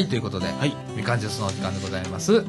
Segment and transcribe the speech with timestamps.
[0.00, 0.74] はい、ということで、はい。
[0.96, 2.42] みかんジュースのお時間でございます。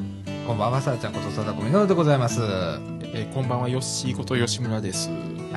[0.46, 2.40] こんばんは、さあちゃんこと貞子みのるでございます。
[2.40, 2.80] は
[3.12, 5.10] えーこんばんは、ヨッシーこと吉村です。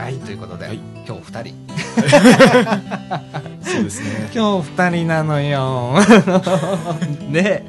[0.09, 1.55] い、ということで、はい今日二人。
[3.63, 4.29] そうですね。
[4.35, 5.93] 今日二人なのよ。
[7.31, 7.63] ね。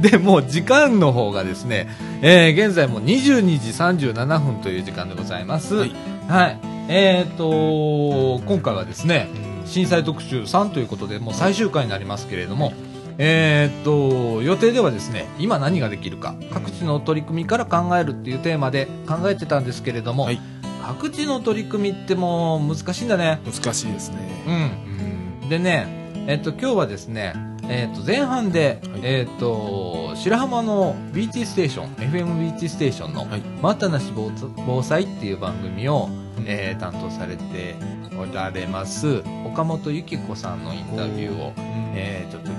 [0.00, 1.90] で、もう時間の方がですね、
[2.22, 3.72] えー現在もう22時
[4.08, 5.74] 37分という時間でございます。
[5.74, 6.56] ははいい。
[6.88, 9.28] えっ、と、今回はですね、
[9.66, 12.72] 震災特集3ということで、もう最終回になりますけれども、
[13.18, 20.40] えーっと、予定ではですね、今何ができるか、各地の取り組みから考えるっていうテーマで考えてたんですけれども、はい
[20.86, 23.40] 各地の取り組みってもう難しいんだね。
[23.44, 24.18] 難しいですね。
[24.46, 25.42] うん。
[25.42, 25.48] うん。
[25.48, 27.34] でね、えっと、今日はですね、
[27.64, 33.40] えっと、前半で、はいえっと、白浜の BT ステーション、FMBT ステーションの、はい。
[33.40, 34.30] 待ったなし防
[34.64, 37.74] 防災っていう番組を、うんえー担当されて
[38.18, 42.50] おられます岡本由紀子さんのインタビューを、うんえーちょっと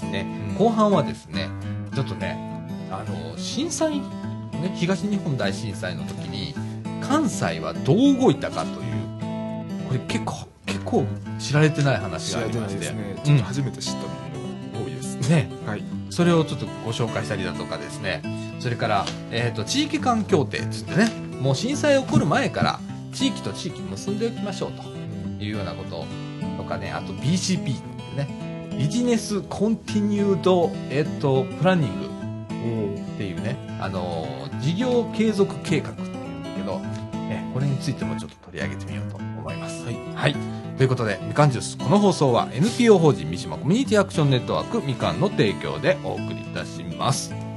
[0.00, 1.48] ですねうん後半はですね
[1.94, 2.36] ちょっとね
[2.90, 4.06] あの震災、ね、
[4.74, 6.54] 東日本大震災の時に
[7.00, 8.98] 関西はどう動いたかという
[9.88, 11.06] これ結構結構
[11.38, 13.14] 知られてない話がありましてないですね。
[13.16, 14.08] うんちょっと初めて知ったも
[14.72, 15.30] のが多いです。
[15.30, 15.82] ねはい。
[16.10, 18.22] それをちょっとご紹介したりだとかですね、
[18.60, 21.10] それから、えっ、と、地域間協定つってね、
[21.40, 22.80] もう震災起こる前から、
[23.12, 24.82] 地域と地域結んでおきましょうと
[25.42, 26.06] いうようなこと
[26.56, 27.80] とかね、あと BCP っ
[28.14, 28.47] てね、
[28.78, 32.06] ビジネスコンティニュード、えっ、と、プランニング
[33.00, 36.80] っていうね、あのー事業継続計画っていうんだけど、
[37.30, 39.84] えこれについてもちょっと取り上げてみようと思います。
[39.84, 39.96] はい。
[40.14, 40.36] はい。
[40.76, 41.78] ということで、みかんジュース。
[41.78, 47.47] この放送は NPO 法人三島コミュニティアクションネットワークみかんの提供でお送りいたします。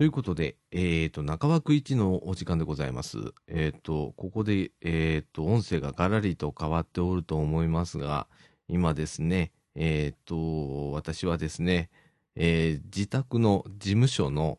[0.00, 3.18] ということで、えっ、と、中枠1のお時間でございます。
[3.46, 8.26] えっ、と、ここで、えっ、と、音声がガラリと変わっておると思いますが、
[8.66, 11.90] 今ですね、えっ、と、私はですね、
[12.34, 14.58] えー自宅の事務所の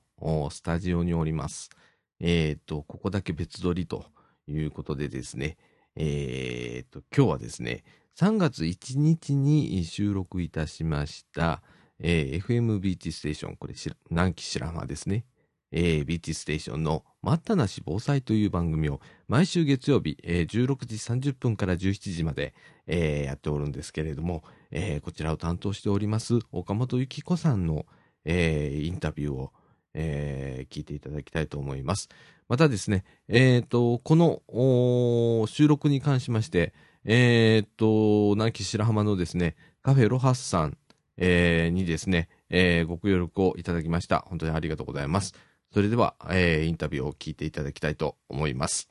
[0.51, 1.71] スタジオにおります。
[2.19, 4.05] えっ、と、ここだけ別撮りと
[4.47, 5.57] いうことでですね、
[5.95, 7.83] えっ、と、今日はですね、
[8.15, 11.63] 3月1日に収録いたしました、
[11.97, 13.73] えー FMBT ステーション、これ、
[14.11, 15.25] 南紀白浜ですね。
[15.71, 22.53] えー、BT ステーションの待ったなし防災という番組を毎週月曜日、えー16時30分から17時まで、
[22.87, 27.85] えーやっておるんですけれども、えーこちらを担当しております岡本由紀子さんの、
[28.25, 29.51] えーインタビューを、
[29.93, 32.09] えー聞いていただきたいと思います。
[32.49, 36.73] またですね、えっ、と、この収録に関しまして、
[37.05, 40.77] えっ、と、南紀白浜のですね、カフェロハスさん、
[41.15, 44.25] えーにですね、えーご協力をいただきました。
[44.27, 45.33] 本当にありがとうございます。
[45.73, 48.89] それでは、えーインタビューを聞いていただきたいと思います。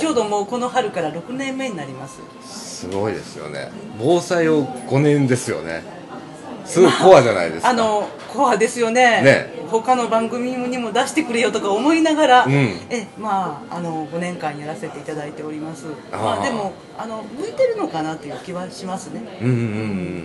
[0.00, 2.20] ちょうどもうこの春から6年目になります。
[2.42, 3.70] すごいですよね。
[3.98, 6.01] 防災を5年ですよね
[6.64, 7.70] すごいコアじゃないですか。
[7.70, 9.22] あのコアですよね。
[9.22, 9.62] ね。
[9.68, 12.52] 他の番組にも出してくれよとか思いながら、うん。
[12.90, 15.86] えまああの5年間やらせていただいております。
[16.10, 19.22] まあでもあの向いてるのかなという気はしますね。
[19.40, 19.58] うんうんう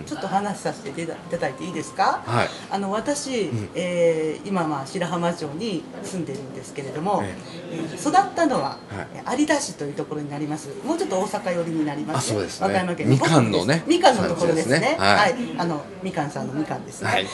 [0.00, 2.22] んちょっと話させていただいていいですか？
[2.26, 2.48] はい。
[2.70, 3.70] あの私、ん。
[3.74, 7.34] えー今まあ白浜町に住んでるんですけれども、え
[7.72, 7.96] え。
[7.96, 8.78] ー育ったのは、
[9.24, 9.40] はい。
[9.40, 10.68] 有田市というところになります。
[10.84, 12.66] もうちょっと大阪寄りになりますあそうですね。
[12.66, 13.82] 和歌山県みかんのね。
[13.86, 14.76] みかんのところですね。
[14.76, 14.96] 産地ですね。
[14.98, 15.34] はい。
[15.58, 17.08] あのみかんさんのみかんですね。
[17.08, 17.26] はい。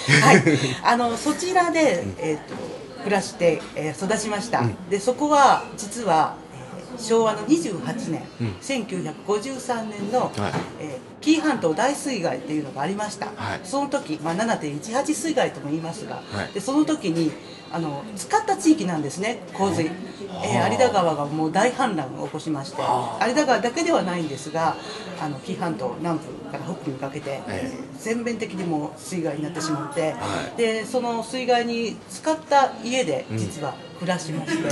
[0.84, 2.54] あのそちらで、えー、と
[3.04, 8.46] 暮らして、えー育ちました、でそこは実は、えー昭和の28年、うん。
[8.60, 10.52] 1953年の、はい。
[10.80, 13.60] えー紀伊半島大水害っていうのがありました、はい。
[13.64, 16.52] その時、まあ、7.18水害とも言いますが、はい。
[16.52, 17.32] でその時に
[17.72, 22.82] あの使った地域なんですね洪水、えー有田川がもう大氾濫を起こしまして
[23.26, 24.76] 有田川だけではないんですが
[25.20, 26.24] あの紀伊半島南部
[26.58, 30.56] から北部にかけて、え全面的にもう水害になってしまって、はい。
[30.56, 34.68] でその水害に使った家で実は暮らしまして、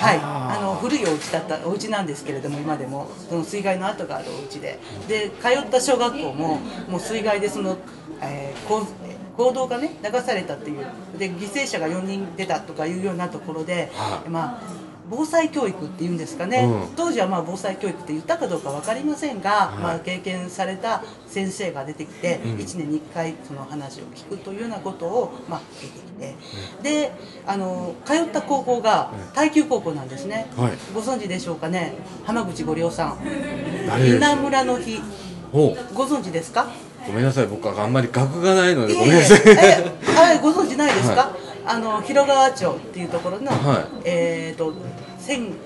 [0.00, 4.78] はい、あの古いお家だったお家なんですけれども今でもその水害の跡があるお家で。
[5.08, 6.58] で通った小学校も
[6.88, 7.76] もう水害でその、
[8.20, 8.86] えーこう
[9.36, 10.86] 行動がね流されたっていう。
[11.18, 14.28] で犠牲者が4人出たとかいうようなところで、はい。
[14.28, 16.96] まあ防災教育っていうんですかね、うん。
[16.96, 19.78] 当時はまあ防災教育って言ったかどうか分かりませんが、はい。
[19.82, 22.50] まあ、経験された先生が出てきて、うん。
[22.56, 26.34] 1年に1回その話を聞くというようなことを、まあ、出てきて、
[26.82, 27.12] で
[27.46, 30.72] あの通った高校が耐久高校なんですね、はい。
[30.94, 31.94] ご存知でしょうかね。
[32.24, 33.18] 浜口五良さん。
[34.06, 35.00] 稲村の日。
[35.52, 35.74] ご
[36.06, 36.66] 存知ですか？
[37.06, 37.46] ごめんなさい。
[37.46, 39.04] 僕はあんまり学がないのでいえいえ。
[39.04, 41.36] ごめんなさいえはい、ご存知ないですか、は
[41.66, 44.02] あの広川町っていうところの、はい。
[44.04, 44.72] えっ、と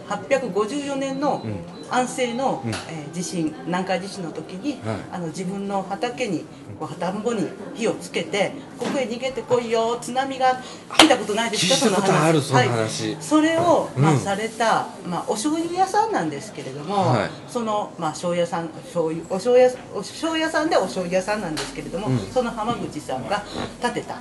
[0.09, 1.57] 1854年のうん。
[1.91, 2.71] 安政の、うん。
[2.71, 4.97] えー地震南海地震の時に、はい。
[5.11, 6.45] あの自分の畑に
[6.79, 10.61] こう田んぼに火をつけてここへ逃げてこいよ津波が
[10.91, 11.87] 聞いたことないですか？
[11.87, 13.15] 聞いたことあるその話。
[13.15, 17.31] はい、それを、まあうんされた、まあ、お醤油屋さんなんですけれども、はい。
[17.49, 22.19] その、まあ、醤油屋さん醤油お醤油屋お醤油屋さんでお醤油屋さんなんですけれども、うん。
[22.19, 23.43] その浜口さんが
[23.81, 24.19] 建てた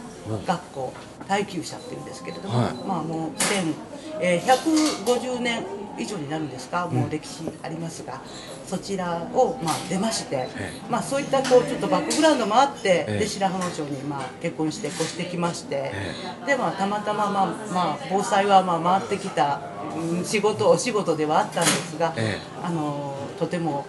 [0.47, 0.94] 学校
[1.27, 2.74] 耐久舎っていうんですけれども、はい。
[2.88, 3.74] まあもう1000、
[4.21, 5.63] えー150年
[6.00, 8.21] 以上になるんですか、もう歴史ありますが
[8.68, 13.19] そちらを、まあ、出まして、えまあ、そういったこうちょっとバックグラウンドもあって、ええ。
[13.19, 16.13] で白浜町に、まあ、結婚して越してきまして、え
[16.45, 19.62] でまあ、たまたま、まあまあ、防災はまあ回ってきた、
[19.95, 23.85] うん仕事お仕事ではあったんですが、えあのとても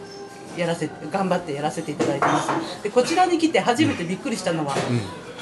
[0.57, 2.83] やらせ頑張ってやらせていただいてます。
[2.83, 4.75] でこちらに来て初めてびっくりしたのは、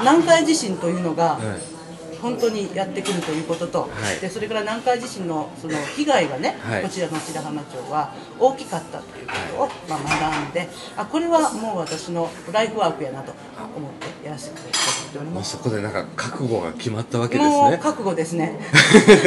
[0.00, 1.75] 南海地震というのが、はい
[2.20, 4.20] 本当にやってくるということと、はい。
[4.20, 6.82] でそれから南海地震のその被害がね、はい。
[6.82, 13.32] こちらの白浜町は大きかったということを、まあ、学んであこれはもう私のライフワークやなと
[13.76, 17.56] 思ってやらせていただいておりもうますそこでなんか覚悟が決まったわけですね。
[17.56, 18.58] もう覚悟ですね。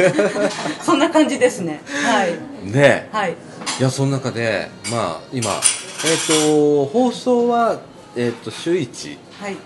[0.82, 1.82] そんな感じですね。
[1.86, 2.38] はい。
[2.70, 3.08] ね。
[3.12, 3.36] はい。
[3.78, 7.80] いやその中でまあ今えっ、と放送は
[8.16, 9.56] えっ、と週1はい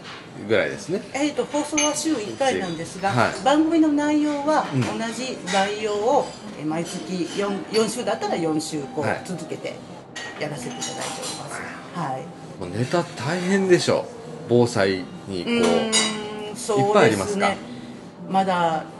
[0.48, 1.00] ぐらいですね。
[1.12, 3.44] えー、と放送は週1回なんですが、はい。
[3.44, 4.80] 番組の内容はうん。
[4.82, 6.26] 同じ内容を、
[6.58, 9.22] えー毎月 4, 4週だったら4週こう、はい。
[9.24, 9.74] 続けて
[10.40, 11.62] やらせていただいております。
[11.94, 12.22] はい。
[12.60, 14.06] もうネタ大変でしょ。
[14.48, 16.52] 防災にこう。
[16.52, 17.48] うそういっぱいありますか？
[17.48, 17.74] ですね
[18.28, 18.93] まだ、つ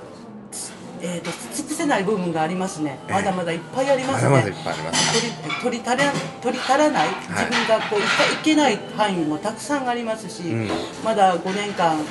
[1.06, 3.12] えー、と尽くせない部分がありますね、ええ。
[3.12, 4.12] まだまだいっぱいありまね。
[4.14, 5.12] ますだまだいっぱいあります。
[5.12, 7.08] 取り取り足ら取り足らない。
[7.08, 8.06] 自分がこういい
[8.42, 10.68] けない範囲もたくさんありますし、うん。
[11.04, 12.02] まだ5年間、ま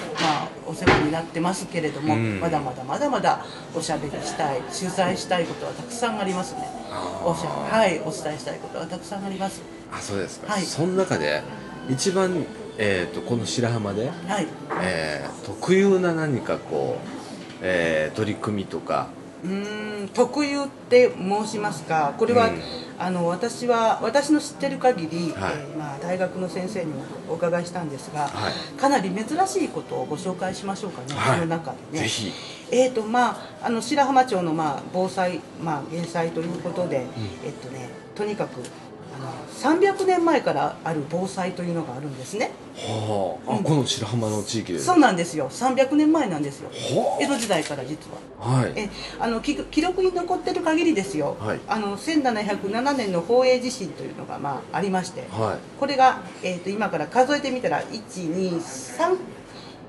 [0.44, 2.40] あ、お世話になってますけれども、うん。
[2.40, 3.44] まだまだまだまだ
[3.76, 6.68] おしゃべりしたい取材したいことはたくさんありますね。
[7.26, 9.64] おしゃはいお伝えしたいことはたくさんあります。
[9.92, 10.62] あそうですか、はい。
[10.62, 11.42] その中で
[11.90, 12.46] 一番、
[12.78, 14.48] えー、とこの白浜で、はい。
[14.84, 17.23] えー特有な何かこう、
[17.64, 19.08] えー取り組みとか。
[19.44, 22.14] うーん特有って申しますか？
[22.18, 22.62] これは、うん。
[23.00, 25.54] あの私は私の知ってる限り、はい。
[25.56, 28.80] えーまあ、大学の先生にもお伺いしたんですが、はい。
[28.80, 31.40] かなり珍しいことをご紹介しましょうかね、はい。
[31.40, 32.08] この中でね。
[32.72, 37.06] えーとまあ、あの白浜町の、まあ、防災、まあ、減災ということで、
[37.46, 38.62] えっとね、とにかく
[39.64, 42.52] 300年前からある防災というのがあるんですね。
[42.76, 44.80] はあ、あこの白浜の地域で。
[44.80, 45.50] そうなんですよ。
[45.50, 46.70] 300年前なんですよ。
[46.70, 48.18] は江戸時代から実は。
[48.42, 48.74] あはい。
[48.76, 48.90] え
[49.20, 51.60] あの記記録に残ってる限りですよ、はい。
[51.68, 55.80] あの1707年の宝永地震というのが、まあ、ありまして、はい。
[55.80, 59.18] これが、えー、と今から数えてみたら123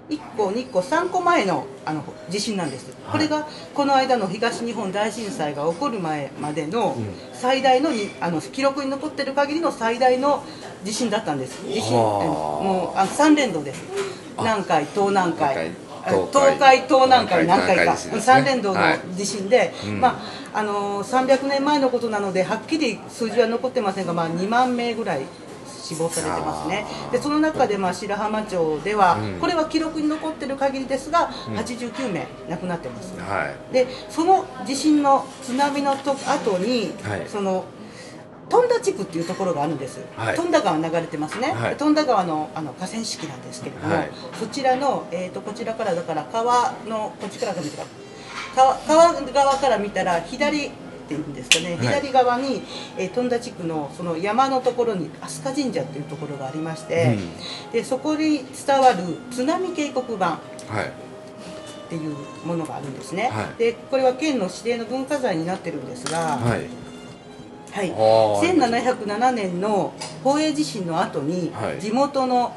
[0.09, 6.97] 1個2個3個前のあの地震なんです、これがこの間の東日本大震災が起こる前までの
[7.33, 10.43] 最大のにあの記録に残ってる限りの最大の
[10.85, 11.62] 地震だったんです。
[11.67, 13.83] 地震もうあ3連動です。
[14.38, 15.71] 南海東南海。
[16.07, 18.35] あ東海東南海南海か地震ですね。
[18.35, 20.00] 3連動のはい地震で、うん。
[20.00, 20.21] ま
[20.52, 25.23] ああのー300年前のことなのではっきり数字は残ってませんが、まあ、2万名ぐらい
[25.85, 26.87] 死亡されてますね。
[27.12, 29.38] でその中で、まあ、白浜町では、うん。
[29.38, 33.14] これは記録に残ってる限りですが、89名亡くなってます。
[33.21, 33.73] はい。
[33.73, 37.29] でその地震の津波のと後に、はい。
[37.29, 37.64] その
[38.49, 40.37] 富田地区っていうところがあるんです、はい。
[40.37, 41.76] 富田川流れてますね、はい。
[41.76, 44.11] 富田川のあの河川敷なんですけれども、はい。
[44.38, 47.88] そちらの、えー、とこちらからだから川のこっちから見たら
[48.55, 50.71] 川川側から見たら左
[51.04, 51.87] っていうんですかね、はい。
[51.87, 52.62] 左側に、
[52.96, 57.16] えー、富田地区のその山のところに飛鳥神社っていうところがありまして、
[57.73, 60.38] でそこに伝わる津波警告板は
[60.82, 61.04] い。
[61.84, 63.58] っていうものがあるんですね、はい。
[63.58, 66.66] でこれは県の指定の文化財になってるんですが、はい。
[67.70, 69.92] はい、はあ1707年の
[70.23, 71.80] 宝永地震の後に、はい。
[71.80, 72.54] 地元の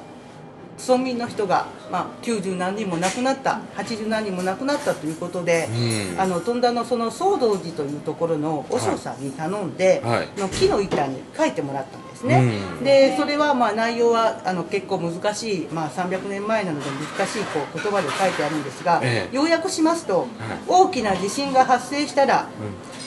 [0.77, 5.67] 村民の人が、まあ、90何人も亡くなった80何人も亡くなったということで、
[6.13, 6.21] うん。
[6.21, 10.39] あの富田のその総道寺というところの和尚さんに頼んで、はい。
[10.39, 12.41] の木の板に書いてもらったんですね、
[12.77, 12.83] うん。
[12.83, 16.85] でそれはまあ内容はあの結構難しい、まあ、300年前なので
[17.17, 19.35] 難しいこう言葉で書いてあるんですが、ええ。
[19.35, 20.27] 要約しますと、
[20.67, 22.47] 大きな地震が発生したら、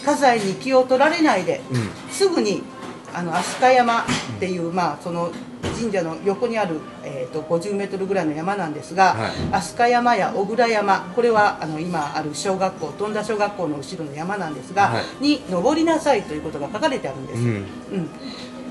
[0.04, 1.90] 家財に気を取られないで、うん。
[2.10, 2.62] すぐに
[3.14, 4.04] あの飛鳥山っ
[4.38, 5.32] ていう、まあ、その
[5.78, 9.30] 神社の横にある、えー、と50メートルぐらいの山なんですが、はい。
[9.52, 15.22] 飛鳥山や小倉山これはあの今ある小学校富田小学校の後ろの山なんですが、はい。
[15.22, 17.48] に登りなさいということが書かれてあるんです、うん。
[17.48, 18.10] うん、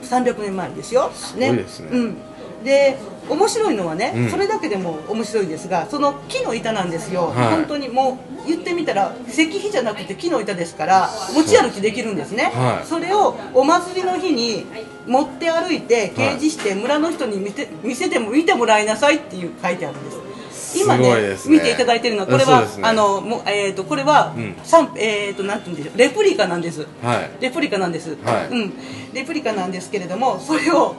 [0.04, 1.10] 300年前ですよ。
[1.14, 1.90] すごいですね。
[1.92, 2.18] うん、
[2.64, 2.98] で
[3.30, 4.30] 面白いのはね、うん。
[4.30, 7.56] それだけでも面白いですがその木の板なんですよ、はい。
[7.56, 12.88] 本当にもう言ってみたら石碑じゃなくて木の板ですから持ち歩きできるんですね、はい。
[12.88, 14.66] それをお祭りの日に
[15.08, 20.30] 持って歩いて掲示して村の人に見て見せても見てもらいなさいっていう書いてあるんです。
[20.76, 21.36] 今すねね。
[21.48, 22.68] 見ていただいてるのはこれは、ね。
[22.84, 24.56] あのもうえっ、とこれは、うん。
[24.98, 25.98] えっ、となんて言うんでしょう。
[25.98, 26.86] レプリカなんです。
[27.02, 27.32] はい。
[27.42, 28.48] レプリカなんです、はい。
[28.50, 28.74] うん、
[29.14, 30.96] レプリカなんですけれどもそれを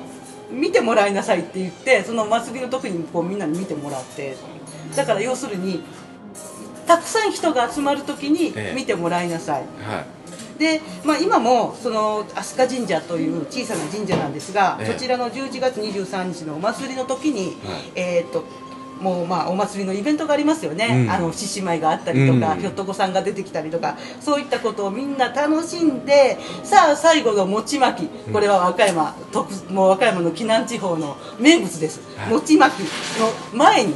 [0.50, 4.36] 見てもらいなさいって言ってその祭りの時にこうみんなに見てもらって
[4.96, 5.82] だから要するに
[6.86, 8.74] たくさん人が集まる時にええ。
[8.74, 10.04] 見てもらいなさい、は
[10.56, 10.58] い。
[10.58, 14.92] で、まあ、今もその飛鳥神社という小さな神社なんですが、ええ。
[14.92, 17.82] そちらの11月23日のお祭りの時に、はい。
[17.94, 18.44] えー、と
[19.00, 21.10] もうまあお祭りのイベントがありますよね、うん。
[21.10, 22.60] あの獅子舞があったりとか、うん。
[22.60, 28.32] ひょっとこさんが出てきたりとかそういったことをみんな楽しんでさあ最後の餅巻き。
[28.32, 32.30] これは和歌山特もう和歌山の紀南地方の名物です、はい。
[32.30, 32.80] 餅巻き
[33.18, 33.94] の前に、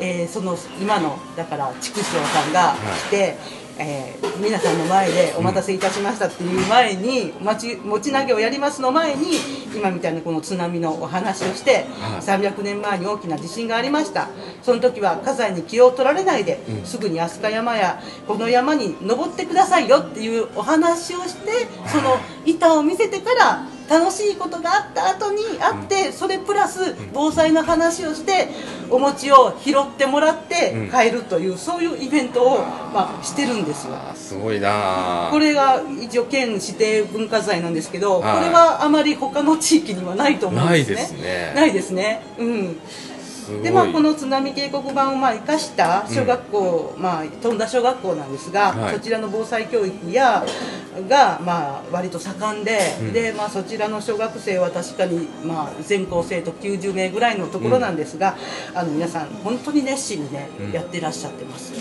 [0.00, 2.74] えーその今のだから筑紫さんが
[3.06, 3.36] 来て、
[3.80, 9.36] えー皆さんの前でお待たせいたしましたっていう前に餅餅投げをやりますの前に
[9.74, 12.20] 今みたいなこの津波のお話をして、はい。
[12.20, 14.28] 300年前に大きな地震がありました。
[14.62, 16.84] その時は火災に気を取られないで、うん。
[16.86, 28.48] すぐに飛鳥山やこの山に登ってくださいよっていうお話をしてその板を見せてから楽しいことがあった後にあって、それプラス防災の話をして
[28.88, 32.58] お餅を拾ってもらってうん帰るという、そういうイベントを、
[32.94, 33.96] まあ、してるんですよ。
[34.14, 40.94] すごいなあこれが一応県指定文化財なんですけど、はいこれはあまり他の地域にはないと思うんですね。
[40.94, 42.22] ないですねないですね。
[42.38, 42.80] うん。
[43.62, 48.94] でまあ、この津波警告板をまあ生かした小学校、まあ、富田小学校なんですが、はい。
[48.94, 50.44] そちらの防災教育や
[51.08, 53.12] が、まあ、割と盛んで,、うん。
[53.12, 58.36] でまあ、そちらの小学生は確かに、まあ、全校生徒90名ぐらいのところなんですが、
[58.74, 60.72] あの皆さん本当に熱心にね、うん。
[60.72, 61.72] やってらっしゃってます。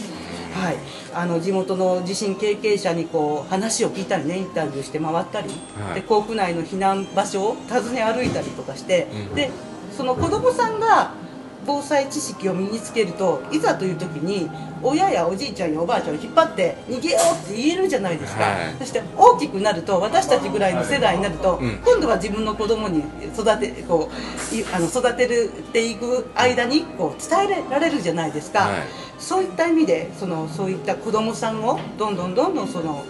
[0.54, 0.78] はい、
[1.14, 5.50] あの地元の地震経験者にこう話を聞いたりねインタビューして回ったり、
[5.80, 5.96] はい。
[5.96, 9.52] で校区内の避難場所を訪ね歩いたりとかして、うんで
[9.96, 11.12] その子どもさんが
[11.66, 14.50] 防災知識を身につけるといざという時に
[14.82, 18.76] 親やおじいちゃんやおばあちゃんを引っ張って逃げようって言えるじゃないですか、はい。
[18.80, 21.78] そして大きくなると私たちぐらいの世代になると、うん。
[21.84, 24.10] 今度は自分の子供に育てこ
[24.52, 25.28] ういあの育て
[25.74, 28.82] ていく間にこう伝えられるじゃないですか、はい。
[29.20, 33.04] そういった意味でそのそういった子どもさんをどんどんどんどんその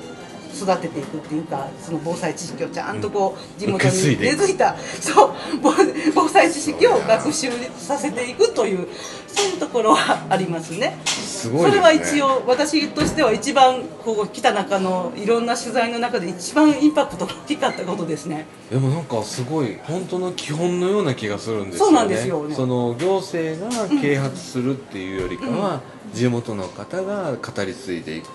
[0.53, 5.73] 育てていくっていうかその防災知識をちゃんとこう地元に根付いたそう防
[6.15, 8.87] 防災知識を学習させていくという
[9.27, 10.97] そういうところはありますね。
[11.05, 11.69] すごいね。
[11.69, 18.45] それは一応私としては一番こう来た中のいろんな取材の中で一番インパクトが大きかったことですね。
[18.69, 21.85] でもなんかすごい本当の基本のような気がするんですよね。
[21.85, 22.55] そうなんですよね。
[22.55, 25.81] その行政が啓発するっていうよりかは、
[26.13, 28.27] 地元の方が語り継いでいく。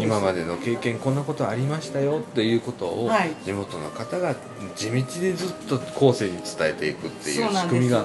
[0.00, 3.34] 今までの経験こんなことありましたよっていうことを、はい。
[3.44, 4.34] 地元の方が
[4.76, 8.04] 地道でずっと後世に伝えていくっていそう仕組みが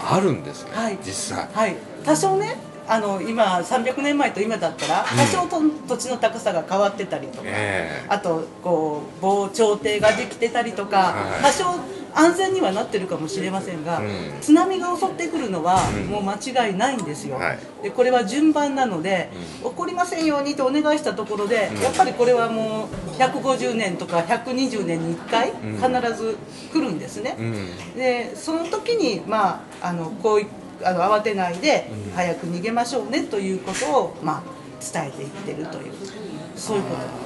[0.00, 0.98] あるんですね、はい。
[1.04, 1.48] 実際。
[1.52, 2.56] はい、多少ね
[2.88, 8.06] あの今300年前と今だったら多少と、土地の高さが変わってたりとか、ええ。
[8.08, 11.42] あとこう防潮堤ができてたりとか、はい。
[11.42, 11.64] 多少
[12.14, 14.08] 安全にはなってるかもしれませんが、うん。
[14.40, 16.06] 津波が襲ってくるのはうん。
[16.06, 17.58] もう間違いないんですよ、はい。
[17.82, 19.30] でこれは順番なので、
[19.62, 21.82] 起こりませんようにとお願いしたところで、うん。
[21.82, 25.76] やっぱりこれはもう150年とか120年に1回うん。
[25.76, 26.36] 必ず
[26.72, 27.94] 来るんですね、うん。
[27.96, 30.46] でその時にまああのこうい
[30.84, 32.12] あの慌てないでうん。
[32.12, 34.42] 早く逃げましょうねということをまあ
[34.82, 35.92] 伝えていってるという
[36.56, 36.96] そういうこと。
[36.96, 37.21] ですよ。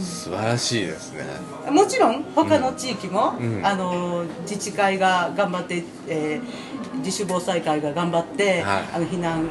[0.00, 1.24] 素晴らしいですね。
[1.70, 3.66] もちろん他の地域も、うん。
[3.66, 6.70] あの自治会が頑張って、えー
[7.02, 8.84] 自主防災会が頑張って、はい。
[8.94, 9.48] あの避難うん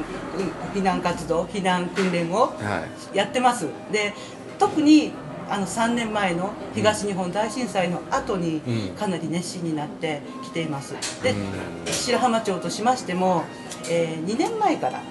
[0.74, 3.16] 避難活動避難訓練をはい。
[3.16, 3.66] やってます。
[3.92, 4.12] で
[4.58, 5.12] 特に
[5.48, 8.96] あの3年前の東日本大震災の後にうん。
[8.96, 10.94] かなり熱心になってきています。
[11.22, 11.92] でうん。
[11.92, 13.44] 白浜町としましても、
[13.88, 15.04] え2年前からはい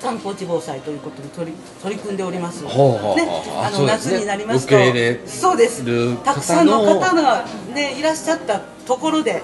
[0.00, 2.64] 観光地防災ということに取り取り組んでおります。
[2.64, 3.28] ほうほうね、
[3.62, 4.74] あのね夏になりますと、
[5.26, 6.16] そうでする。
[6.24, 8.60] たくさんの方の方がねいらっしゃった
[8.90, 9.40] ところで、で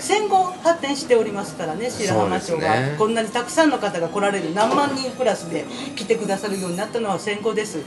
[0.00, 2.96] 戦後発展しておりますからね白浜町が、ね。
[2.98, 7.84] こんなにたくさんの方が来られる何万人クラスで来てくださるようになったのは戦後です。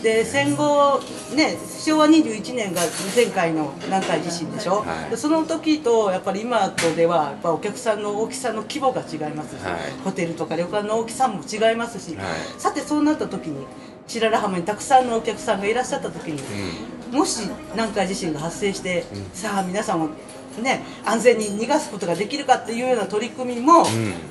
[0.00, 1.00] で戦後
[1.34, 2.82] ね昭和21年が
[3.16, 5.10] 前回の南海地震でしょ、はい。
[5.10, 9.74] でその時とやっぱり今とではやっぱお客さんの大きさの規模が違いますし、はい。
[10.04, 12.26] ホテルとか旅館の大きさも違いますし、はい。
[12.58, 13.66] さてそうなった時に
[14.06, 16.40] 白良浜にたくさんのお客さんがいらっしゃった時に、
[17.10, 20.08] もし南海地震が発生して、さあ皆さんを
[20.60, 23.86] ね安全に逃がすことができるかっていうような取り組みも、ん。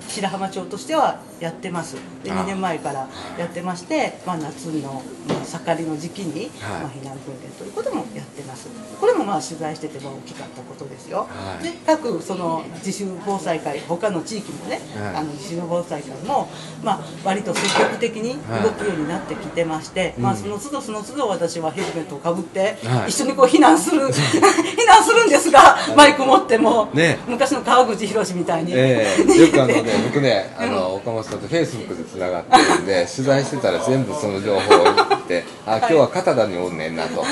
[0.07, 1.95] 白浜町としてはやってます。
[2.23, 2.35] であ。
[2.35, 3.07] 2年前から
[3.37, 6.81] やってまして、まあ、夏の、まあ、盛りの時期に、はい。
[6.83, 8.69] まあ、避難訓練ということもやってます。
[8.99, 11.63] これもまあ取材してても大きかったことですよ、はい。
[11.63, 15.15] で各その自主防災会他の地域もね、はい。
[15.15, 16.47] あの自主防災会も、
[16.83, 23.09] まあ、割と積極的に動くようになってきてまして、まあ、その都度その都度私はヘルメットをかぶって、はい。
[23.09, 27.17] 一緒にこう避難する 避難するんですがマイク持っても、ね。
[27.27, 29.41] 昔の川口博みたいに、ええ。
[29.41, 37.23] よくあのね、僕ね、あの、岡本さんとフェイスブックで繋がってるんで、 取材してたら全部その情報を言って、あ、今日は片田におんねんなと、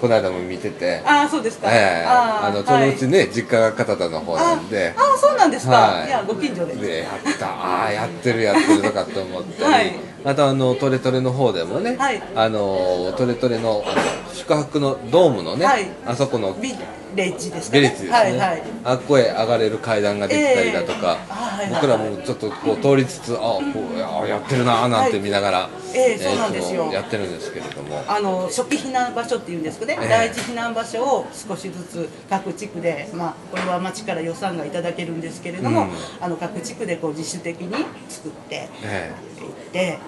[0.00, 6.08] この間も見てて、ああそうですか、ええあの、ーそのうちはいね、実家が片田の方なんで、ああそうなんですか、はい。
[6.08, 6.74] い、やご近所で。
[6.74, 12.22] で、やった、ああ、やってるやってるのかと思ったり、はいあとあの、トレトレの方でもね、はい。
[12.34, 14.02] あの、トレトレの、あの
[14.34, 15.86] 宿泊のドームのね、はい。
[16.06, 16.72] あそこのビ
[17.14, 17.82] レッジですかね。
[17.82, 18.62] ベレッジですね、はいはい。
[18.84, 21.74] あっこへ上がれる階段ができたりだとか、ええあはいはい。
[21.74, 26.90] 僕らもちょっとこう通りつつ、あこうあやってるなーなんて見ながら、ええそうなんですよ。
[26.92, 30.08] やってるんですけれども、あの初期避難場所っていうんですかね、ええ。
[30.08, 35.90] 第一避難場所を少しずつ各地区で、まあ、これは町から予算がいただけるんですけれども、うん。
[36.20, 39.98] あの各地区でこう自主的に作ってえいって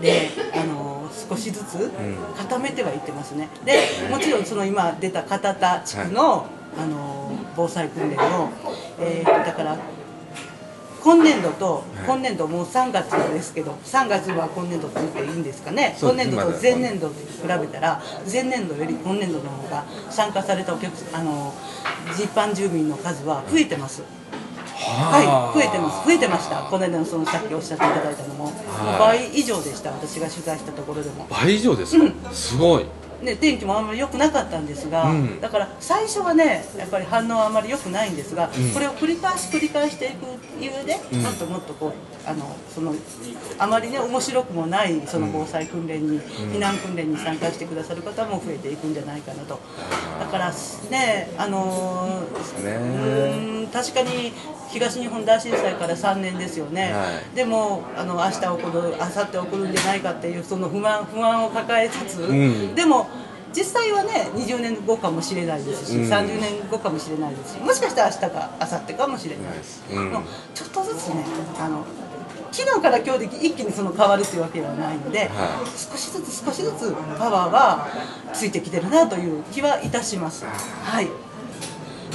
[0.00, 1.90] であの少しずつ
[2.36, 3.48] 固めてはいってますね。
[3.64, 3.80] で
[4.10, 6.46] もちろんその今出た片田地区の,、
[6.78, 8.50] あの防災訓練を、
[9.00, 9.78] えーだから
[11.06, 15.96] 今年度と今年度もう3月ですけど3月は今年度って言っていいんですかね。
[16.00, 21.54] 今年度と前年度と比べたら前年度より今年度の方が参加されたお客あの
[22.12, 24.02] 一般住民の数は増えてます。
[24.76, 29.20] はい、増えてます、増えてました、この間のそのさっきおっしゃっていただいたのも、はい。
[29.20, 31.26] 倍以上でした、私が取材したところでも。
[31.30, 32.84] 倍以上ですか、すごい、
[33.22, 35.40] ね、天気もあんまり良くなかったんですが、うん。
[35.40, 38.70] だから最初はねやっぱり反応はあまり良くないんですが、うん。
[38.72, 40.26] これを繰り返し繰り返していく
[40.60, 41.22] 上で、うん。
[41.22, 41.92] もっともっとこう
[42.28, 42.94] あのその
[43.58, 49.58] あまりね面白くもないその防災訓練に、避難訓練に参加してくださる方も増えていくんじゃないかなと。
[50.20, 50.52] だから
[50.90, 53.66] ねあのーね。
[53.72, 54.32] 確かに
[54.76, 57.34] 東日本大震災から3年ですよね、はい。
[57.34, 62.74] でもあの明日起こる明後日起こるんじゃないかっていうその不安不安を抱えつつ、ん。
[62.74, 63.08] でも
[63.54, 66.10] 実際はね20年後かもしれないですし、うん。
[66.10, 70.12] 30年後かもしれないですしもしかしたら明日か明後日かもしれないです、うん。
[70.54, 71.24] ちょっとずつね
[71.58, 71.84] あの
[72.52, 75.28] 昨日から今日で一気にその変わるというわけではないので、はい。
[75.68, 77.88] 少しずつ少しずつパワーは
[78.32, 80.44] ついてきてるなという気はいたします。
[80.44, 81.08] はい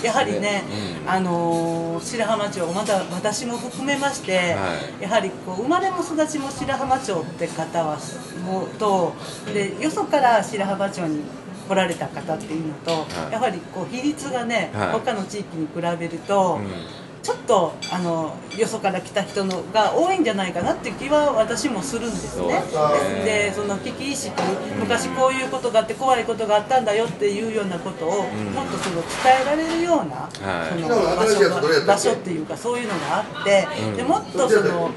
[0.04, 0.64] やはりね、
[1.08, 7.98] あのー白浜町、また私も含めまして、はやはりこう生まれも育ちも白浜町って方は
[8.46, 9.14] もうと
[9.54, 11.24] でよそから白浜町に
[11.68, 13.32] 来られた方っていうのと、はい。
[13.34, 14.92] やはりこう比率がね、はい。
[14.92, 22.48] 他の地域に比べると、うんちょっとあのよそから来た人のが多いんじゃないかなっていう気は私もするんですね。
[22.48, 23.24] ですね。
[23.24, 24.34] でその危機意識
[24.80, 30.82] 昔こういうことがあって怖いことがあったんだよっていうようなことを、もっとその伝えられるような、はい。
[30.82, 34.90] その場所が場所っていうかそういうのがあって、でもっとその、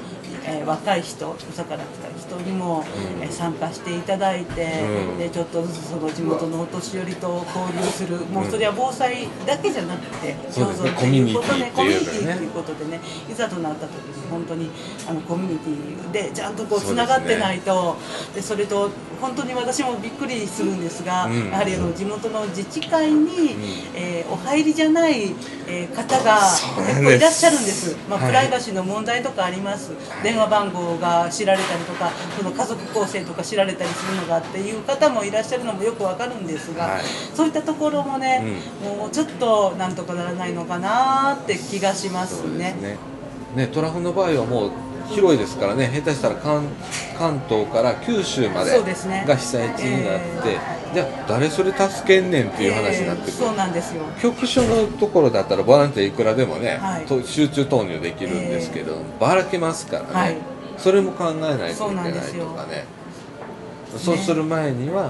[0.47, 2.83] えー若い人よそから来た人にも、
[3.21, 5.17] えー参加していただいて、うん。
[5.17, 10.91] でちょっとずつその地元のお年寄りと交流する、もうそれは防災だけじゃなくてそうね。
[10.91, 14.69] っていうことねコミュニティっていうことでねいざとなった時に本当に
[15.07, 17.97] あのコミュニティでちゃんとこうつながってないと
[18.33, 21.49] で、それと本当に私もびっくりするんですが、うん。
[21.49, 23.55] やはりあの地元の自治会に、
[23.95, 25.33] えーお入りじゃない、
[25.67, 26.39] えー方が
[26.87, 28.27] 結構いらっしゃるんです、まあはい。
[28.27, 29.91] プライバシーの問題とかあります、
[30.35, 37.03] 電話番号が知られたりとかその家族構成とか知られたりするのがっていう方もいらっしゃるのもよくわかるんですが、はい。
[37.33, 38.43] そういったところもね、
[38.83, 42.75] もうちょっとなんとかならないのかなって気がしますね。
[42.81, 42.97] ね。
[43.55, 44.71] ねトラフの場合はもう
[45.09, 45.89] 広いですからね。
[45.93, 46.63] 下手したら関
[47.17, 48.71] 関東から九州まで
[49.25, 50.59] が被災地になって、え
[50.93, 54.03] じゃあ誰それ助けんねんっていう話になってくる、えーそうなんですよ。
[54.21, 57.05] 局所のところだったらボランティアいくらでもね、はい。
[57.05, 60.37] と集中投入できるんですけど、ばらけますからね、はい。
[60.77, 62.85] それも考えないといけないとかね。
[63.97, 65.09] そうする前には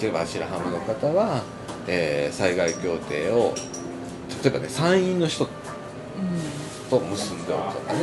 [0.00, 1.42] 例えば白浜の方は、
[1.86, 3.54] えー災害協定を
[4.42, 5.48] 例えばね参院の人
[6.98, 8.00] と結んでおくとかね、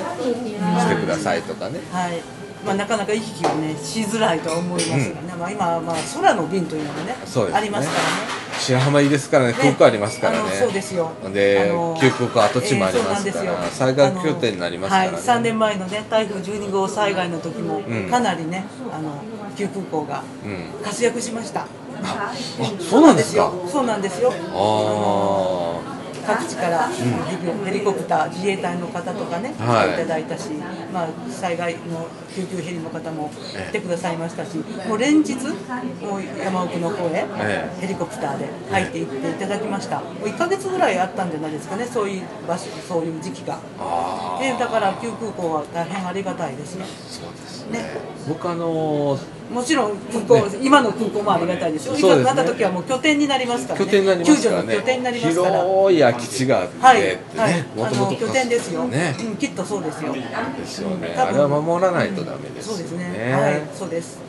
[0.80, 1.80] してくださいとかね。
[1.92, 2.22] はい。
[2.66, 7.16] まあ、なかなか行き来はねしづらいとは思いますがね、まあ、今はまあ空の便というのがねね。
[7.54, 8.42] ありますからね。
[8.60, 10.40] 白浜いいですからね、空港ありますからね。
[10.40, 11.12] あのそうですよ。
[11.34, 13.88] で旧空港跡地もありますから、えーそうなんですよ。
[13.88, 15.12] 災害拠点になりますからね。
[15.14, 18.10] はい、3年前のね台風12号災害の時もん。
[18.12, 19.24] かなりね、あの
[19.58, 20.84] 旧空港がうん。
[20.84, 21.66] 活躍しました、
[22.04, 22.32] あ、
[22.80, 23.52] そうなんですか。
[23.68, 24.32] そうなんですよ。
[24.32, 30.52] あ各地からヘリコプター自衛隊の方とかね、はい来ていただいたし、
[30.94, 34.58] まあ、災害の救急ヘリの方も来てくださいましたし、
[34.88, 43.60] もう連日、もう山奥の方へえヘリコプターで入っていっていただきました、もう1ヶ月ぐらいあったんじゃないですかね、そういう場所、そういう時期が。
[43.80, 44.38] あ。
[44.38, 46.86] あでだから、旧空港は大変ありがたいですね。
[47.10, 47.86] そうですね
[48.28, 51.96] 僕あのーもちろん空港、今の空港もありがたいですよ。
[51.96, 53.86] いそうねざなった時はもう拠点になりますからね。
[53.86, 54.68] 拠点になりますからね。
[54.68, 55.62] 救助の拠点になりますから。
[55.62, 58.84] 広い空き地があってはい、ね、はい、あの拠点ですよ。
[58.86, 59.16] ね。
[59.20, 60.14] うん、きっとそうですよ。
[60.14, 61.16] ですよね。
[61.18, 63.12] あれは守らないとダメですそうですね。
[63.12, 64.20] ねはい、そうです。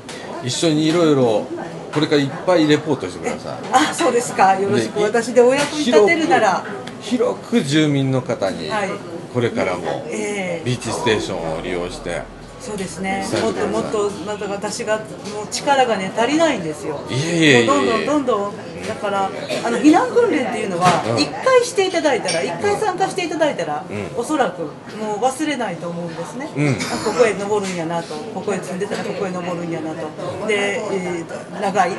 [0.44, 1.46] 一緒にいろいろ
[1.92, 3.56] これからいっぱいレポートしてください。
[3.72, 4.58] あ、そうですか。
[4.58, 4.98] よろしく。
[4.98, 6.64] で私でお役に立てるなら。
[7.02, 8.90] 広く住民の方にはい
[9.34, 12.22] これからもええビーチステーションを利用して
[12.62, 13.26] そうですね。
[13.42, 17.00] もっともっと、なんか私がもう力がね足りないんですよ。
[17.10, 18.52] いえいえどんどんどんどん。
[18.86, 19.30] だから
[19.64, 21.18] あの避難訓練っていうのはうん。
[21.18, 24.20] 一回していただいたら一回参加していただいたら、うん。
[24.20, 26.68] おそらくもう忘れないと思うんですね、うん。
[26.68, 26.72] あ
[27.04, 28.14] ここへ登るんやなと。
[28.14, 30.46] ここへ住んでたらここへ登るんやなと。
[30.46, 31.90] で、えー長い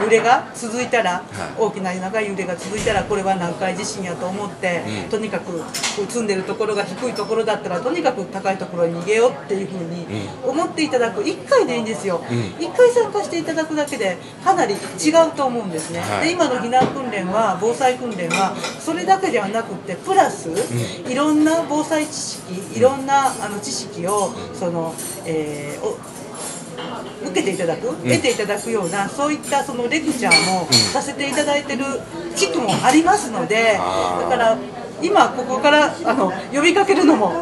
[0.00, 1.22] 揺れが続いたら、
[1.58, 5.10] 大きな長い揺れが続いたらこれは南海地震やと思って、うん。
[5.10, 5.64] とにかくこ
[6.02, 10.06] う住んでるところが低いところだったらとにかく高いところに逃げようっていうふうに
[10.44, 11.22] 思っていただく。
[11.22, 12.38] 1回でいいんですよ、うん。
[12.64, 14.76] 1回参加していただくだけでかなり違
[15.26, 16.26] うと思うんですね、はい。
[16.26, 20.50] で今の避難訓練は防災訓練はそれだけではなくてプラス、
[21.08, 24.94] いろんな防災知識いろんなあの知識をその、
[25.26, 25.96] えーお
[27.24, 31.84] 受けていただく、得ていただくようなそういったそのレクチャーもさせていただいてる
[32.34, 34.58] 地区もありますので、だから
[35.02, 37.32] 今ここからあの呼びかけるのも、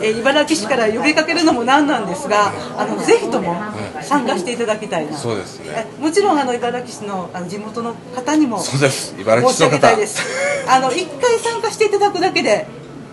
[0.00, 3.54] えー茨城市から呼びかけるのもなんなんですがあのぜひとも
[4.02, 5.86] 参加していただきたいな、そうですね。
[5.98, 9.14] えもちろんあの茨城市のあの地元の方にもそうです。
[9.18, 9.80] 茨城申し上市の方。
[9.80, 10.22] げたいです。
[10.68, 12.66] あの一回参加していただくだけで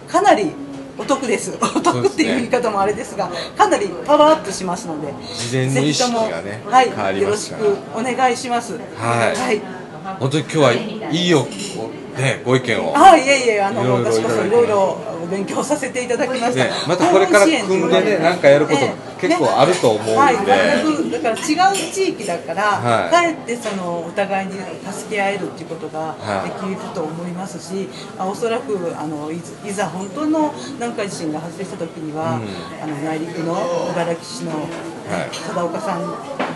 [0.07, 0.51] かなり
[0.97, 1.57] お得です。
[1.61, 8.73] お得っていう言い方もあれですがかなりパワーアップしますので事前の意識がねぜひともはいよろしくお願いします。
[8.73, 9.35] はい。
[9.35, 9.61] はい。
[10.19, 11.47] 本当に今日はいいよ
[12.17, 12.93] ねご意見を。
[12.95, 15.15] あいえいえあのいろいろ私こそいろいろ。
[15.25, 18.79] 勉強させていただきました、ねまたこれから組んでねなんかやること
[19.19, 20.15] 結構あると思うんで。
[20.15, 20.35] はい、
[21.09, 23.11] だから違う地域だから、はい。
[23.11, 26.49] かえってそのお互いに助け合えるっていうことがはい。
[26.69, 29.39] できると思いますし、あおそらくあのい
[29.71, 32.35] ざ本当の南海地震が発生した時には、
[32.83, 33.55] あの内陸の
[33.91, 35.35] 茨城市のはい。
[35.35, 36.01] 貞岡さん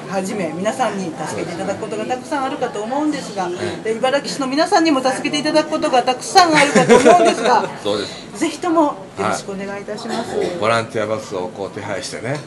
[0.10, 3.48] はじめ皆さんに助けていただくことがたくさんあるかと思うんですが、
[3.84, 10.36] で茨城市の皆さんにも助けていただくことがたくさんあるかと思うんですがそうですぜひともよろしくお願いいたします。
[10.60, 12.38] ボランティアバスをこう手配してね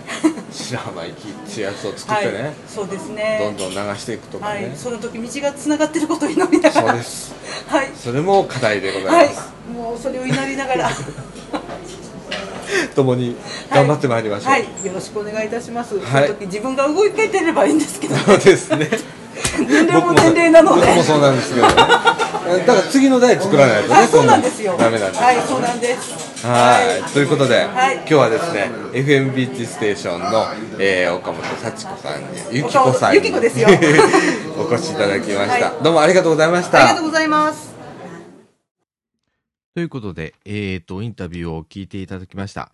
[0.51, 3.39] 白浜行きってやつを作っはいてね、、そうですね。
[3.41, 6.89] どんどん流していくとかね、はい、その時道がつながってることを祈りながら。
[6.89, 7.35] そうです。
[7.69, 7.91] はい。
[7.95, 10.91] それも課題でござはいいます、い、もうそれを祈りながら。
[12.95, 13.37] 共に
[13.71, 15.99] 頑張ってまいりましょう、はい、はいよろしくお願いいたします。
[15.99, 18.17] はいその時自分が動けてればいいんですけど。
[18.17, 18.89] そうですね
[19.59, 20.87] 年齢も年齢なので。
[20.87, 24.77] 僕もそうなんですけどねだから次の代作らないとねはい、そうなんですよ。
[24.79, 26.47] ダメなんですはい、そうなんです。
[26.47, 30.47] はい、ということで、はい今日はですね、FM ビーチステーションの、
[30.79, 33.69] えー岡本幸子さんに、ゆきこさんに、ゆきこですよ
[34.59, 37.05] お越しいただきました、はいどうもありがとうございましたありがとう。
[37.05, 37.72] ございます。
[39.75, 42.73] ということで、えっ、と、インタビューを聞いていただきました。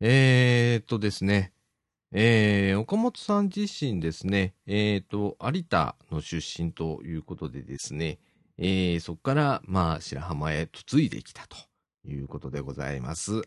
[0.00, 1.52] えっ、とですね、
[2.10, 8.18] えー、岡本さん自身ですね、えっ、と、有田の出身ということでですね、
[8.58, 11.56] えー、そこから、まあ、白浜へ嫁いできたと
[12.04, 13.42] いうことでございます。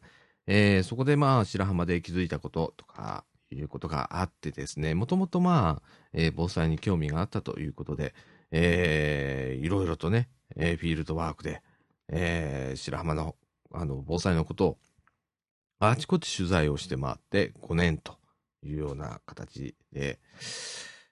[0.48, 8.14] えー、そこでまあ、白浜で気づいたこととか、いうことがあってですね、もともとまあ、えー防災に興味があったということで、
[8.52, 11.62] えー、いろいろとね、えーフィールドワークで、
[12.10, 13.36] えー白浜の、
[13.74, 14.78] あの、防災のことを、
[15.80, 18.18] あちこち取材をして回って5年と
[18.64, 20.20] いうような形で、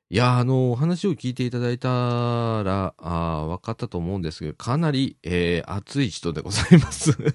[0.10, 7.18] いや、あの、話を聞いていただいたら、あ分かったと思うんですけど、かなり、えー熱い人でございます。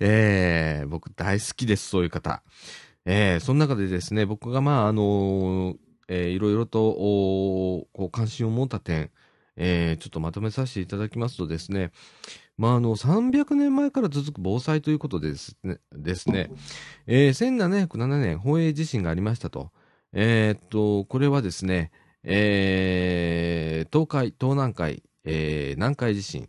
[0.00, 2.42] えー僕大好きです、そういう方。
[3.04, 5.76] えーその中でですね、僕がまあ、あの
[6.08, 9.10] えーいろいろと、おこう、関心を持った点、
[9.56, 11.90] えーちょっとまとめさせていただきますとですね、
[12.56, 15.78] まあ、あの、300年前から続く防災ということでですね、
[16.14, 16.50] すね、
[17.06, 19.70] えー1707年、宝永地震がありましたと。
[20.12, 21.90] えーっと、これはですね、
[22.24, 26.48] えー東海、東南海、えー南海地震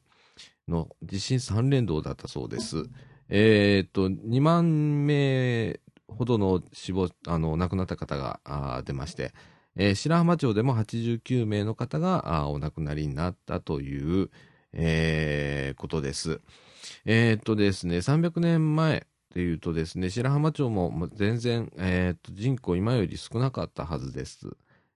[0.67, 2.85] の地震3連動だったそうです。
[3.29, 9.33] えーっと、2万名ほどの死亡、あの、亡くなった方が出まして、
[9.75, 14.29] えー白浜町でも89名の方がお亡くなりになったという、
[14.73, 16.41] えーことです。
[17.05, 19.01] えーっとですね、300年前っ
[19.33, 24.49] ていうとですね、白浜町も全然、えー、人口今より少なかったはずです。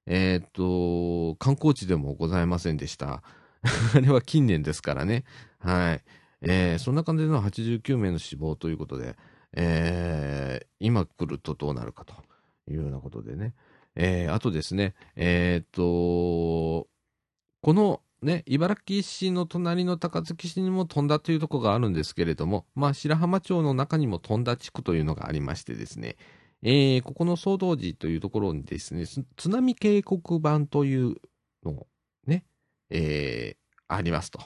[0.05, 3.23] えーっと、観光地でもございませんでした。
[3.95, 5.23] あれは近年ですからね。
[5.59, 6.03] はい。
[6.41, 9.17] えーそんな感じでの89名の死亡ということで、
[9.53, 12.13] えー今来るとどうなるかと
[12.69, 13.53] いうようなことでね。
[13.99, 16.87] えーあとですね、えーっと、
[17.61, 26.15] このね、茨城市の隣の高槻市にも飛んだというところがあるんですけれども、まあ、白浜町の中にも飛んだ地区というのがありましてですね、
[26.61, 31.15] えーここの総道寺というところにですね、津波警告板という
[31.63, 31.87] のを
[32.27, 32.45] ね、
[32.91, 34.41] えーありますと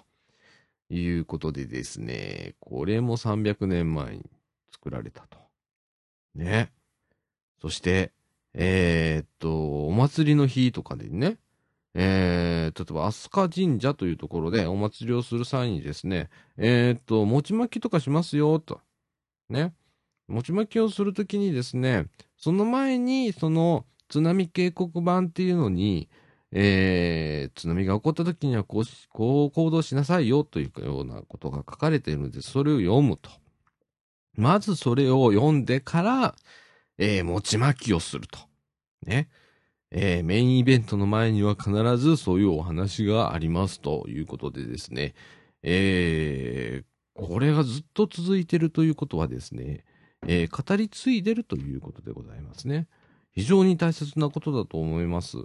[0.89, 4.29] いうことでですね、これも300年前に
[4.71, 5.39] 作られたと。
[6.35, 6.71] ね。
[7.59, 8.11] そして、
[8.53, 11.37] えーっと、お祭りの日とかでね、
[11.93, 18.79] えー、例えば、飛鳥神社というところでお祭りをする際にですね、えーっと、餅巻きとかしますよ、と。
[19.49, 19.73] ね。
[20.27, 22.05] 餅巻きをするときにですね、
[22.37, 26.09] その前に、その、津波警告板っていうのに、
[26.53, 33.29] えー、津波が起こった時にはこう、こう行動しなさいよというようなことが書かれているので、それを読むと。
[34.35, 36.35] まずそれを読んでから、
[36.97, 38.39] えー、餅巻きをすると。
[39.05, 39.29] ね。
[39.91, 45.13] えーメインイベントの前には必ずそういうお話がありますということでですね、
[45.63, 49.83] えーこれがずっと続いてるということはですね、
[50.27, 52.87] えー語り継いでるということでございますね。
[53.33, 55.37] 非常に大切なことだと思います。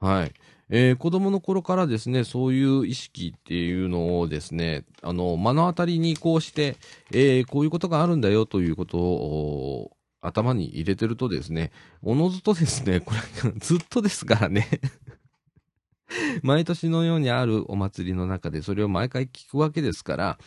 [0.00, 0.32] はい。
[0.70, 6.76] えー子供の頃からですね、そういう意識っていうのをですね、あの、目の当たりにこうして、
[7.12, 9.90] えーこういうことがあるんだよということを
[10.22, 13.12] 頭に入れてるとですね、おのずとですね、こ
[13.44, 14.68] れずっとですからね。
[16.42, 20.38] 毎年のようにあるお祭りの中でそれを毎回聞くわけですから、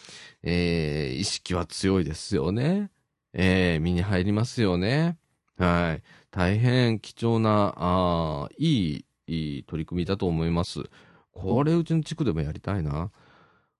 [0.44, 2.90] えー意識は強いですよね。
[3.34, 5.18] えー身に入りますよね。
[5.58, 6.04] はい。
[6.32, 10.84] 大変貴重な、あいい、いい取り組みだと思います。
[11.32, 13.12] これうちの地区でもやりたいな。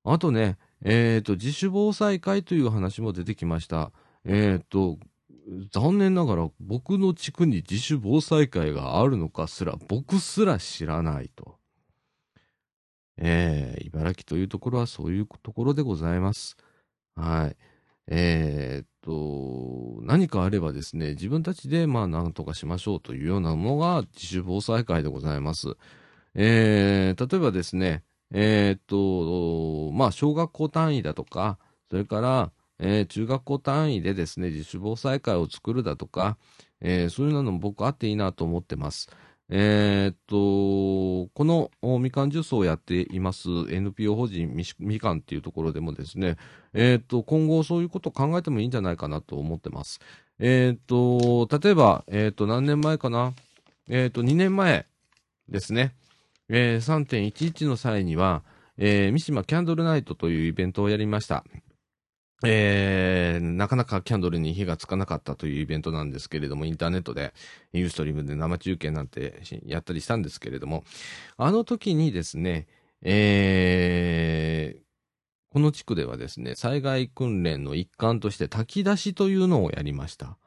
[0.04, 3.92] あとね、えっ、と、自主防災会という話も出てきました。
[4.26, 5.00] えっ、と、
[5.72, 11.58] 残念ながら僕の地区に自主防災会があるのかすら、僕すら知らないと。
[13.18, 16.58] えー、茨城というところはそういうところでございます。
[17.16, 17.56] はい。
[18.08, 25.76] えーっと、何かあればですね、自分たちでまあ何とかしましょうというようなものが自主防災会でございます。
[26.36, 31.58] えー、例えばですね、えーっと、まあ小学校単位だとか、
[31.90, 36.38] それから、えー中学校単位でですね、自主防災会を作るだとか、
[36.82, 39.10] えーそういうのも僕あっていいなと思ってます。
[39.48, 46.36] えーっと、このみかんジュースをやっています NPO 法人みかんっていうところでもですね、
[46.74, 50.00] えーっと、今後そういうことを考えてもいいんじゃないかなと思ってます。
[50.40, 50.80] えーっ
[51.48, 53.34] と、例えば、えっと、何年前かな？
[53.88, 54.88] えっと、2年前
[55.48, 55.94] ですね、
[56.50, 58.44] えー3.11の際には、
[58.78, 61.46] えー三島キャンドルナイトというイベントをやりました。
[62.48, 67.34] えーなかなかキャンドルに火がつかなかったというイベントなんですけれども、インターネットで、
[67.74, 70.84] ユーストリームで生中継なんてやったりしたんですけれども、
[71.38, 72.68] あの時にですね、
[73.02, 74.86] えー
[75.52, 80.38] この地区ではですね、災害訓練の一環として炊き出しというのをやりました。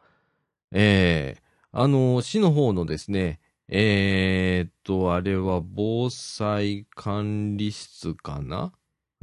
[0.73, 8.73] えーあの、市の方のですね、えーっと、あれは防災管理室かな？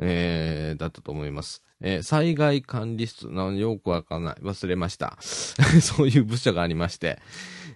[0.02, 1.64] えーだったと思います。
[1.82, 4.36] えー災害管理室なよくわかんない。
[4.42, 5.18] 忘れました。
[5.82, 7.20] そういう部署がありまして。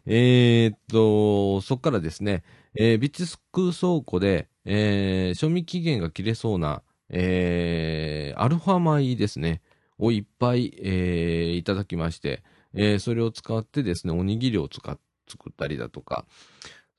[0.06, 2.44] えーっと、そこからですね、
[2.76, 9.62] えー備蓄倉庫で、えー賞味期限が切れそうな、えーアルファ米ですね、
[9.98, 16.26] をいっぱい、えーいただきまして、えーそれを使ってですね、おにぎりを使っ作ったりだとか、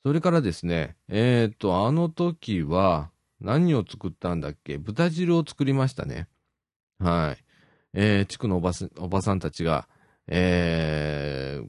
[0.05, 4.79] それからですね、えーっと、あの時は、何を作ったんだっけ？
[4.79, 6.29] 豚汁を作りましたね。
[6.99, 7.45] はい。
[7.93, 9.89] えー、地区のおばおばさんたちが、
[10.29, 11.67] えー、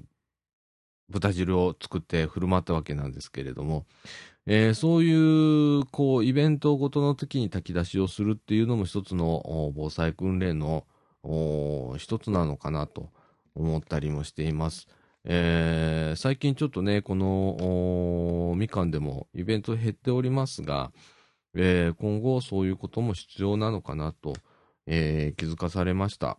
[1.10, 3.86] 豚汁を作って振る舞ったわけなんですけれども、
[4.46, 10.86] えーそういう、こう、イベントごとの時に炊き出しをするっていうのも一つの防災訓練の
[11.98, 13.10] 一つなのかなと
[13.56, 14.88] 思ったりもしています。
[15.24, 20.92] えー最近ちょっとね、この、みかんでもイベント減っておりますが、
[21.56, 24.34] えー今後そういうことも必要なのかなと、
[24.88, 26.38] えー気づかされました。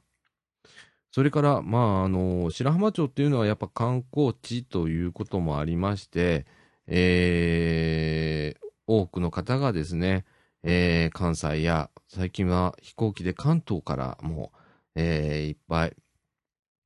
[1.11, 6.47] それから、まあ、あの、白浜町っていうのはやっぱ観光地ということもありまして、
[6.87, 10.25] えー多くの方がですね、
[10.63, 14.53] えー関西や、最近は飛行機で関東からも、
[14.95, 15.97] えーいっぱい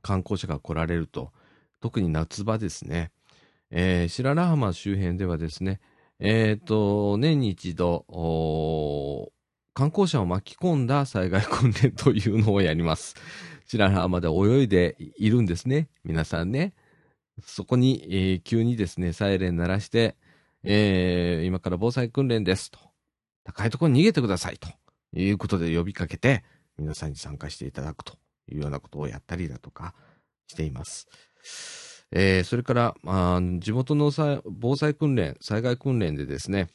[0.03, 1.33] 観光者が来られると、
[1.81, 3.13] 特に夏場ですね、
[3.71, 5.81] えー白良浜周辺ではですね、
[6.19, 8.07] えっ、と、年に一度、
[9.75, 13.15] 観光者を巻き込んだ災害訓練というのをやります。
[13.67, 16.73] 白良浜で泳いでいるんですね、皆さんね。
[17.45, 20.17] そこに、えー急にですね、サイレン鳴らして、
[20.63, 22.79] えー今から防災訓練ですと。
[23.45, 24.69] 高いところに逃げてくださいと
[25.13, 26.45] いうことで呼びかけて、
[26.79, 28.15] 皆さんに参加していただくと
[28.49, 29.95] いうようなことをやったりだとか
[30.47, 31.07] しています。
[32.13, 34.11] えーそれから、あ、地元の
[34.45, 36.69] 防災訓練、災害訓練でですね、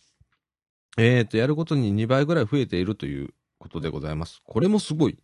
[0.98, 4.41] えーと、やることに2倍ぐらい増えているということでございます。
[4.46, 5.17] これもすごい。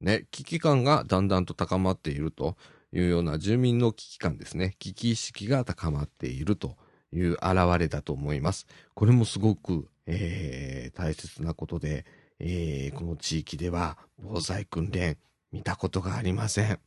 [0.00, 2.56] ね、危機感がだんだんと高まっていると
[2.92, 4.76] いうような住民の危機感ですね。
[4.78, 6.76] 危機意識が高まっていると
[7.12, 7.40] いう現
[7.78, 8.66] れだと思います。
[8.94, 12.04] これもすごく、えー大切なことで、
[12.40, 15.16] えーこの地域では防災訓練
[15.52, 16.80] 見たことがありません。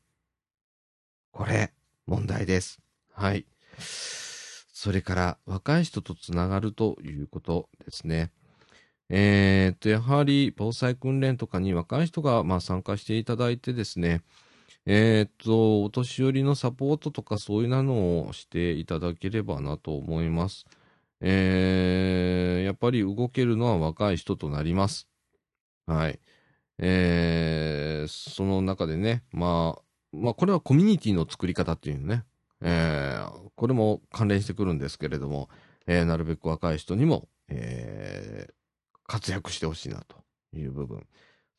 [1.32, 1.72] これ、
[2.08, 2.80] 問題です。
[3.14, 3.46] はい。
[3.78, 8.32] それから、若い人とつながるということですね。
[9.10, 14.24] えーっと、やはり、防災訓練とかに若い人が、まあ、参加していただいてですね、
[14.86, 20.66] えーっと、お年寄りのサポートとかそういうのをしていただければなと思います。
[21.22, 25.08] えーやっぱり動けるのは若い人となります。
[25.88, 26.20] はい。
[26.80, 29.84] えーその中でね、まあ、
[30.22, 32.24] まあ、これはコミュニティの作り方っていうね、
[32.62, 35.50] えーこれも関連してくるんですけれども、
[35.88, 38.54] えーなるべく若い人にも、えー
[39.08, 40.18] 活躍してほしいなと
[40.58, 41.06] いう部分。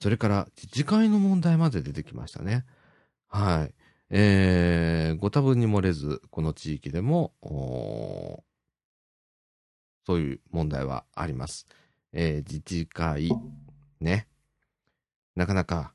[0.01, 2.64] それから、自治会の問題まで出てきましたね。
[3.29, 3.75] はい。
[4.11, 7.33] えーご多分に漏れず、この地域でも、
[10.07, 11.66] そういう問題はあります。
[12.12, 13.31] えー自治会、
[14.01, 14.29] ね。
[15.37, 15.95] なかなか、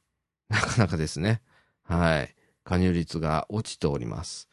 [0.49, 1.41] なかなかですね。
[1.83, 2.35] はい。
[2.63, 4.47] 加入率が落ちております。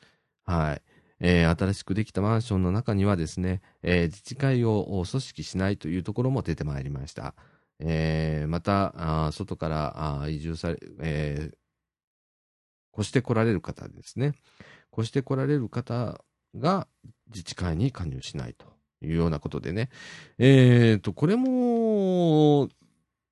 [0.44, 0.82] はい。
[1.20, 7.34] えー新しくできたマンションの中にはですね、えー自治会を組織しないというところも出てまいりました。
[7.80, 11.50] えーまた、あ外からあ移住され、え
[12.96, 14.34] 越して来られる方ですね。
[14.92, 16.20] 越して来られる方
[16.56, 16.88] が
[17.28, 18.66] 自治会に加入しないと
[19.00, 19.90] いうようなことでね。
[20.38, 22.68] えーと、これも、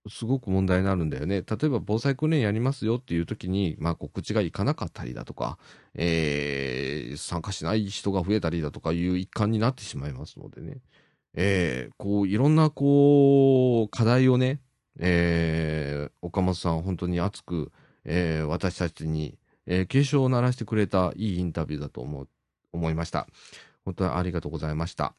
[0.08, 1.42] すごく問題になるんだよね。
[1.42, 5.58] 例えば防災訓練やりますよっていう時に、まあ告知がいかなかったりだとか、
[5.94, 10.78] えー参加しない人が増えたりだとかいう一環になってしまいますのでね。
[11.34, 14.60] えーこう、いろんなこう、課題をね、
[14.98, 17.72] えー岡本さん本当に熱く、
[18.04, 22.28] えー私たちに、えー警鐘を鳴らしてくれたいいインタビューだと思う、
[22.72, 23.26] 思いました。
[23.84, 25.14] 本当にありがとうございました。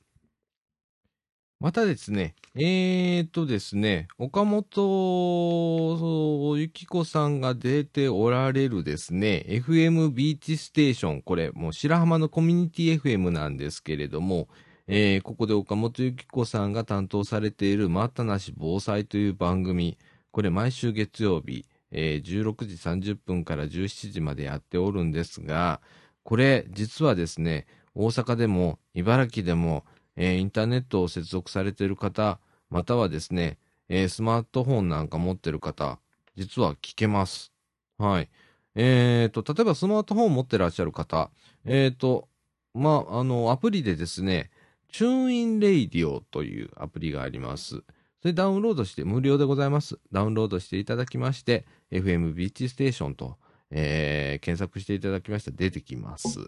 [1.59, 14.47] またですね、えーとですね、岡本由紀子さんが出ておられるですね、FM ビーチステーション、これもう白浜のコミュニティ FM なんですけれども、
[14.85, 19.97] えーここで岡本由紀子さんが担当されている待ったなし防災という番組、
[20.29, 25.81] これ毎週月曜日、えー16時30分から17時までやっておるんですが、
[26.21, 27.65] これ実はですね、
[27.95, 29.85] 大阪でも茨城でも、
[30.17, 35.99] えーインターネットを接続されている方、またはですね、えースマートフォンなんか持ってる方、
[36.35, 37.53] 実は聞けます。
[37.97, 38.29] はい。
[38.75, 41.31] えーと、例えばスマートフォン持ってらっしゃる方、
[41.65, 42.27] えーと、
[42.73, 44.51] まあ、あの、アプリでですね、
[44.91, 47.77] TuneIn Radio というアプリがあります。
[48.21, 49.97] それダウンロードして、無料でございます。
[50.11, 53.37] ダウンロードしていただきまして、FM ビーチステーションと、
[53.71, 56.39] えー検索していただきました出てきます。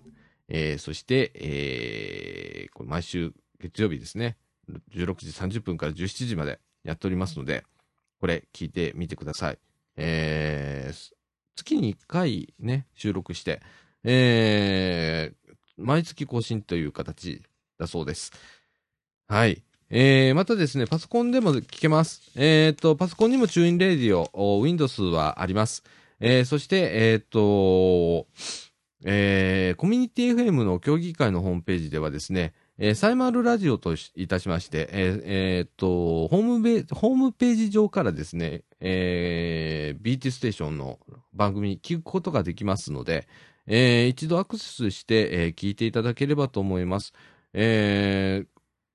[0.48, 4.38] えーそして、えーこれ毎週月曜日ですね、
[4.94, 7.64] 16時30分から17時までやっておりますので、
[8.20, 9.60] これ聞いてみてください。
[9.98, 11.14] えー
[11.56, 13.62] 月に1回ね、収録して、
[14.04, 15.50] えー
[15.80, 17.42] 毎月更新という形
[17.80, 18.32] だそうです。
[19.28, 19.64] はい。
[19.90, 22.32] えー、またですね、パソコンでも聞けます。
[22.36, 25.84] えっ、と、パソコンにもチューインレディオ、Windows はあります。
[26.20, 28.28] えー、そして、えっ、と、
[29.06, 40.98] えー、コミュニティ FM の協議会のホームページではですね、えーサイマルラジオといたしまして、えーえーっと、ホームベ、ホームページ上からですね、えー、ビーチステーションの
[41.34, 43.28] 番組に聞くことができますので、
[43.68, 47.12] えー一度アクセスして、えー聞いていただければと思います。
[47.52, 48.46] え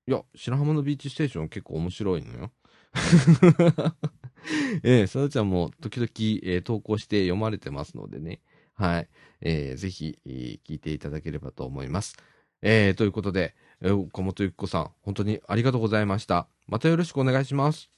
[0.07, 2.51] ー、いや、白浜のビーチステーション結構面白いのよ。
[4.81, 6.09] えー、さだちゃんも時々、
[6.41, 8.41] えー投稿して読まれてますのでね。
[8.73, 9.09] はい。
[9.41, 12.17] えーぜひ、聞いていただければと思います。
[12.63, 16.47] えーということで、えー岡本ゆき子さん、本当にありがとうございました。
[16.67, 17.89] またよろしくお願いします。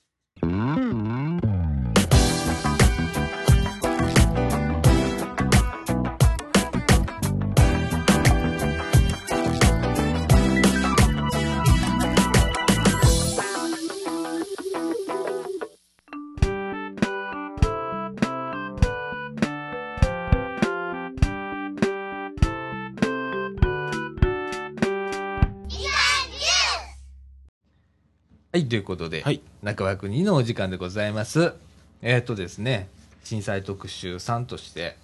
[28.57, 31.53] はい、ということで、はい中枠2のお時間でございます。
[32.01, 32.89] えっ、とですね、
[33.23, 34.97] 震災特集3として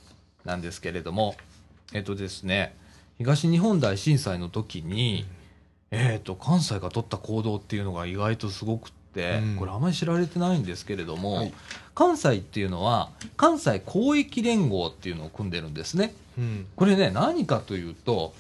[0.44, 1.36] なんですけれども、
[1.94, 2.76] えっ、とですね、
[3.20, 5.28] 東日本大震災の時に、
[5.92, 11.54] えっ、と、関西が取った行動っていうのが意外とすごくって、うんこれあまり知られてないんですけれども、はい
[11.94, 16.16] 関西っていうのは、関西広域連合っていうのを組んでるんですね。
[16.40, 16.66] うん。
[16.76, 18.34] これね、何かというと、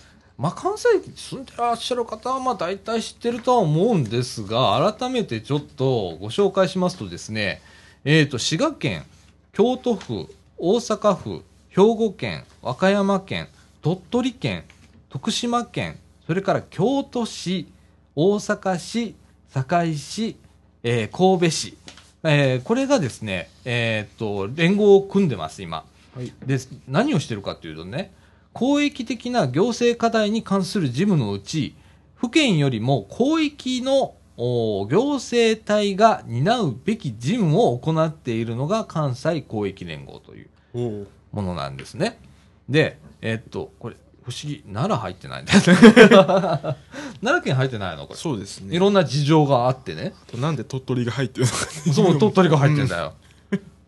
[0.43, 7.61] まあ、関西に住んでらっしゃる方は、まあ、大体知ってるとは思うんですが、改めてちょっとご紹介しますとですね、
[8.03, 9.05] えっ、と、滋賀県、
[9.53, 10.27] 京都府、
[10.57, 13.47] 大阪府、兵庫県、和歌山県、
[13.81, 14.65] 鳥取県、
[15.07, 17.71] 徳島県、それから京都市、
[18.13, 19.15] 大阪市、
[19.53, 20.35] 堺市、
[20.83, 21.77] えー神戸市、
[22.23, 25.85] えーこれがですね、えっ、と、連合を組んでます、今。
[26.13, 26.33] はい。
[26.45, 26.57] で
[26.89, 28.11] 何をしてるかというとね
[28.53, 31.75] 公益的な行政課題に関する事務のうち
[32.15, 41.07] 府県よりも広域のお行政体が担うべき事務を行っているのが関西広域連合という。
[41.31, 42.19] ものなんですね。
[42.69, 45.65] で、えっと、これ、不思議、奈良入ってないんだよね。
[47.21, 48.05] 奈良県入ってないの？
[48.07, 48.15] これ。
[48.15, 48.77] いそうですね。
[48.79, 50.13] ろんな事情があってね。
[50.35, 53.13] なんで鳥取が入ってるのかねそう、鳥取が入ってんだよ。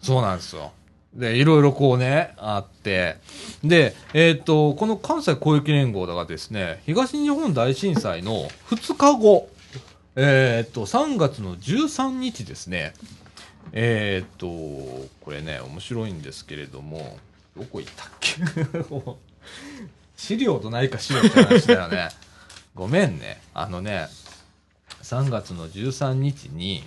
[0.02, 0.72] そうなんですよ。
[1.16, 3.18] で、いろいろこうね、あって。
[3.64, 9.50] で、えっ、と、この関西広域連合だがですね、東日本大震災の2日後、
[10.18, 12.94] えっ、と、3月の13日ですね、
[13.72, 17.18] えっ、と、これね、面白いんですけれども、
[17.56, 18.36] どこ行ったっけ？
[20.18, 22.10] 資料と何か資料って話だよね。
[22.76, 23.42] ごめんね。
[23.54, 24.08] あのね、
[25.04, 26.84] 3月の13日に、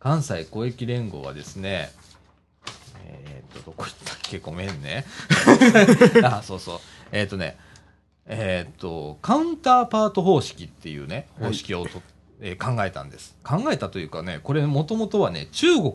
[0.00, 1.90] 関西広域連合はですね、
[3.06, 4.38] えーっと、どこ行ったっけ？
[4.38, 5.04] ごめんね。
[6.24, 6.78] あ、そうそう。
[7.12, 7.56] えーっとね、
[8.26, 12.02] えーっと、カウンターパート方式っていうね、方式をと、
[12.40, 13.36] えー考えたんです。
[13.44, 15.94] 考えたというかね、これもともとはね、中国。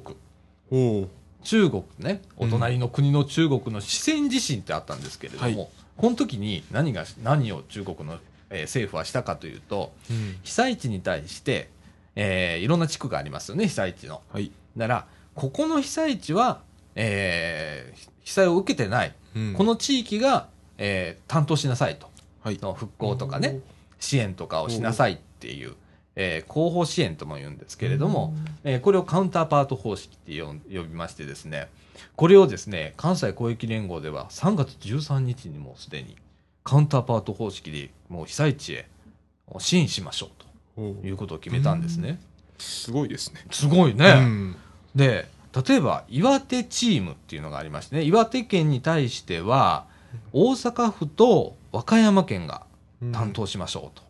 [1.43, 10.37] 中国ね、おうん隣の国の中国の四川地震ってあったんですけれども、はいこの時に何が、何を中国の、えー政府はしたかというと、うん。
[10.43, 11.69] 被災地に対して、
[12.15, 14.21] えーいろんな地区がありますよね、被災地の。
[14.31, 14.49] はい。
[14.77, 16.61] なら、ここの被災地は、
[16.95, 22.09] えー被災を受けてない、うんこの地域が、えー担当しなさいと。
[22.43, 22.57] はい。
[22.59, 23.59] その復興とかね、
[23.99, 25.73] 支援とかをしなさいっていう、
[26.15, 28.33] えー後方支援とも言うんですけれども、
[28.63, 31.69] えーこれをカウンターパート方式って呼びましてですね、
[32.15, 36.15] これをですね、関西広域連合では3月13日にもうすでに
[36.63, 38.87] カウンターパート方式でもう被災地へ
[39.57, 40.29] 支援しましょ
[40.77, 42.19] うおということを決めたんですね。
[42.59, 43.45] すごいですね。
[43.49, 44.05] すごいね。
[44.17, 44.55] うん。
[44.95, 49.85] で、例えば岩手チームっていうのがありましてね、岩手県に対しては、
[50.31, 52.63] 大阪府と和歌山県が
[53.11, 54.03] 担当しましょうと。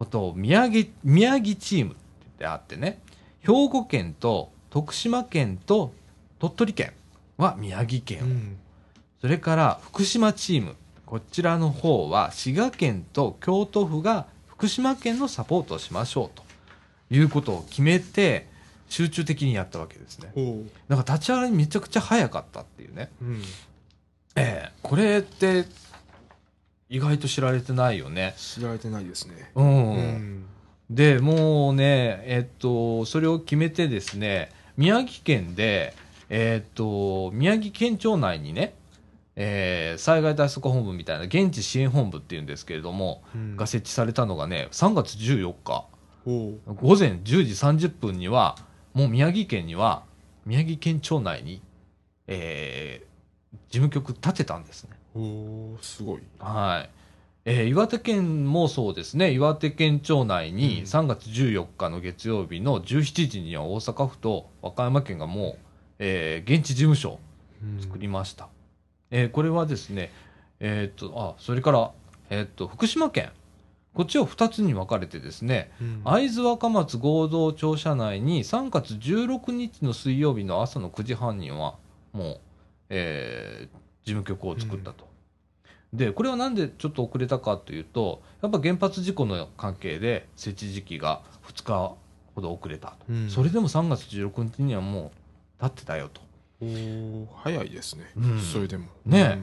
[0.00, 1.96] あと、宮城、宮城チームっ
[2.38, 3.00] てあってね、
[3.40, 5.92] 兵庫県と徳島県と
[6.38, 6.92] 鳥取県
[7.36, 8.58] は宮城県を、うん。
[9.20, 16.44] それから福島チーム、こちらの方は滋賀県と京都府が福島県のサポートをしましょうと
[17.14, 18.49] いうことを決めて、
[18.90, 20.32] 集中的にやったわけですね。
[20.88, 23.08] だから立ち上がりめちゃくちゃ早かったっていうね。
[23.22, 23.42] うん。
[24.36, 25.64] ええこれって
[26.88, 28.34] 意外と知られてないよね。
[28.36, 29.52] 知られてないですね。
[29.54, 29.94] うん。
[29.94, 30.44] うん。
[30.90, 35.94] で、もうね、えっと、それを決めてですね、宮城県で、
[36.28, 38.74] えっと、宮城県庁内にね、
[39.36, 45.86] えー災害対策本部みたいな現地支援本部っていうんですけれども、うんが設置されたのがね、3月14日。
[46.26, 48.56] 午前10時30分には、
[48.94, 50.04] もう宮城県には、
[50.46, 51.62] 宮城県庁内に、
[52.26, 53.10] えー
[53.68, 54.90] 事務局建てたんですね。
[55.14, 56.22] おお、すごい。
[56.38, 56.90] はい。
[57.44, 65.58] えー岩手県もそうですね、岩手県庁内にうん3月14日の月曜日の17時には大阪府と和歌山県がもう、
[65.98, 67.20] えー現地事務所を
[67.80, 68.48] 作りました。
[69.10, 70.10] えーこれはですね、
[70.60, 71.90] えーっと、あ、それから、
[72.30, 73.30] えーっと、福島県。
[73.94, 76.02] こっちを2つに分かれてですね、うん。
[76.04, 81.76] 会津若松合同庁舎内に3月16日の水曜日の朝の9時半には
[82.12, 82.40] もう、
[82.90, 85.08] えー事務局を作ったと。
[85.92, 91.96] でこれはなんでちょっと遅れたかというとやっぱ原発事故の関係で設置時期が2日
[92.34, 93.28] ほど遅れたと、うん。
[93.28, 95.12] それでも3月16日にはも
[95.58, 96.20] う経ってたよと。
[96.62, 98.40] おー早いですね、うん。
[98.40, 98.86] それでも。
[99.04, 99.42] ね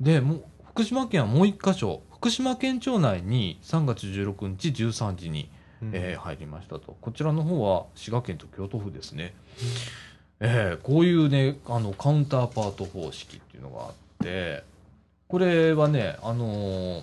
[0.00, 5.50] でもう福島県はもう1箇所福島県庁内に3月16日13時に
[5.82, 6.96] うんえー入りましたと。
[6.98, 9.34] こちらの方は滋賀県と京都府ですね。
[10.40, 14.64] えーこういうね、あの、カウンターパート方式っていうのがあって、
[15.28, 17.02] これはね、あの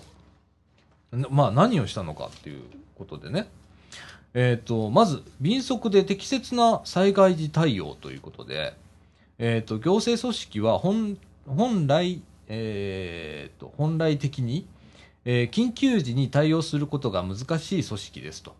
[1.12, 2.62] なまあ何をしたのかっていう
[2.98, 3.46] ことでね、
[4.34, 8.74] えっ、と、まず、敏速で適切な災害時対応ということで、
[9.38, 11.16] えっ、と、行政組織は本、
[11.46, 14.66] 本来、えっ、と、本来的に、
[15.24, 18.54] えー緊急時に対応することが難しい組織ですと。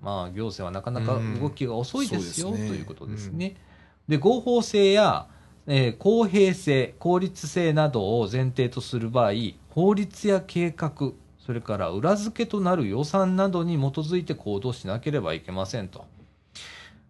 [0.00, 3.56] まあ、行政はなかなか動きが遅いですよ、うんということですね。
[4.06, 5.26] で、合法性や、
[5.66, 9.32] えー公平性、効率性などを前提とする場合、
[9.70, 11.12] 法律や計画、
[11.44, 16.04] それから裏付けとなる予算などに基づいて行動しなければいけませんと。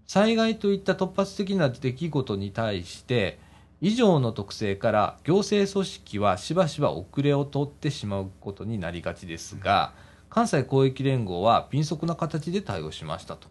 [0.06, 3.38] 災害といった突発的な出来事に対して、
[3.80, 9.92] 以上の特性から行政組織はしばしば遅れを取ってしまうことになりがちですが、
[10.30, 13.48] 関西広域連合は敏速な形で対応しましたと。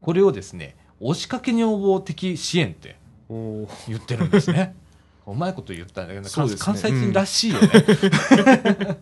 [0.00, 2.96] これをですね、押しかけ女房的支援って
[3.28, 4.74] 言ってるんですね。
[5.26, 7.68] うまいこと言ったんだけど、ね関西人らしいよね。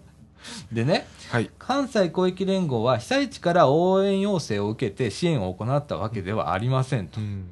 [0.70, 7.20] でね、はい関西広域連合は被災地から応援要請を受けて支援を行ったわけではありませんと。
[7.20, 7.50] うん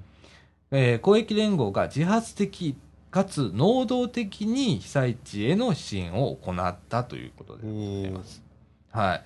[0.70, 2.76] えー広域連合が自発的
[3.10, 8.42] かつ能動的に被災地への支援を行ったということでございます。
[8.90, 9.22] はい。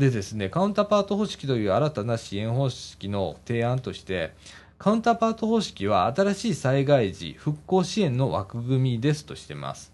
[0.00, 4.32] でですね、カウンターパート方式という新たな支援方式の提案として、
[4.78, 9.92] カウンターパート方式は新しい災害時復興支援の枠組みですとしています。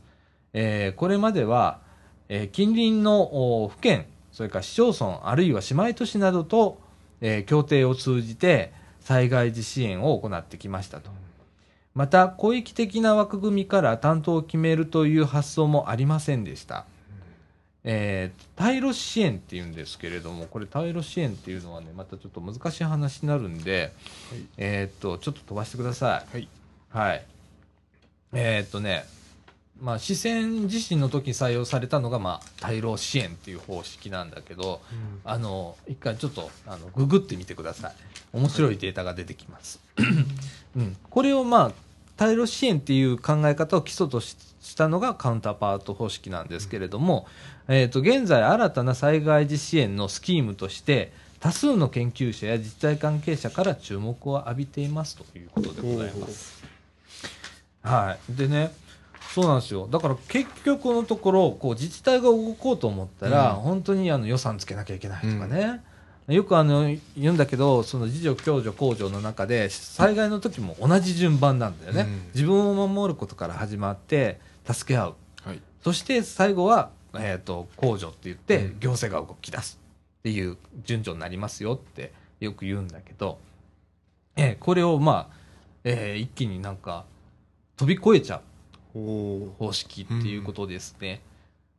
[0.52, 1.80] えーこれまでは、
[2.28, 6.78] えー近隣のお府県、それから市町村、あるいは姉妹都市などと、
[7.20, 11.10] えー協定を通じて災害時支援を行ってきましたと。
[11.96, 16.84] また、広域的な枠組みから担当を決めるという発想もありませんでした。
[17.84, 23.94] えー、対ロ支援っていうんですけれども、これ対ロ支援っていうのはね、またちょっと難しい話になるんで、
[24.58, 26.36] えーっと、ちょっと飛ばしてください。
[26.36, 26.48] はい
[26.90, 27.24] はい。
[28.34, 29.06] えーっとね、
[29.80, 34.80] まあ、四川地震の時に採用されたのが、まあ、対ロ支援っていう方式なんだけど、
[35.24, 37.94] あの、一回ちょっと、あの、ググってみてください。
[38.32, 39.80] 面白いデータが出てきます。
[40.76, 40.96] うん。
[41.08, 41.85] これをまあ、
[42.16, 44.36] 対ロ支援っていう考え方を基礎とし
[44.66, 47.28] したのがカウンターパート方式なんですけれども、
[47.68, 56.64] えっ、と、現在新たな災害時支援のスキームとして、多数の研究者や自治体関係者から注目を浴びていますということでございます。
[57.82, 58.36] はい。
[58.36, 58.72] でね、
[59.32, 59.86] そうなんですよ。
[59.86, 65.84] だから結局のところ、こう自治体が動こうと思ったら、うん本当にあの予算つけなきゃいけないとかね。
[66.28, 72.02] よくあの言うんだけど、その自助、共助、公助の中で、災害の時も同じ順番なんだよね。
[72.02, 75.14] うん自分を守ることから始まって、助け合う。
[75.44, 79.78] はいそして最後は、えっ、と、公助って言ってう、ん行政が動き出す
[80.18, 83.38] っていう順序になりますよってよく言うんだけど、
[84.34, 85.36] えーこれをまあ、
[85.84, 87.04] えー一気になんか
[87.76, 88.40] 飛び越えちゃ
[88.96, 88.98] う
[89.58, 91.20] 方式っていうことですね。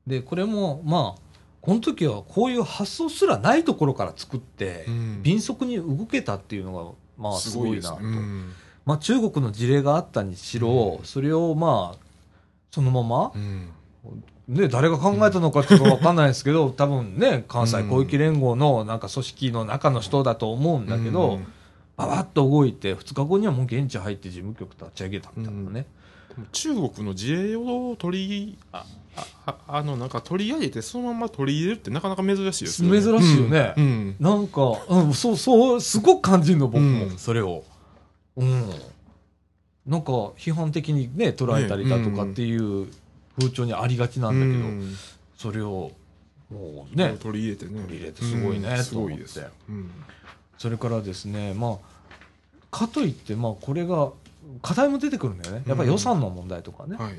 [0.06, 1.22] で、これもまあ、
[1.62, 5.24] この時はこういう発想すらないところから作って、うん。
[5.24, 8.00] 敏速に動けたっていうのが、まあすごいなと。
[8.00, 8.54] ねうん。
[8.86, 11.06] まあ中国の事例があったにしろ、うん。
[11.06, 11.98] それをまあ、
[12.72, 13.70] そのままう、ん。
[14.48, 21.48] ね、誰が考えたのかちょっとわかんないですけど、多分ね、関西広域連合のなんか組織の中の人だと思うんだけど、うん。
[21.98, 25.86] ばばっと動いて、2日後にはもう現地入って事務局立ち上げたみたいなね。
[26.52, 28.86] 中国の事例を取りあ
[29.16, 33.02] あああのなんか取り上げてそのまま取り入れるってなかなか珍しいですよね。
[33.02, 33.74] 珍しいよね。
[33.78, 34.16] うんうん。
[34.20, 37.18] なんか、うん、そう、そう、すごく感じるの、僕も、うん。
[37.18, 37.64] それを。
[38.36, 38.70] うん。
[39.88, 42.88] なんか、批判的にね、捉えたりだとかっていう
[43.40, 44.96] 風潮にありがちなんだけど、うん。
[45.38, 45.92] それを、
[46.52, 47.82] もうね、取り入れてね。
[47.82, 49.40] 取り入れてすごいねうんとすごいです。
[49.40, 49.92] 思ってうん。
[50.58, 51.98] それからですね、まあ、
[52.70, 54.12] かといって、まあ、これが、
[54.62, 55.64] 課題も出てくるんだよね。
[55.68, 56.98] やっぱり予算の問題とかね。
[56.98, 57.14] はい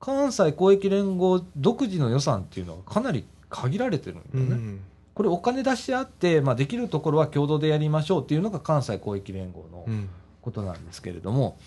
[0.00, 4.54] 関西広域連合独自の予算っていうのはかなり限られてるんだうよね。
[4.54, 4.80] ん
[5.14, 10.08] これお金出し合って、まあ、できるところは共同でやりましょうっていうのが関西広域連合のうん
[10.40, 11.58] ことなんですけれども、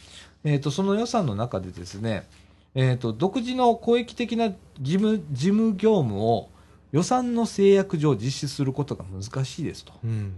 [0.45, 2.25] えー、とその予算の中でですね、
[2.73, 4.49] えー、と独自の公益的な
[4.79, 6.49] 事務事務業務を
[6.93, 9.93] 予算の制約上実施することが難しいですと。
[10.03, 10.33] うん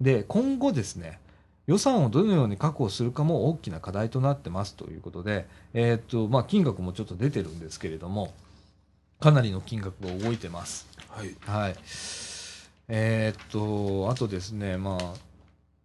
[0.00, 1.18] で今後ですね
[1.68, 8.32] 予算をどのように確保するかも大きな課題となってますということで、えーとまあ、金額もちょっと出てるんですけれども
[9.20, 10.88] かなりの金額が動いてます。
[11.08, 11.76] はいはい。
[12.88, 15.14] えーっと、あとですね、まあ、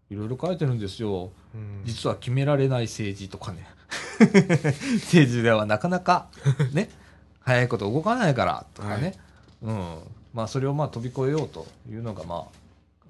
[0.09, 1.31] いろいろ書いてるんですよ。
[1.53, 3.67] うん実は決められない政治とかね。
[4.19, 6.27] 政治ではなかなか、
[6.71, 6.89] ね、
[7.41, 9.15] 早いこと動かないからとかね。
[9.61, 9.97] うん。
[10.33, 12.62] まあ、それをまあ飛び越えようというのが、まあ、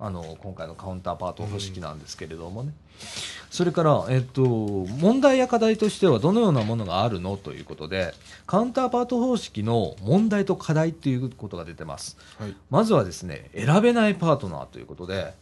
[0.06, 2.74] あの、今回のカウンターパート方式なんですけれどもね。
[3.50, 8.14] それから、えっと、問題や課題としてはどのようなものがあるのということで、
[8.46, 12.18] カウンターパート方式の問題と課題っていうことが出てます。
[12.38, 15.34] はいまずはですね、選べないパートナーということで、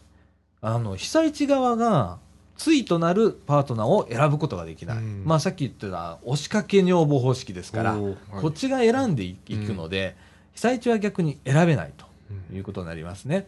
[0.62, 2.20] あの、被災地側が、
[2.64, 4.98] 対となるパートナーを選ぶことができない。
[4.98, 10.16] うんまあ、さっき言ってた、押しかけ女房方式ですから、はいこっちが選んでいいくので、
[10.54, 12.06] 被災地は逆に選べないと
[12.52, 13.48] うんいうことになりますね。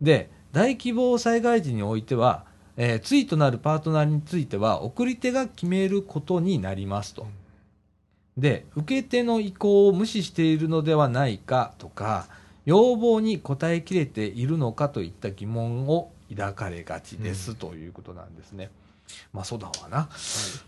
[0.00, 2.44] で、大規模災害時においては、
[2.76, 7.26] えー、対となるパートナーについては、送り手が決めることになりますと。
[8.38, 12.28] で、受け手の意向を無視しているのではないかとか、
[12.66, 18.70] 要望に応えきれているのかといった疑問を抱かれがちです、うんということなんですね。
[19.32, 20.08] まあそうだわな。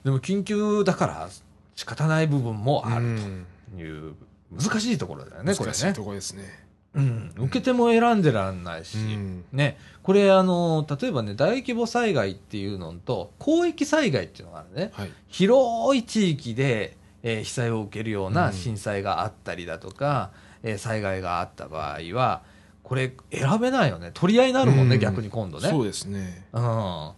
[0.05, 1.29] でも緊急だから
[1.77, 4.15] 仕方ない部分もあるうんという
[4.51, 6.03] 難しいところだよね、これね難しいと。
[6.03, 6.66] ころですね
[6.97, 7.33] うん。
[7.37, 8.97] 受け手も選んでらんないし。
[8.97, 14.91] うんね、これあの、例えばね、大規模災害っていうのと、広域災害っていうのがあるね。
[14.95, 20.31] はい広い地域で、えー被災を受けるよううなん震災があったりだとか、
[20.63, 22.43] えー災害があった場合は、
[22.83, 24.11] これ選べないよね。
[24.15, 25.69] 取り合いになるもんね、うん逆に今度ね。
[25.69, 27.13] そうですねうん。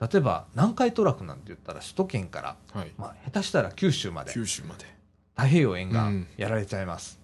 [0.00, 4.84] 例えば、南海トラフなんて言ったら首都圏から、はいまあ、下手したら九州まで、九州まで
[5.36, 7.23] 太平洋沿うん岸やられちゃいます。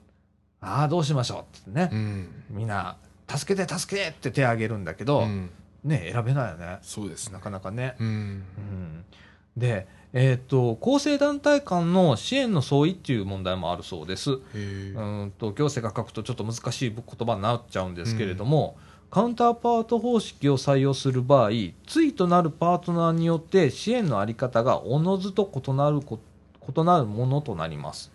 [0.61, 1.71] ああ、どうしましょう？
[1.71, 1.89] ってね。
[1.93, 2.97] うんみんな、
[3.29, 5.51] 助けて助けてって手を挙げるんだけど、うん
[5.85, 6.79] ね、選べないよね。
[6.83, 7.97] そうですねなかなかね。
[7.99, 9.05] うんうん
[9.57, 14.33] で、えーっと、構成団体間の支援の相違っていう問題もあるそうです。
[14.33, 18.77] うんと行政が書くとちょっと難しい言葉になっちゃうんですけれども、
[19.11, 21.51] カウンターパート方式を採用する場合、
[21.93, 26.21] 対となるパートナーによって支援のあり方がおのずと異なるこ
[26.77, 28.13] 異なるものとなります。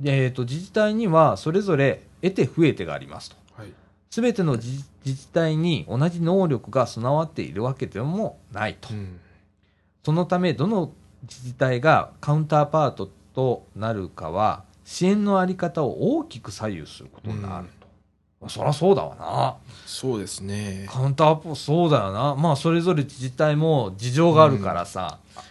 [0.00, 3.36] でえーっと自治体にはそれぞれ得手不得手がありますと。
[3.56, 3.72] はい
[4.10, 8.92] すべての自自治体に同じ能力が備わっているわけでもないと。
[8.92, 9.20] うん
[10.06, 10.92] そのため、どの
[11.22, 17.66] 自治体がカウンターパートとなるかは、支援のあり方を大きく左右することになる
[18.40, 18.48] と。
[18.48, 19.56] そりゃそうだわな。
[19.84, 22.36] そうですねカウンターパート、そうだよな。
[22.36, 25.18] まあ、それぞれ自治体も事情があるからさ。
[25.36, 25.42] あ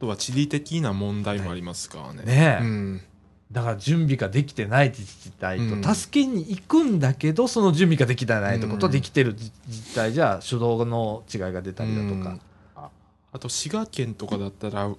[0.00, 3.00] とは地理的な問題もありますからねねえうん
[3.54, 5.80] だから準備ができてない自治体うん。
[5.80, 9.50] と、助けに行くんだけど、その準備ができてないとこと、うんできてる自
[9.90, 12.30] 治体じゃ、主導の違いが出たりだとか。
[12.30, 12.40] うん。
[12.74, 12.88] あ
[13.32, 14.90] あと滋賀県とかだったら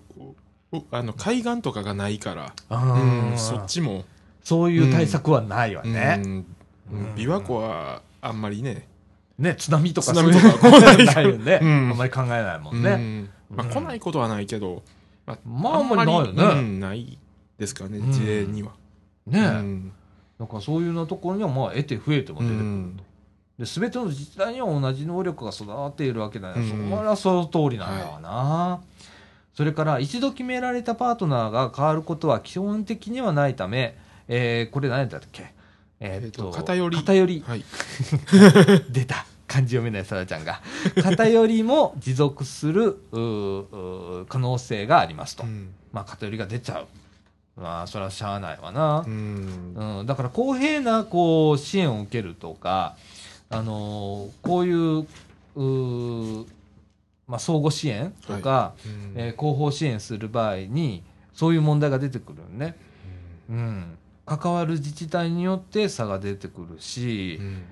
[0.92, 4.06] あの海岸とかがないからうんうんそっちも。
[4.42, 6.22] そういう対策はないわね。
[6.24, 6.46] うん。
[6.94, 7.06] うん。
[7.16, 8.88] 琵琶湖はあんまりね。
[9.38, 11.60] ね、津波とか津波とかそういうの来ないないよね。
[11.62, 11.90] うん。
[11.92, 12.96] あんまり考えないもんうね。
[12.96, 13.30] ん。
[13.50, 13.74] まあ、うん。
[13.74, 14.82] 来ないことはないけど、
[15.26, 16.44] まあまああんまりないよね。
[16.44, 17.18] うんない
[17.58, 18.12] ですからねうん。
[18.12, 18.72] 事例には、
[19.28, 19.46] ねえ。
[19.46, 19.92] うん。
[20.40, 22.94] だからそういうなところには、まあ、得て増えても出てくるうん。
[22.98, 23.04] と。
[23.60, 26.56] で、すべての自治体には同じ能力が育っているわけだよ。
[26.58, 26.70] うん。
[26.70, 28.82] そこはその通りなんだわな。
[29.54, 33.98] それから、一度決められたパートナーが変わることは基本的にはないため、
[34.28, 35.54] えー、これ何だったっけ？
[36.02, 36.98] えーっと、偏り。
[36.98, 37.44] 偏り。
[37.48, 37.64] はい。
[38.92, 39.26] 出た。
[39.48, 40.60] 漢字読めないさらちゃんが。
[41.02, 42.98] 偏りも持続する
[44.28, 45.70] 可能性がありますと、うん。
[45.94, 46.88] まあ偏りが出ちゃう
[47.56, 49.04] まあそれはしゃあないわな。
[49.06, 49.74] う、ん。
[50.00, 50.06] うん。
[50.06, 52.98] だから公平なこう支援を受けるとか、
[53.50, 55.08] あのーこういう
[55.56, 56.46] うー
[57.28, 59.14] まあ、相互支援とか、うん。
[59.16, 61.04] えー後方支援する場合に
[61.34, 62.76] そういう問題が出てくるよね、
[63.50, 67.64] うん、関わる自治体によって差が出てくるし、うん。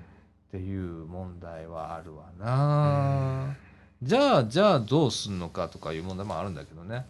[0.48, 3.56] っていう問題はあるわな、
[4.02, 6.94] じゃあじゃあどうすんのかとかいう問題もあるんだけどね。
[6.94, 7.04] はい。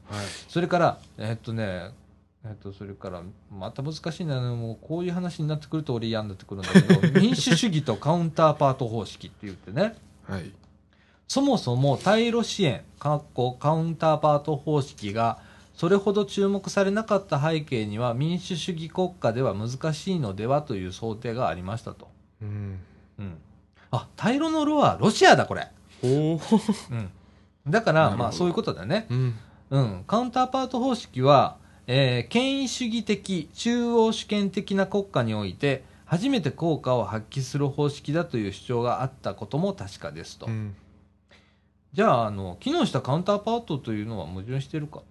[0.48, 1.90] それからえっとね
[2.46, 10.52] えっとそれからまた難しいんだよねもうこういう話になってくると俺嫌になってくるんだけど民主主義とカウンターパート方式って言ってねはい
[11.26, 15.38] そもそも対ロ支援カウンターパート方式が
[15.74, 22.08] それほど注目されなかった背景には民主主義国家では難しいのではという想定がありましたと。
[22.40, 22.78] うん
[23.18, 23.38] うん。
[23.90, 25.68] あ、大ロのロはロシアだ、これ。
[26.02, 26.40] おお
[26.90, 27.10] うん。
[27.68, 29.06] だから、まあそういうことだね。
[29.10, 29.34] うん
[29.70, 30.04] うん。
[30.06, 31.56] カウンターパート方式は、
[31.86, 40.46] えー権威主義的、中央主権的な国家において、初めて効果を発揮する方式だという主張があったことも確かですと。
[40.46, 40.74] うん
[41.92, 45.02] じゃあ、あの、機能したカウンターパートというのは矛盾しているか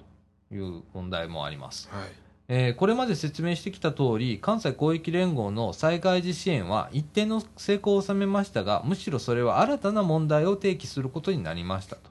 [0.50, 1.90] という問題もあります。
[1.90, 2.12] はい
[2.50, 12.02] えーこれまで説明してきた通り、関西広域連合の災害時支援は一定の成功を収めましたが、むしろそれは新たな問題を提起することになりましたと。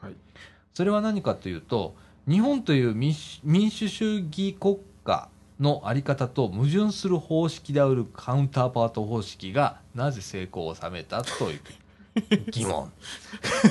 [0.00, 0.14] はい
[0.72, 1.94] それは何かというと、
[2.28, 5.28] 日本という民主民主主義国家
[5.60, 11.60] のあり方と矛盾する方式であるカウンターパート方式がなぜ成功を収めたという
[12.50, 12.92] 疑問。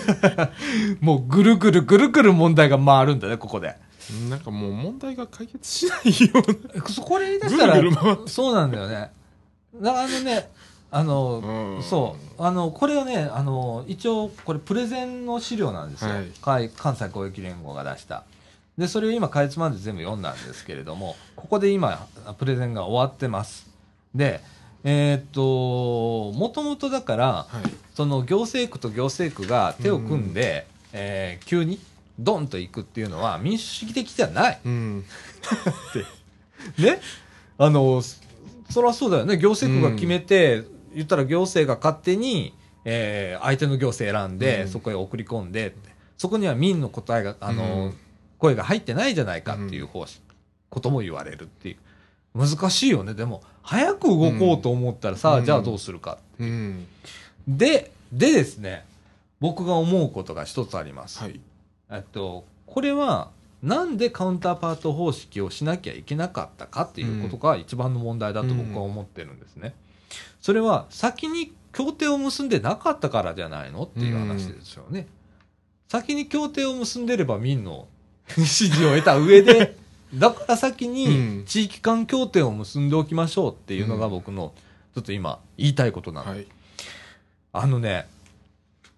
[1.00, 3.76] もうぐるぐるぐるぐる問題が回るんだね、ここで。
[4.30, 6.44] なんかもう問題が解決しないよ
[6.74, 9.12] うなそこれ言い出したらそうなんだよね。
[9.84, 10.50] あのね、
[10.90, 16.12] あの、うんそう、あの、これはね、あの、一応、これプレゼンの資料なんですよ。
[16.42, 18.26] はい関関西広域連合が出した。
[18.82, 22.08] で、それを今、かいつまんで全部読んだんですけれども、ここで今、
[22.40, 23.70] プレゼンが終わってます。
[24.16, 24.42] で、
[24.84, 27.70] えーっと、もともとだから、はい。
[27.94, 31.80] その行政区と行政区が手を組んで、えー急に
[32.18, 34.60] ドンと行くっていうのは民主主義的じゃない。
[34.66, 35.06] うん。
[36.80, 37.00] ね？
[37.60, 38.18] あの、そ
[38.72, 39.38] そりゃそうだよね。
[39.38, 40.64] 行政区が決めて、
[40.96, 44.68] 言ったら行政が勝手に、えー相手の行政選んで、うん。
[44.70, 45.76] そこへ送り込んで
[46.18, 47.94] そこには民の答えが、あの、うん
[48.42, 50.14] 声が入ってないじゃないかっていう方針、
[50.72, 51.78] ことも言われるっていう。
[52.34, 53.14] 難しいよね。
[53.14, 56.18] でも、早く動こうと思ったらさ、うんじゃあどうするか。
[56.40, 56.88] うん
[57.48, 58.84] で、でですね、
[59.40, 61.20] 僕が思うことが一つあります。
[61.20, 61.40] はい
[61.92, 63.30] えっと、これは、
[63.62, 69.76] なんでカウンターパート方式をしなきゃいけなかったかっていうことが一番の問題だと僕は思ってるんですね。
[70.42, 75.08] それは先に協定を結んでなかったからじゃないのっていう話ですよね。
[75.90, 77.88] 先に協定を結んでれば民の
[78.46, 79.76] 支持を得た上で、
[80.14, 81.46] だから先うにん。
[81.46, 84.12] 地域間協定を結んでおきましょうっていうのがうん。
[84.12, 84.54] 僕の
[84.94, 86.32] ちょっと今言いたいことなの。
[86.32, 86.46] はい。
[87.54, 88.08] あのね、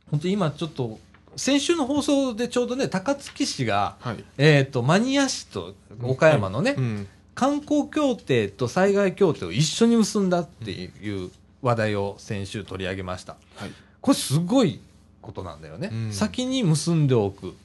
[0.10, 1.00] 本当今ちょっと、
[1.36, 4.24] 先週の放送でちょうどね、高槻市が、はい。
[4.38, 7.08] えっ、と、マニア市と岡山のね、うん。
[7.36, 11.32] 観光協定と災害協定を一緒に結んだっていう
[11.64, 13.38] 話題を先週取り上げました。
[13.56, 13.72] はい。
[14.02, 14.80] これすごい
[15.22, 15.90] ことなんだよね。
[15.92, 16.14] うん。
[16.14, 17.56] 先に結んでおく。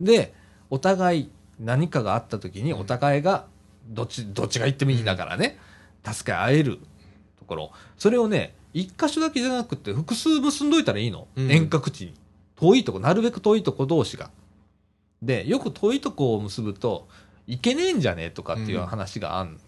[0.00, 0.34] で、
[0.72, 3.44] お互い何かがあった時にお互いが
[3.88, 5.58] どっち、どっちが行ってもいいだからね、
[6.02, 6.78] 助け合える
[7.38, 7.72] ところ。
[7.98, 11.28] それをね、一箇所だけじゃなくて複数結んどいたらいいの。
[11.36, 12.14] うん遠隔地に。
[12.56, 14.30] 遠いとこ、なるべく遠いとこ同士が。
[15.20, 17.06] で、よく遠いとこを結ぶと、
[17.46, 19.60] いけねえんじゃねえとかっていう話があん、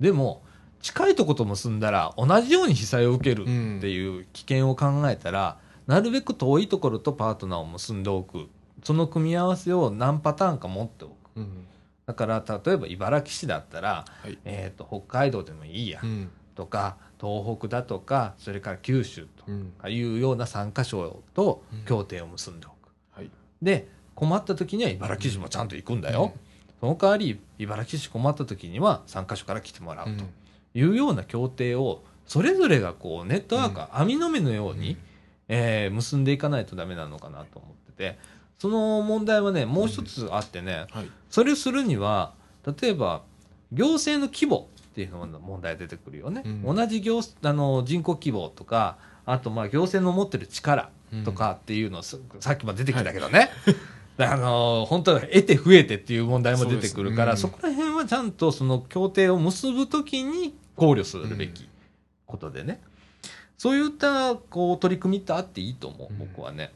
[0.00, 0.42] でも、
[0.80, 3.44] 近いとこと結んだら同じように被災を受けるっ
[3.80, 8.48] ていう危険を考えたら、なるべく遠いところとパートナーを結んでおく。
[8.86, 11.12] その組み合わせを何パターンか持っておく。
[11.34, 11.66] うん。
[12.06, 14.38] だから、例えば茨城市だったら、はい。
[14.44, 16.30] えっ、と、北海道でもいいや、うん。
[16.54, 19.72] とか、東北だとか、それから九州とうん。
[19.76, 21.84] かいうような3カ所とうん。
[21.84, 22.74] 協定を結んでおく。
[23.10, 23.30] はい。
[23.60, 26.32] で、困った時には茨城市もちゃんと行くんだよ。
[26.78, 30.24] その代わり、茨城市困った時には3カ所から来てもらうと
[30.78, 34.96] いうような協定を、それぞれがこう、ネットワーク、網の目のように、
[35.48, 38.18] えー結んでいかないとダメなのかなと思ってて、
[38.58, 41.10] その問題はね、もう一つあってね、はい。
[41.30, 42.32] それをするには、
[42.80, 43.22] 例えば、
[43.72, 46.42] 行政の規模っていうのも問題出てくるよね。
[46.44, 46.76] うん。
[46.76, 48.96] 同じ行あの人口規模とか、
[49.26, 50.90] あとまあ行政の持ってる力
[51.24, 53.50] とかっていうの、すさっきも出てきたけどね。
[54.18, 61.68] あの本当は得て増えてっていう問題も出てくるから、そ,、そうですこら辺はちゃんとその協定を結ぶときに考慮するべき
[62.24, 62.80] ことでね。
[63.58, 66.18] そういったこう取り組みってあっていいと思う、うん。
[66.18, 66.72] 僕はね。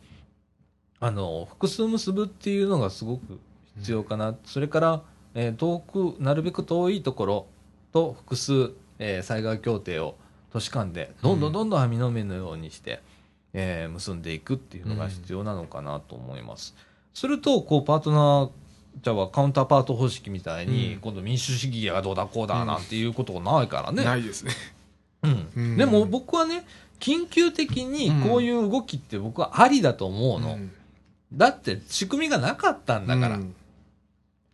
[1.01, 3.39] あの、複数結ぶっていうのがすごく
[3.79, 4.35] 必要かな。
[4.45, 5.03] それから、
[5.35, 7.47] えー遠く、なるべく遠いところ
[7.93, 10.17] と複数、えー災害協定を
[10.53, 13.01] 都市間でどんどんどんどん網の目のようにして、
[13.55, 16.75] えー結んでいくっていうのが必要なのかなと思います。
[17.15, 18.51] すると、こう、パートナー、
[19.03, 24.05] じゃあカウンターパート方式みたいに、うん今度民主主義がどうだこうだなんていうことがないからね。
[24.05, 24.53] ないですね
[25.23, 26.67] うんうんでも僕はね、
[26.99, 30.57] 緊急的にこういう動きって僕はありだと思うの。
[30.57, 30.71] ん
[31.33, 33.37] だって仕組みがなかったんだから。
[33.37, 33.55] うん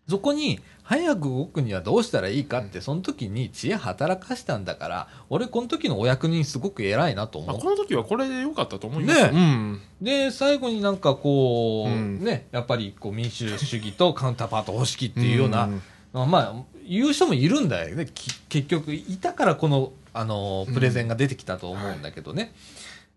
[0.09, 7.51] そこに早く動くにはどうしたらいいかって、その時に知恵働かしたんだから、俺この時のお役人すごく偉いなと思う。
[7.55, 9.23] まあこの時はこれで良かったと思います。
[9.25, 9.81] ねうん。
[10.01, 16.55] で、最後になんかこう、うんね、やっぱりこう民主主義とカウンターパート方式っていうような、んまあ、
[16.89, 18.07] 言う人もいるんだよね。
[18.07, 22.53] き結局、いたからこの、あの、プレゼンが出てきたと思うんだけどね。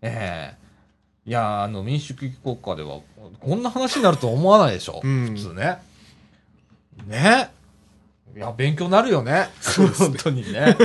[0.02, 0.69] ええ
[1.26, 3.00] いや、あの、民主主義国家では、
[3.40, 5.00] こんな話になると思わないでしょ。
[5.02, 5.78] うん普通ね。
[7.06, 7.50] ね。
[8.34, 9.48] いや、勉強になるよね。
[9.98, 10.76] 本当にね。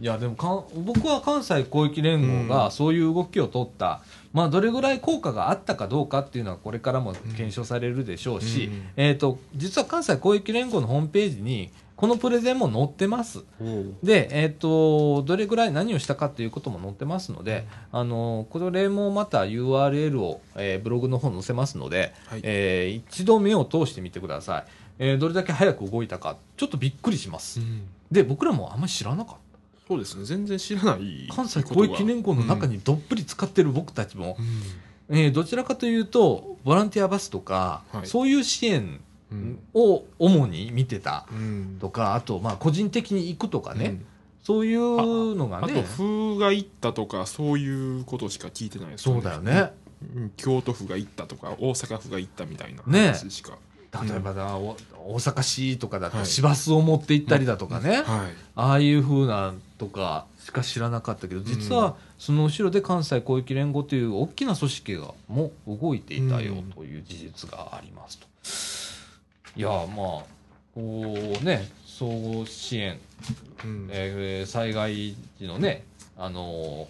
[0.00, 4.00] いや、でもかん、僕は関西広域連合がそういう動きを取った、
[4.32, 13.44] まあ、どれぐらい効果があったかどうかっていうのは、これからも検証されるでしょうし、うんえっ、と、実は関西広域連合のホームページに、このプレゼンも載ってます。
[13.60, 24.64] おうで、えっ、と、どれぐらい何をしたかっていうことも載ってますので、あの、これもまた URL を、えーブログの方に載せますので、はいえー一度目を通してみてください。
[24.98, 27.60] えーどれだけ早く動いたか、ちょっとびっくりします。
[27.60, 29.58] うんで、僕らもあんまり知らなかった。
[29.86, 30.24] そうですね。
[30.24, 31.28] 全然知らない。
[31.30, 34.38] 関西広域連合の中にどっぷり使ってる僕たちも、
[35.10, 39.00] えーどちらかというと、ボランティアバスとか、はいそういう支援うん。
[39.74, 41.76] を主に見てたうん。
[41.80, 44.06] とか、あと、まあ、個人的に行くとかね、うん。
[44.42, 49.72] そういうのがあと、ね、風が行ったとか、そういうことしか聞いてないですそうだよね。
[50.14, 50.32] うん。
[50.36, 53.08] 京都府が行ったとか、大阪府が行ったみたいなね。
[53.08, 53.58] 話しか。
[54.04, 54.76] 例えばだ、お
[55.06, 56.26] 大阪市とかだとはい。
[56.26, 58.06] 市バスを持って行ったりだとかね、はい。
[58.54, 68.26] ああいう風なとかしか知らなかったけど実はその後ろで関西広域連合という大きな組織がも動いていたようんという事実がありますと。
[69.56, 70.24] いやまあこ
[70.74, 72.98] うね総合支援、
[73.64, 75.84] うんえー災害時のね
[76.16, 76.88] あの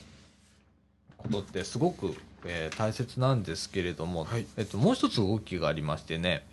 [1.17, 6.45] ことってすごく、えー大切なんですけれども、はいえっと、もう一つ動きがありましてね、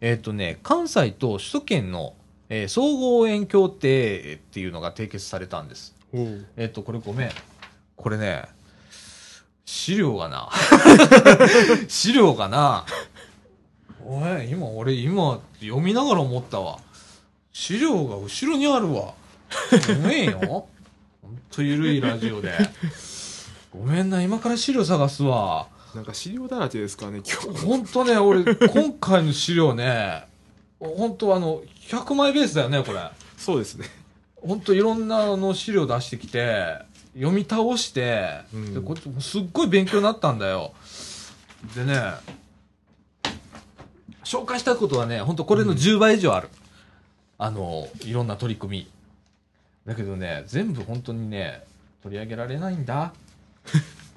[0.00, 2.14] えっとね、関西と首都圏の、
[2.48, 5.94] えー総合応援協定っていうのが締結されたんです。
[6.56, 7.30] えっと、これごめん。
[7.96, 8.44] これね、
[9.64, 10.48] 資料がな。
[11.88, 12.86] 資料がな。
[14.08, 16.78] おい、今、俺今、読みながら思ったわ。
[17.52, 19.14] 資料が後ろにあるわ。
[20.02, 20.38] ごめんよ。
[21.20, 22.52] ほんとゆるいラジオで。
[23.72, 25.66] ごめんな、今から資料探すわ。
[25.94, 27.66] なんか資料だらけですかね、今日。
[27.66, 30.24] ほんとね、俺、今回の資料ね、
[30.78, 33.00] ほんとあの、100枚ベースだよね、これ。
[33.36, 33.88] そうですね。
[34.46, 36.78] 本当いろんなあの資料出してきて
[37.14, 40.72] 読み倒して、うんでこっちすっごい勉強になったんだよ
[41.74, 42.00] でね
[44.26, 46.48] 紹介したいことはね本当これの10倍以上ある、
[47.38, 48.90] あのいろんな取り組み。
[49.86, 51.62] だけどね全部本当にね
[52.02, 53.12] 取り上げられないんだ。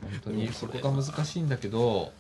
[0.02, 2.12] 本当に そこが難しいんだけど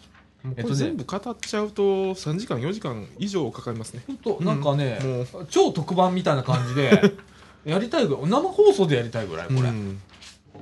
[0.45, 1.83] えっとねこれ全部語っちゃうと
[2.13, 4.03] 3時間、4時間以上かかりますね。
[4.05, 4.99] 本当なんかね、
[5.33, 7.15] も超特番みたいな感じで
[7.65, 9.99] やりたいぐらい生放送でやりたいぐらいこれ、うん。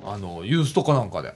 [0.06, 1.34] あの、ユースとかなんかで。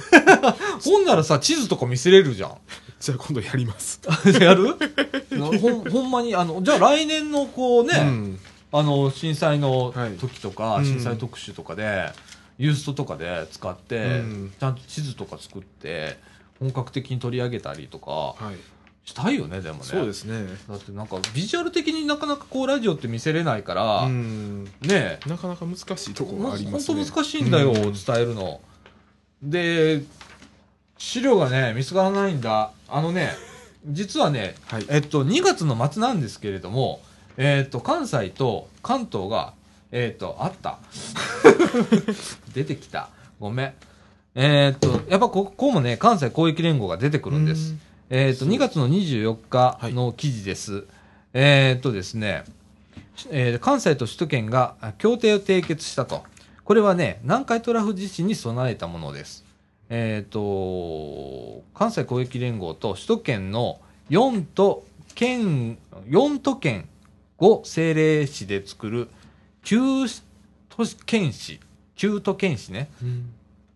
[0.84, 2.58] ほんならさ、地図とか見せれるじゃん。
[3.00, 4.00] じゃあ今度やります。
[4.40, 4.76] やる？
[5.58, 8.38] ほん、ほんまに、あの、じゃあ来年のこうね、うん
[8.72, 12.12] あの、震災のはい時とか、うん震災特集とかで、
[12.58, 16.18] ユーストとかで使って、うんちゃんと地図とか作って、
[16.58, 18.56] 本格的に取り上げたりとか、はい。
[19.02, 19.84] したいよね、でもね。
[19.84, 20.44] そうですね。
[20.68, 24.64] だってなんか、ビジュアル的になかなかこう、ラジオって見せれないから、うん。
[24.82, 26.94] ねなかなか難しいところがありますね。
[26.96, 28.60] 本当難しいんだよ、うん伝えるの。
[29.42, 30.02] で、
[31.00, 32.72] 資料がね、見つからないんだ。
[32.86, 33.30] あのね、
[33.86, 37.00] 実はね、はいえっと、2月の末なんですけれども、
[37.38, 39.54] えっと、関西と関東が、
[39.92, 40.78] えっと、あった。
[42.52, 43.08] 出てきた。
[43.40, 43.72] ごめん。
[44.34, 47.74] えっと、やっぱここもね、関西広域連合が出てくるんです。
[48.10, 50.84] えっと、2月の24日の記事です。
[51.32, 52.44] えっとですね、
[53.30, 56.24] えー関西と首都圏があ協定を締結したと。
[56.62, 59.49] これはね、南海トラフ地震に備えたものです。
[59.90, 65.78] えっ、と、関西広域連合と首都圏の4都県、
[66.08, 66.88] 4都県
[67.38, 69.08] 5政令市で作る
[69.64, 70.22] 9
[70.68, 71.60] 都県市、
[71.96, 72.88] 9都県市ね。
[73.02, 73.32] うん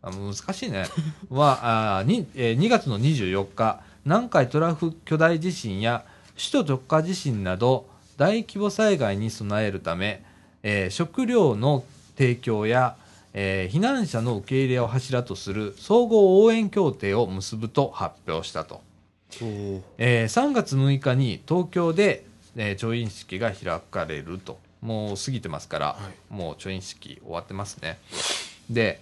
[0.06, 0.84] あ難しいね。
[1.30, 6.04] は、あにえー2月の24日、南海トラフ巨大地震や
[6.36, 7.88] 首都直下地震など
[8.18, 10.22] 大規模災害に備えるため、
[10.62, 11.84] えー食料の
[12.16, 12.96] 提供や、
[13.34, 18.80] えー避難者の受け入れを柱とする総合応援協定を結ぶと発表したと。
[19.98, 22.24] えー3月6日に東京で、
[22.56, 24.58] えー調印式が開かれると。
[24.80, 25.96] もう過ぎてますから、は
[26.28, 27.98] もう調印式終わってますね。
[28.68, 29.00] で、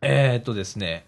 [0.00, 1.04] えーっとですね、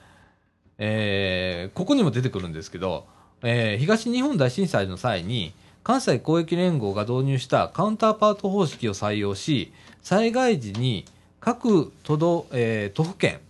[0.79, 3.07] えーここにも出てくるんですけど、
[3.43, 11.07] えー東日本大震災の際に、関西公益連合が導入したカウンターパート方式を採用し、災害時に
[11.45, 13.41] 各都道、えー都府県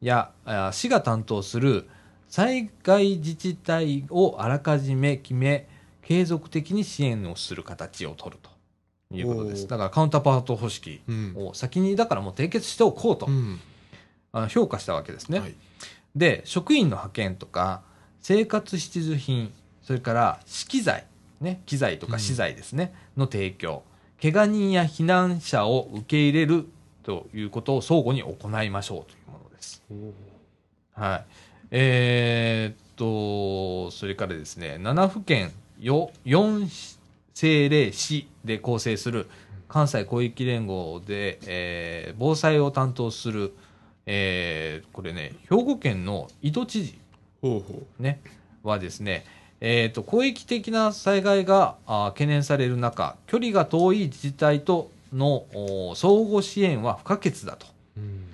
[0.00, 1.88] やあ市が担当する
[2.28, 5.66] 災害自治体をあらかじめ決め、
[6.00, 9.66] 継続的に支援をする形を取るということです。
[9.66, 11.34] だからカウンターパート方式うん。
[11.36, 13.58] を先にだからもう締結しておこうと、うん。
[14.30, 15.40] あの評価したわけですね。
[15.40, 15.54] はい。
[16.14, 17.82] で、職員の派遣とか、
[18.20, 21.04] 生活必需品、それから資機材、
[21.40, 23.82] ね、機材とか資材ですね、の提供、
[24.22, 26.68] 怪我人や避難者を受け入れる
[27.02, 29.82] ということを相互に行いましょうというものです。
[30.94, 31.24] はい。
[31.72, 36.68] えーっと、それからですね、7府県よ4
[37.32, 39.26] 政令市で構成する
[39.68, 43.54] 関西広域連合で、えー防災を担当する、
[44.06, 46.98] えーこれね、兵庫県の井戸知事
[47.98, 48.20] ね、
[48.62, 49.24] はですね、
[49.60, 57.66] えーと広域的な災害があー懸念される中、距離が遠い自治体とのお相互支援は不可欠だと。
[57.96, 58.24] ううん。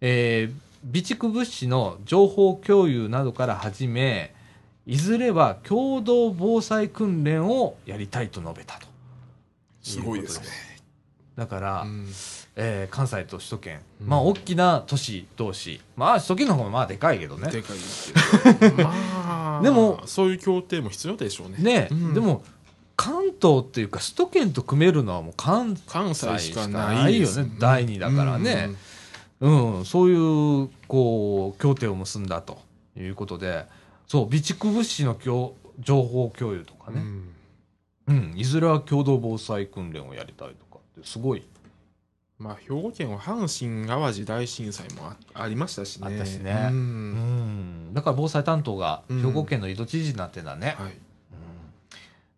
[0.00, 4.32] えー備蓄物資の情報共有などから始め、
[4.86, 8.86] いずれは共同防災訓練をやりたいと述べたと。
[9.82, 10.46] すごいですね。
[11.36, 12.06] だから、うん。
[12.56, 14.06] えー関西と首都圏、うん。
[14.08, 17.50] まあ大きな都市同士、まあ首都圏の方がまあでかいけどね。
[17.50, 17.76] でかい
[18.60, 18.76] けど。
[18.84, 21.58] まあでもそういう協定も必要でしょうね。
[21.58, 22.14] ね、うん。
[22.14, 22.42] でも
[22.98, 27.50] 関東っていうか首都圏と組めるのはもう関関西しかないよね。
[27.60, 28.70] 第二だからね。
[29.40, 32.58] うん、そういう、こう、協定を結んだと
[32.96, 33.66] いうことで、
[34.08, 37.34] そう、備蓄物資の共情報共有とかね、うん。
[38.08, 41.44] うん、いずれは共同防災訓練をやりたいとかって、すごい。
[42.40, 46.06] まあ兵庫県は阪神・淡路大震災もあありましたしね。
[46.06, 46.68] あったしね。
[46.70, 49.22] ううんん、だから防災担当がうん。
[49.22, 50.74] 兵庫県の井戸知事になってんだね。
[50.78, 50.92] はい。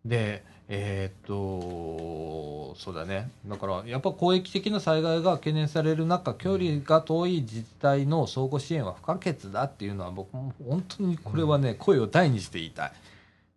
[0.03, 0.09] うん。
[0.09, 0.43] で、
[0.73, 3.29] えーっと、そうだね。
[3.45, 12.91] だから、やっぱ広域的な災害が懸念される中、距離が遠い自治体の相互支援は不可欠だっていうのは、僕も本当にこれはね、声を大にして言いたい。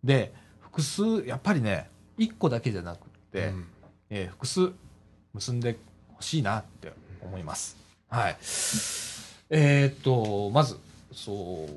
[0.03, 2.99] で、複数、やっぱりね、一個だけじゃなくっ
[3.31, 3.67] て、うん
[4.09, 4.71] えー複数
[5.33, 5.77] 結んで
[6.15, 6.91] ほしいなって
[7.21, 7.77] 思います。
[8.09, 8.37] はい。
[9.51, 10.77] えーっと、まず、
[11.13, 11.69] そ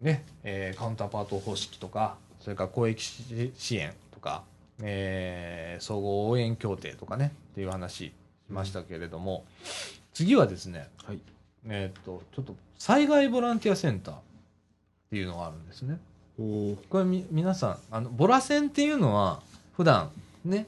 [0.00, 4.42] う、ね、えーカウンターパート方式とか、それから公益支支援とか、
[4.82, 8.12] えー総合応援協定とかね、っていう話し
[8.50, 9.44] ましたけれども、
[10.12, 11.20] 次はですね、はい。
[11.66, 14.18] えーっと、ちょっと災害ボランティアセンターっ
[15.10, 15.98] ていうのがあるんですね。
[16.38, 19.42] これみ皆さんあのボラセンっていうのは
[19.76, 20.10] 普段
[20.42, 20.66] ね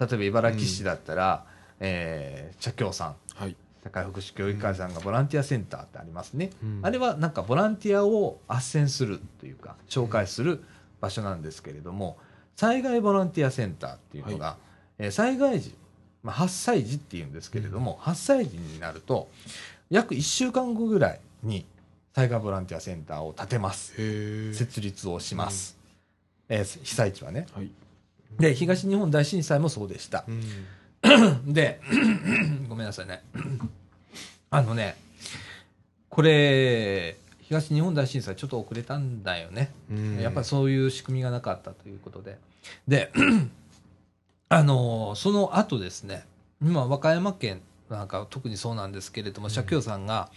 [0.00, 1.44] 例えば茨城市だったら、
[1.78, 3.56] えー社協さんはい。
[3.84, 6.80] 社会福祉協議会さんがボランティアセンターってありますね、うん。
[6.82, 10.62] あれはなんかボランティアを斡旋するというか紹介する
[11.00, 12.18] 場所なんですけれども
[12.56, 14.56] 災害ボランティアセンターっていうのが、
[14.98, 15.74] えー災害時、
[16.22, 19.28] まあ、8歳児っていうんですけれども、8歳児になると
[19.90, 21.66] 約1週間後ぐらいに
[22.14, 23.94] 災害ボランティアセンターを建てます。
[24.54, 25.76] 設立をします、
[26.48, 27.46] えー被災地はね。
[27.54, 27.70] はい。
[28.38, 30.24] で東日本大震災もそうでした。
[30.28, 30.42] うん。
[31.52, 31.80] で
[32.68, 33.22] ごめんなさいね。
[34.50, 34.96] あのね
[36.08, 37.16] これ
[37.52, 40.18] 東日本大震災ちょっと遅れたんだよね、うん。
[40.18, 42.38] やっぱりそういう仕組みがなかったということで。
[42.88, 43.12] で
[44.48, 46.24] あのその後ですね
[46.62, 50.30] 今和歌山県なんか特にそうなんですけれども社協さんが、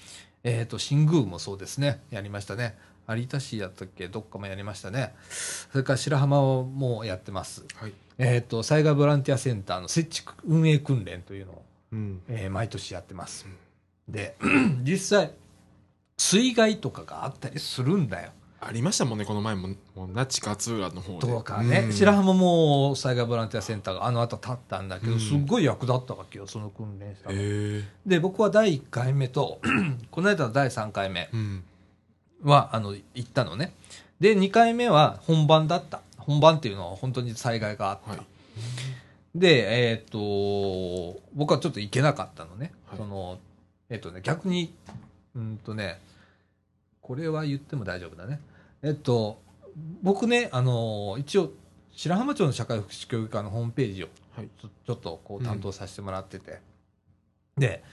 [0.43, 2.77] えー、と新宮もそうですねやりましたね。
[3.07, 5.13] 有田市やったっけどっかもやりましたね。
[5.29, 7.63] それから白浜もやってます。
[7.75, 7.93] はい。
[8.17, 11.61] えー、と災害ボランティアセンターの設置運営訓練というのを、
[11.93, 12.21] うん。
[12.27, 13.45] えー毎年やってます。
[14.09, 14.35] で
[14.83, 15.31] 実際
[16.17, 18.31] 水害とかがあったりするんだよ。
[18.61, 27.29] ありましたもんねこの前ももう那智勝浦の方でとかね、うん白浜も災害ボランティアセンターがあの後立ったんだけど、うんすっごい役立ったわけよその訓練した
[28.09, 29.59] で僕は第1回目と
[30.09, 31.63] この間の第3回目うん
[32.43, 33.73] はあの行ったのね。
[34.19, 36.01] で2回目は本番だった。
[36.17, 38.11] 本番っていうのは本当に災害があった。
[38.11, 38.19] はい
[39.35, 42.71] で、えっ、と、僕はちょっと行けなかったのね。
[42.85, 43.37] はいその、
[43.89, 44.73] えっ、とね、逆に、
[45.35, 45.99] うんとね、
[47.01, 48.39] これは言っても大丈夫だね。
[48.81, 49.41] えっと、
[50.01, 51.51] 僕ね、あの、一応、
[51.91, 56.59] 白浜町の社会福祉協議会のホームページをはいちょちょっとこう担当させてもらってて、
[57.57, 57.83] で、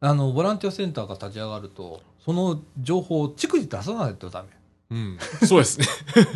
[0.00, 4.48] あの、ボランティアセンターが立ち上がると、その情報を逐次出さないとダメ。
[4.88, 5.86] うんそうですね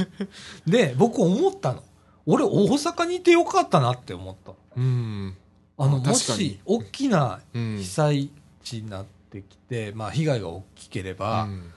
[0.67, 1.85] で、僕思ったの。
[2.27, 4.57] 俺、大阪にいてよかったなって思ったの。
[4.77, 5.37] うん
[5.77, 8.31] あの、もし、大きなうん被災
[8.63, 11.73] 地になってきて、まあ、被害が大きければ、うん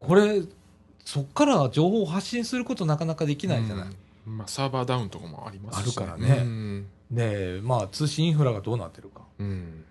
[0.00, 0.42] これ、
[1.04, 3.86] そっから情報を発信することなかなかできないじゃない。
[3.86, 6.86] うんまあ、サーバーダウンとかもありますしあるからねうん。
[7.10, 9.22] で、まあ、通信インフラがどうなってるか。
[9.38, 9.84] うん。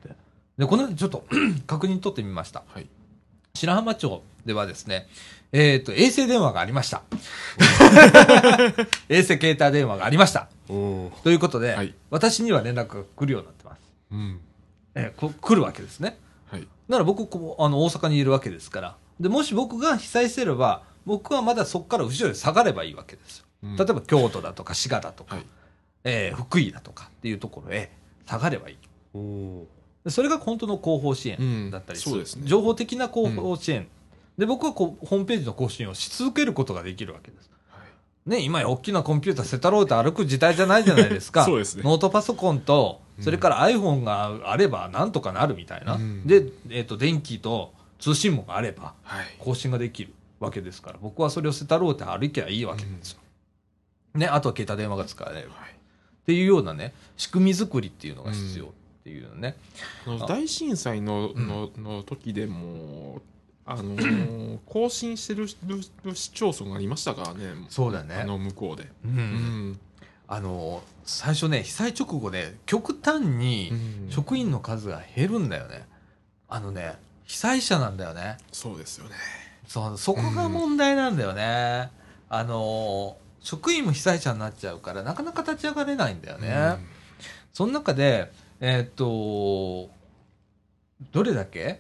[0.58, 1.26] で、この間ちょっと
[1.66, 2.64] 確認取ってみました。
[2.68, 2.88] はい。
[3.56, 5.08] 白浜町ではですね、
[5.52, 7.02] えっ、と、衛星電話がありました。
[9.10, 10.50] 衛星携帯電話がありました。
[10.68, 13.80] ということで、はい私には連絡が来るようになってます。
[14.12, 14.40] うん。
[14.94, 16.20] えーこ来るわけですね。
[16.88, 16.92] はい。
[16.92, 18.98] だから僕こうあの大阪にいるわけですから。
[19.20, 23.76] でもし僕が被災してれば僕はまだそこから後ろに下がればいいわけですよ、うん。
[23.76, 25.46] 例えば京都だとか滋賀だとか、はい。
[26.04, 27.92] えー福井だとかっていうところへ
[28.26, 28.78] 下がればいい。
[30.10, 32.44] それが本当の広報支援だったりする、うんそうですね。
[32.46, 33.88] 情報的な広報支援、
[34.38, 37.50] で僕はこうホームページの更新をし続けることができるわけです。
[37.70, 37.80] は
[38.28, 38.30] い。
[38.30, 41.44] ね、今や大きなコンピューターせたろうと歩く時代じゃないじゃないですか。
[41.46, 41.84] そうですね。
[41.84, 45.96] ノートパソコンと、うんそれから iPhone があればなんとかなるみたいな。
[45.96, 49.26] うんで、えっ、と、電気と通信網があればはい。
[49.40, 53.20] 更新ができるわけですから、僕はそれをせたろうと歩きゃいいわけですよ。
[54.14, 55.56] ね、あとは携帯電話が使えれば。
[55.56, 55.72] はい。
[55.72, 55.74] っ
[56.26, 58.68] ていうようなね、仕組み作りっていうのが必要っ
[59.04, 59.56] ていうね。
[60.06, 63.22] あの大震災ののの時でも、
[63.66, 65.48] あのー 更新してる
[66.04, 67.54] る市町村がありましたからね。
[67.70, 68.84] そうだねあの向こうで。
[68.84, 68.90] う。
[69.06, 69.16] うん
[69.72, 69.80] ん。
[70.28, 75.86] あの、最初ね、被災直後で極端にうん職員の数が減るんだよね。
[76.48, 78.38] あのね、被災者なんだよね。
[78.52, 79.12] そうですよね。
[79.68, 81.92] そう、そこが問題なんだよね。
[82.30, 86.78] あの、職員も被災者になっちゃうから、なかなか立ち上がれないんだよね。
[87.54, 89.90] その中で、えーっと、
[91.12, 91.80] どれだけ？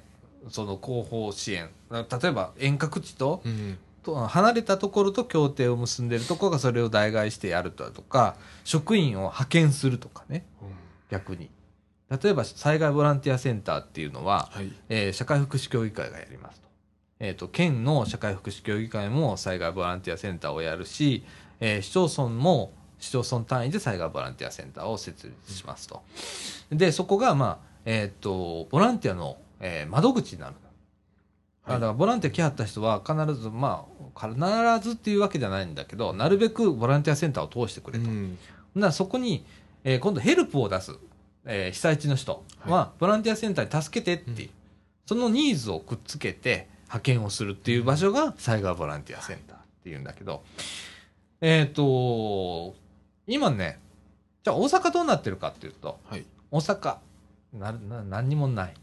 [0.49, 3.51] その広報支援、例えば遠隔地とうん。
[3.51, 3.77] うん。
[4.07, 10.45] と離れたところと協定を結んでるところがそれを代替してやるとか、職員を派遣するとかね、
[11.09, 11.49] 逆に。
[12.09, 14.71] 例えば災害ボランティアセンターっていうのは、はい。
[14.87, 16.67] えー社会福祉協議会がやりますと。
[17.19, 21.25] えっ、と、県の社会福祉協議会も災害ボランティアセンターをやるし、
[21.59, 26.01] えー市町村も市町村単位で災害ボランティアセンターを設立しますと。
[26.71, 30.55] で、そこが、まあ、えっ、と、ボランティアの、えー窓口になる。
[31.67, 38.05] あだからボランティア来はった人は必ず、まあ、必ずっていうわけじゃないんだけど、なるべくボランティアセンターを通してくれと。
[38.05, 38.37] うん
[38.75, 39.43] なそこに、
[39.83, 40.93] えー今度ヘルプを出す、
[41.45, 44.57] えー被災地の人は、ボランティアセンターに助けてっていう、うん
[45.07, 50.43] そのニーズをくっつけて派遣をするっていう場所が災害ボランティアセンターっていうんだけど、
[51.39, 52.75] えっ、と、
[53.25, 53.79] 今ね、
[54.43, 56.25] じゃあ大阪どうなってるかっていうと、はい。
[56.51, 56.97] 大阪、
[57.53, 58.73] なな何にもない。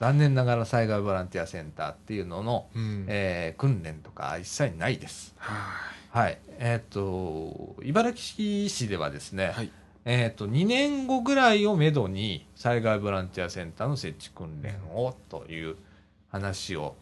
[0.00, 3.06] 残念ながら災害ボランティアセンターっていうのの、うん。
[3.08, 5.34] えー訓練とか一切ないです。
[5.38, 5.54] は
[6.10, 6.38] はい。
[6.58, 9.46] えっ、と、茨城市ではですね、い。
[9.48, 9.70] はい。
[10.04, 15.76] えっ、と、2年後ぐらいをめどに災害ボランティアセンターの設置訓練をという
[16.30, 16.96] 話を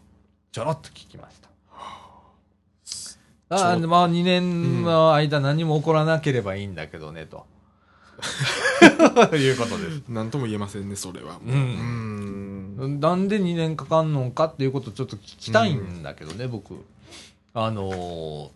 [0.51, 1.49] ちょろっと聞きました。
[3.47, 7.45] あーまあ2年の間何も起こらなければいいんだけどね、と。
[9.35, 10.03] いうことです。
[10.09, 11.39] なんとも言えませんね、それは。
[11.45, 12.14] うんうん。
[12.75, 16.75] なんで2年かかんのかっていうことをちょっと聞きたいんだけどね、僕。
[17.53, 18.49] あのー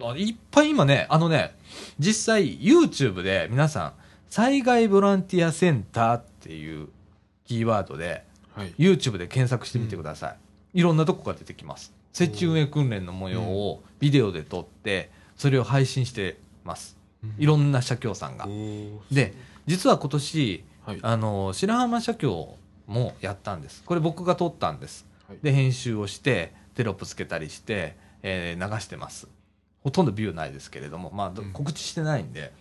[0.00, 1.54] あいっぱい今ね、あのね、
[1.98, 3.92] 実際 YouTube で皆さん、
[4.30, 6.88] 災害ボランティアセンターっていう
[7.46, 8.24] キーワードで
[8.58, 8.74] はい。
[8.76, 10.30] YouTube で検索してみてくださ
[10.74, 10.80] い。
[10.80, 11.92] いろんなとこが出てきます。
[12.12, 16.96] 設置運営訓練の模様をビデオで撮って、それを配信してます。
[17.38, 18.46] いろんな社協さんが
[19.12, 19.34] で、
[19.66, 20.98] 実は今年、はい。
[21.02, 22.56] あの白浜社協
[22.88, 23.84] もやったんです。
[23.84, 25.06] これ僕が撮ったんです。
[25.28, 25.38] はい。
[25.42, 29.28] で編集をしてテロップつけたりして、えー流してます。
[29.84, 32.52] ほとんどビューないですけれども、まあ告知してないんで、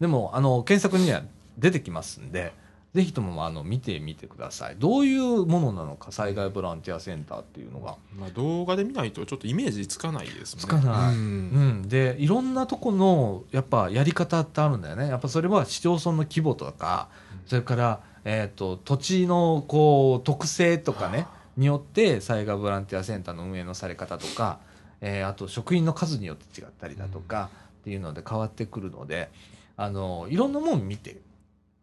[0.00, 1.22] でもあの検索には
[1.58, 2.52] 出てきますんで
[2.94, 4.76] ぜひともあの見てみてください。
[4.76, 7.96] どういうものなのか災害ボランティアセンターっていうのが。
[8.16, 10.60] まあ、動画で見ないとちょっとイメージつかないですね。
[10.60, 11.14] つかない。
[11.14, 11.20] うん。
[11.20, 15.08] うん、でいろんなとこのやっぱやり方ってあるんだよね。
[15.08, 17.08] やっぱそれは市町村の規模とか、
[17.46, 21.26] それから、えー、と土地のこう特性とかね
[21.56, 24.60] によって災害ボランティアセンターの運営のされ方とか、
[25.00, 29.30] えーあと職員の数によって違ったりだとかっていうので変わってくるので
[29.76, 31.20] あのいろんなもん見て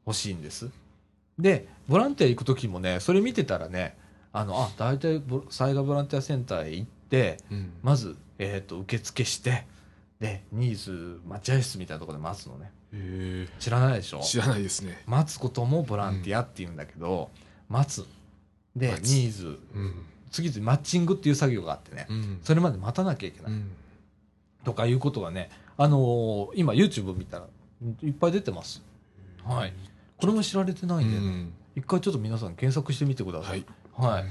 [0.05, 0.69] ほしいんです。
[1.39, 3.95] でボランティア行く時もねそれ見てたらね
[4.33, 7.73] あのあ大体ボ災害ボランティアセンターへ行ってうん。
[7.81, 9.65] まず、えー、と受付して
[10.19, 12.65] でニーズ待合室みたいなところで待つのね。
[12.65, 12.76] へ
[13.59, 14.19] 知らないでしょ？
[14.19, 15.01] ー知らないですね。
[15.05, 17.29] 待つこともボランティアっていうんだけど、
[17.69, 18.05] 待つ。
[18.75, 19.09] で待つ。
[19.09, 19.59] ニーズ。
[19.75, 20.05] うん。
[20.31, 22.39] 次々マッチングっていう作業があってね、うん。
[22.43, 23.71] それまで待たなきゃいけない、うん。
[24.63, 25.49] とかいうことがね。
[25.77, 27.45] あのー今 YouTube 見たら
[28.03, 28.81] いっぱい出てます。
[29.43, 29.73] はい。
[30.17, 31.25] これも知られてないんで、ね。
[31.25, 31.53] うん。
[31.75, 33.59] 一回ちょっと皆さん検索してみてくださはい。
[33.59, 33.65] い。
[33.95, 34.25] はい、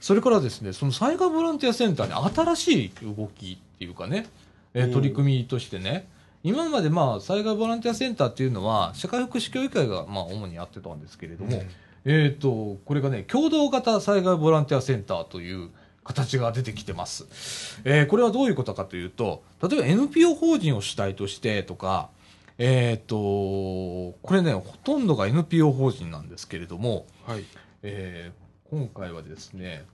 [0.00, 4.26] それからですね、その災害ボランティアセンターに新しい動きっていうかね、
[4.74, 4.92] えー。
[4.92, 6.08] 取り組みとしてね、
[6.46, 11.60] 今までまあ災害ボランティアセンターっていうのは社会福祉協議会がまあ主にやってたんですけれども、
[12.04, 15.70] えっ、とこれがね共同型災害ボランティアセンターという
[16.04, 22.10] 形が出てきてます、えーこれはどういうことかというと例えば NPO 法人を主体としてとか
[22.58, 27.44] えっ、とこれねほとんどが NPO 法人なんですけれども、はい。
[27.82, 29.84] えー今回はですね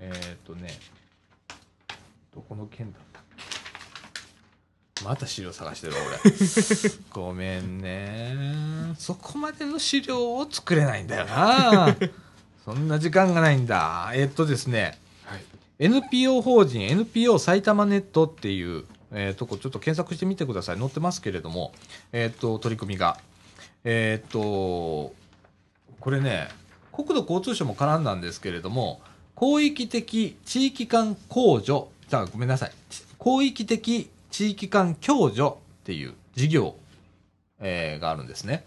[0.00, 0.68] えっ、とね
[2.34, 2.98] どこの県だ
[5.04, 6.32] また資料探してるわ俺。
[7.10, 8.94] ごめんね。
[8.98, 11.96] そこまでの資料を作れないんだよな。
[12.64, 14.10] そんな時間がないんだ。
[14.14, 14.98] えっ、とですね。
[15.24, 15.44] はい。
[15.78, 20.78] NPO 法人 NPO 埼玉ネットっていう、えーとこちょっと検索してみてください。
[20.78, 21.72] 載ってますけれども、
[22.12, 23.18] えー、と取り組みが。
[23.84, 25.14] えっ、と
[26.00, 26.48] これね
[26.92, 29.00] 国土交通省も絡んだんですけれども
[29.38, 32.72] 広域的地域間控除じゃあごめんなさい。
[32.90, 35.52] ち広域的地域間共助っ
[35.84, 36.76] ていう事業、
[37.58, 38.64] えーがあるんですね。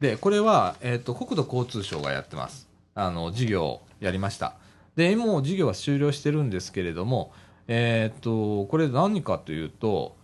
[0.00, 2.68] でこれは、えー、と国土交通省がやってます。
[2.94, 4.54] あの事業をやりました。
[4.96, 7.32] でもう事業は終了してるんですけれども、
[7.68, 10.16] えーっとこれ何かというと、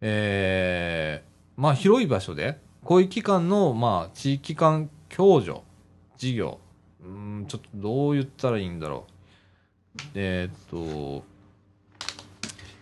[0.00, 5.60] えーまあ、広い場所で広域間の、まあ、地域間共助
[6.16, 6.58] 事業。
[7.02, 10.00] うんちょっとどう言ったらいいんだろう。
[10.14, 11.24] えーっと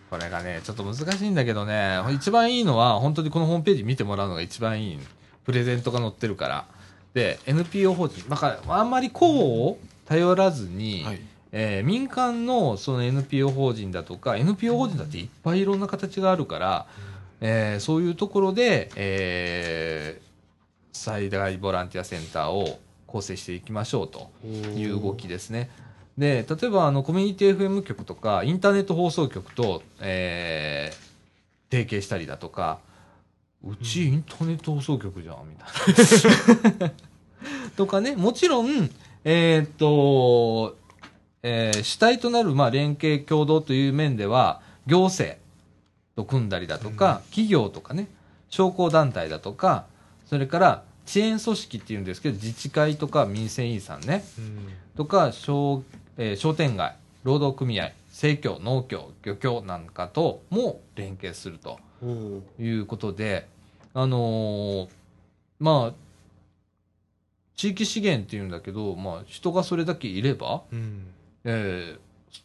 [0.09, 4.99] これがねちょっと難しいんだけどね一番いいのは本当にこのホームページ見てもらうのが一番いい。
[5.45, 6.65] プレゼントが載ってるから。
[7.13, 8.27] で NPO 法人。
[8.29, 11.21] だからあんまり公を頼らずに、はい。
[11.51, 16.85] えー民間のその NPO 法人だとか NPO 法人だっていっぱいいろんな形があるから、
[17.41, 20.29] えーそういうところで、えー
[20.91, 25.69] 災害ボランティアセンターを構成していきましょうという動きですね。
[26.19, 31.09] で例えばあのコミュニティ FM 局とかインターネット放送局と、えー
[31.71, 32.79] 提携したりだとか
[33.63, 35.65] うちインターネット放送局じゃんみた
[36.81, 36.91] いな。
[37.77, 38.89] とかねもちろん
[39.23, 40.75] えーっと、
[41.43, 45.39] えー主体となる、まあ、連携共同という面では行政
[46.15, 48.07] と組んだりだとか、企業とかね
[48.49, 49.85] 商工団体だとか
[50.25, 54.67] それから支援組織っていうんですけど自治会とか民生委員さんねうん。
[54.95, 55.83] とか商,、
[56.19, 61.79] えー商店街労働組合生協農協漁協なんかとも連携すると
[62.59, 63.47] いうことで
[63.93, 64.89] あのー
[65.59, 65.93] まあ
[67.55, 71.07] 地域資源っていうんだけど、まあ、人がそれだけいれば、うん。
[71.43, 71.99] えー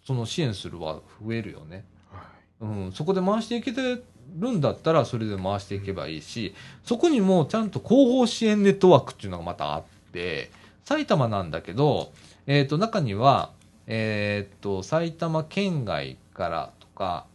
[0.05, 2.23] その支援するは増えるよね、は
[2.61, 4.03] うん、そこで回していけて
[4.39, 9.83] るんだったらそれで回していけばいいしそこにもちゃんと広報支援ネットワークっていうのがまたあっ
[10.13, 10.51] て
[10.85, 12.13] 埼玉なんだけど、
[12.47, 13.53] えー、と中には、
[13.87, 17.27] えー、と埼玉県外からとか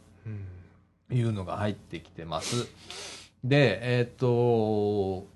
[1.11, 2.67] いうのが入ってきてます。
[3.43, 5.27] で、えっ、と、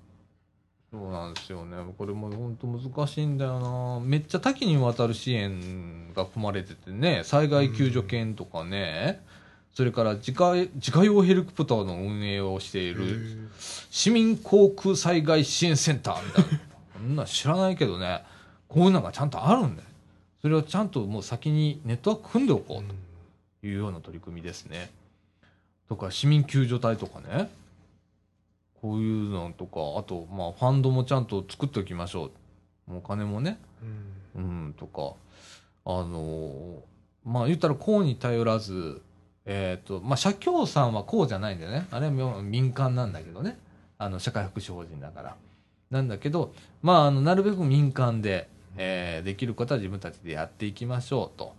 [0.92, 1.76] そうなんですよね。
[1.98, 4.00] これも本当難しいんだよな。
[4.00, 9.24] めっちゃ多岐にわたる支援が組まれててね、災害救助犬とかね、
[9.72, 13.48] それから自家自家用ヘリコプターの運営をしていへるー
[13.90, 16.60] 市民航空災害支援センターみたいな。
[16.92, 18.22] そんなん知らないけどね、
[18.68, 19.88] こういうのがちゃんとあるんだよ。
[20.44, 23.66] それをちゃんともう先にネットワーク組んでおこうと。
[23.66, 24.90] いうような取り組みですね。
[25.88, 27.48] とか市民救助隊とかね。
[28.82, 32.30] こういうのとかあとまあファンドもちゃんと作っておきましょ
[32.86, 32.90] う。
[32.90, 33.58] もうお金もね。
[34.36, 34.42] うん。
[34.42, 35.14] うんとか。
[35.86, 36.82] あの
[37.24, 39.00] まあ言ったらこうに頼らず
[39.46, 41.86] えっ、とまあ社協さんはこうじゃないんだよね。
[41.90, 43.56] あれは民間なんだけどね。
[43.96, 45.36] あの社会福祉法人だから。
[45.90, 46.52] なんだけど
[46.82, 51.54] まああのなるべく民間で、えーできることは自分たちでやっていきましょうと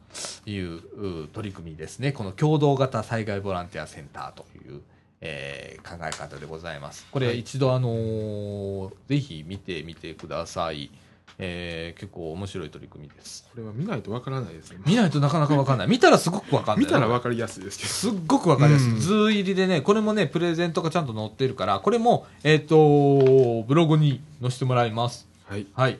[0.46, 2.12] いうう取り組みですね。
[2.12, 4.82] この共同型災害ボランティアセンターという、
[5.22, 7.06] えー考え方でございます。
[7.12, 10.90] これはい一度あのーぜひ見てみてください、
[11.38, 13.46] えー結構面白い取り組みです。
[13.52, 14.80] これは見ないとわからないですね。
[14.86, 15.88] 見ないとなかなかわかんない。
[15.88, 16.86] 見たらすごくわかんない。
[16.86, 17.90] 見たらわかりやすいですけど。
[17.90, 18.92] すっごくわかりやすい。
[18.92, 19.00] うん。
[19.00, 25.28] 図入りでね、これもね、プレゼントがちゃんと載ってるから、これも、えっ、と、ブログに載せてもらいます。
[25.48, 25.68] はい。
[25.74, 26.00] はい。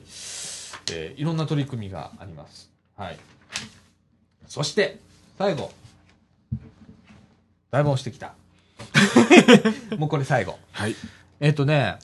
[0.92, 2.70] えーいろんな取り組みがあります。
[2.96, 3.18] はい。
[4.46, 4.98] そして、
[5.38, 5.72] 最後。
[7.70, 8.34] だいぶ押してきた。
[9.98, 10.58] もうこれ最後。
[10.72, 10.94] はい
[11.40, 11.98] えっ、とね、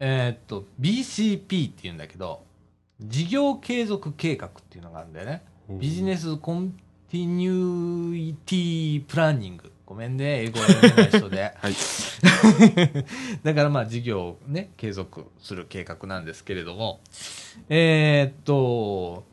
[0.00, 2.44] えっ、と、BCP って言うんだけど、
[3.00, 5.42] 事業継続計画っていうのがあるんだよね。
[5.68, 6.70] ビジネスコン
[7.10, 9.71] ティニュイティプランニング。
[9.86, 11.54] ごめんね、英語が読めない人で。
[11.58, 11.74] はい
[13.42, 17.00] だからまあ事業をね、継続する計画なんですけれども、
[17.68, 19.24] えーっと、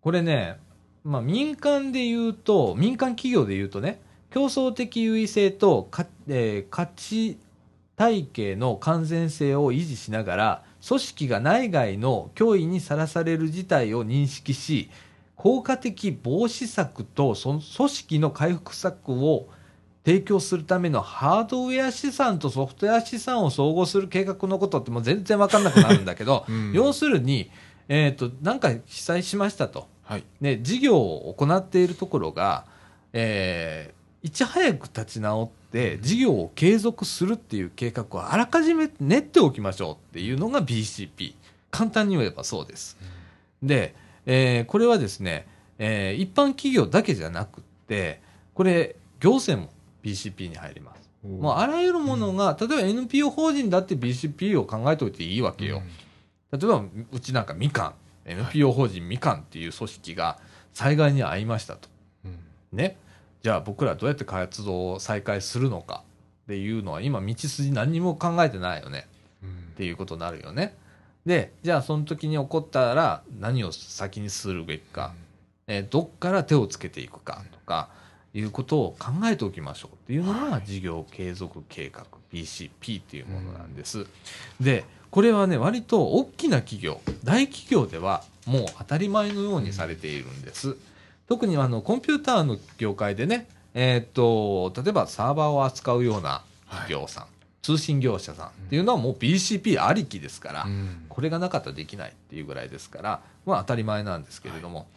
[0.00, 0.58] これね、
[1.04, 4.00] まあ民間で言うと、民間企業で言うとね、
[4.30, 7.38] 競争的優位性とか、えー価値
[7.96, 14.90] 体系の完全性を維持しながら、組織が内外の脅威にさらされる事態を認識し、
[15.36, 19.48] 効果的防止策とその組織の回復策を
[20.04, 27.50] 提供するためのハードウェア資産とソフトウェア資産を総合する計画のことってもう全然わかんなくなるんだけど、うん要するに、
[27.88, 29.88] えっ、と、なんか被災しましたと。
[30.02, 30.24] はい。
[30.40, 32.66] で、事業を行っているところが、
[33.12, 41.34] えーいち早く立ち直って、事業を継続するっていう計画をあらかじめ練っておきましょうっていうのが BCP。
[41.70, 42.96] 簡単に言えばそうです。
[43.62, 43.94] で、
[44.26, 45.46] えーこれはですね、
[45.78, 48.20] えー一般企業だけじゃなくって、
[48.54, 49.72] これ、行政も
[50.02, 51.10] BCP に入ります。
[51.26, 55.82] もうあらゆるものが、例えば NPO 法人だって BCP を考えておいていいわけよ。
[56.52, 57.94] 例えば、うちなんかみかん、
[58.26, 60.38] NPO 法人みかんっていう組織が
[60.72, 61.88] 災害に遭いましたと。
[62.24, 62.38] うん
[62.72, 62.96] ね。
[63.42, 66.02] じゃあ僕らどうやって活動を再開するのか
[66.44, 69.06] っていうのは今道筋何にも考えてないよね
[69.42, 70.74] うんっていうことになるよね。
[71.26, 75.14] で、じゃあその時に起こったら何を先にするべきか、
[75.66, 77.88] えーどっから手をつけていくかとか
[78.34, 84.06] いうことを考えておきましょうっていうのが事業継続計画 BCP っていうものなんです。
[84.60, 90.76] で、これはね、割と大きな企業、大企業ではもう当たり前のようにされているんです。
[91.28, 97.26] 特にあのコンピューターの業界でね、えーっと、例えばサーバーを扱うような企業さん、
[97.64, 104.88] 通信業者さんっていうのはもう BCP ありきですから、うんこれがなかったらできないっていうぐらいですから、まあ当たり前なんですけれども、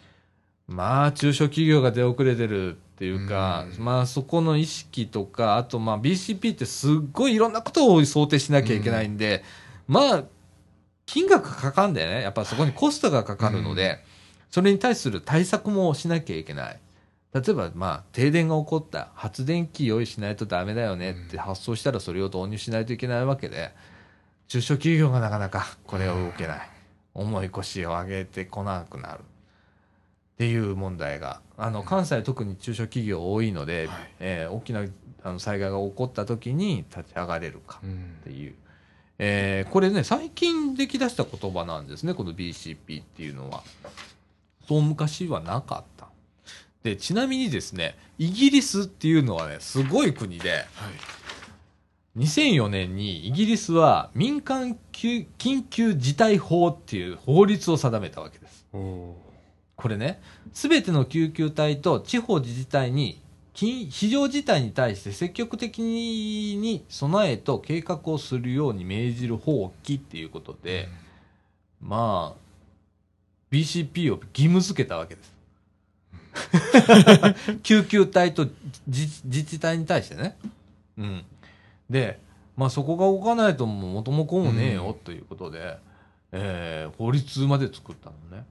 [0.68, 9.44] まあ中小企業が出遅れてるっていうか、うんまあそこの意識とか、あとまあ BCP ってすっごいいろんなことを想定しなきゃいけないんで、
[9.88, 10.23] まあ、
[11.06, 12.23] 金額がかかるんだよね。
[12.23, 13.99] やっぱそこにコストがかかるので、
[14.49, 16.80] それに対する対策もしなきゃいけない。
[17.34, 19.10] 例えば、まあ、停電が起こった。
[19.14, 23.74] 発電機用意しないとダメだよねって発想したらそれを導入しないといけないわけで、
[24.48, 26.70] 中小企業がなかなかこれを動けない。
[27.14, 29.20] 重い腰を上げてこなくなる。
[29.20, 29.24] っ
[30.38, 34.86] ていう問題が、あの、関西特に中小企業多いので、はいえー大きな
[35.24, 38.56] あの災害が起こった時に立ち上がれるかうんっていう。
[39.20, 43.64] えーこれね、最近でき出した言葉なんですね、この BCP っていうのは。
[44.68, 45.97] そう昔はなかった。
[46.84, 50.64] で、ちなみにですね、イギリスっていうのはね、すごい国で、はい
[52.18, 58.66] 2004年にイギリスは民間救緊急事態法っていう法律を定めたわけです。
[58.72, 60.20] これね、
[60.52, 63.22] すべての救急隊と地方自治体に
[63.54, 70.90] 緊非常事態に対して積極的に備えと計画をするように命じる法規っていうことで、
[71.80, 72.40] まあ、
[73.52, 75.36] BCP を義務付けたわけです。
[77.64, 78.47] 救急隊と
[78.88, 80.38] 自自治体に対してね。
[80.97, 81.26] うん。
[81.89, 82.19] で、
[82.55, 85.77] まあそこが動かないともう元も子もねえよということで、
[86.31, 88.45] えー法律まで作ったのね。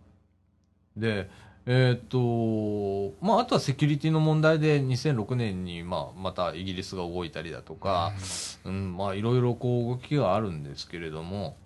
[0.96, 1.28] で、
[1.66, 8.12] えーっと、まああとはセキュリティの問題で2006年に、まあまたイギリスが動いたりだとか、
[8.64, 11.56] うん、まあいろいろこう動きがあるんですけれども、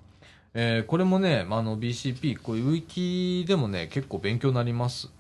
[0.55, 5.11] えーこれもね、まあ、あの BCP、こういうウィキでもね、結構勉強になります。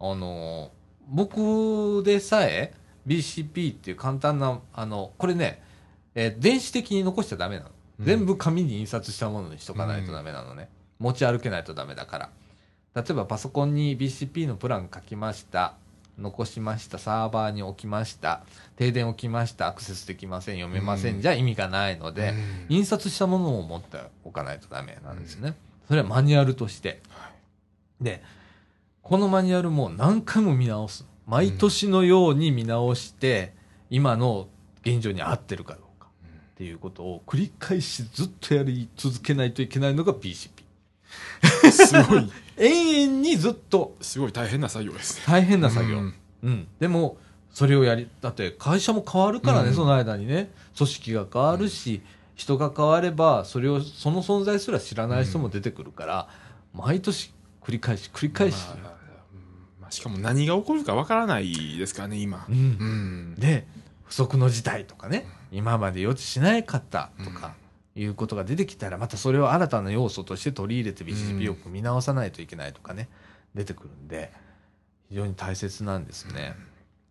[0.00, 0.70] あの、
[1.08, 2.72] 僕でさえ
[3.06, 5.62] BCP っていう簡単な、あの、これね、
[6.14, 7.68] えー電子的に残しちゃダメなの。
[7.70, 10.68] うん全部紙に印刷したものにしとかないとダメなのね。
[11.00, 12.30] 持ち歩けないとダメだから。
[12.94, 15.74] 例えばパソコンに BCP のプラン書きました。
[16.16, 16.98] 残しました。
[16.98, 18.42] サーバーに置きました。
[18.76, 19.66] 停電起きました。
[19.66, 20.56] アクセスできません。
[20.56, 21.16] 読めません。
[21.16, 25.54] うんじゃあ意味がないので、うん印刷したものを持っておかないとダメなんですね。
[25.88, 27.00] それはマニュアルとして。
[28.00, 28.22] で、
[29.08, 31.06] このマニュアルも何回も見直す。
[31.26, 33.54] 毎年のように見直して、
[33.88, 34.48] 今の
[34.82, 36.08] 現状に合ってるかどうか。
[36.28, 40.50] っていうことを繰り返しずっとやり続けないといけないのが BCP。
[41.72, 43.96] すごい、 永遠にずっと。
[44.02, 45.16] すごい大変な作業です。
[45.20, 45.22] ね。
[45.26, 45.96] 大変な作業。
[45.96, 46.14] うん。
[46.42, 47.16] うん、でも、
[47.50, 49.74] それをやり、だって会社も変わるからね、うん。
[49.74, 52.02] その間にね、組織が変わるし、
[52.34, 56.28] 人が変われば、それを、その存在すら知らない人も出てくるから、
[56.74, 57.32] 毎年
[57.62, 58.66] 繰り返し、繰り返し、
[59.90, 62.46] しかも何が起こるかわからないですからね、今。
[62.48, 63.66] うんうんで、
[64.04, 67.54] 不測の事態とかね、今まで予知しなかったとか、
[67.94, 73.08] いうことが出てきたら、またそれを新たな要素として取り入れて BCP を組み直さないといけないとかね、
[73.54, 74.30] 出てくるんで、
[75.08, 76.54] 非常に大切なんですね。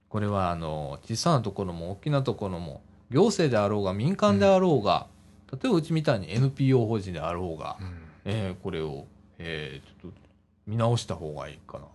[0.09, 5.07] これは、あの、小さなところも大きなところも、行政であろうが民間であろうが、
[5.51, 9.05] 例えばうちみたいに NPO 法人であろうが、うんえーこれを、
[9.39, 10.17] えーちょっと
[10.67, 11.85] 見直した方がいいかな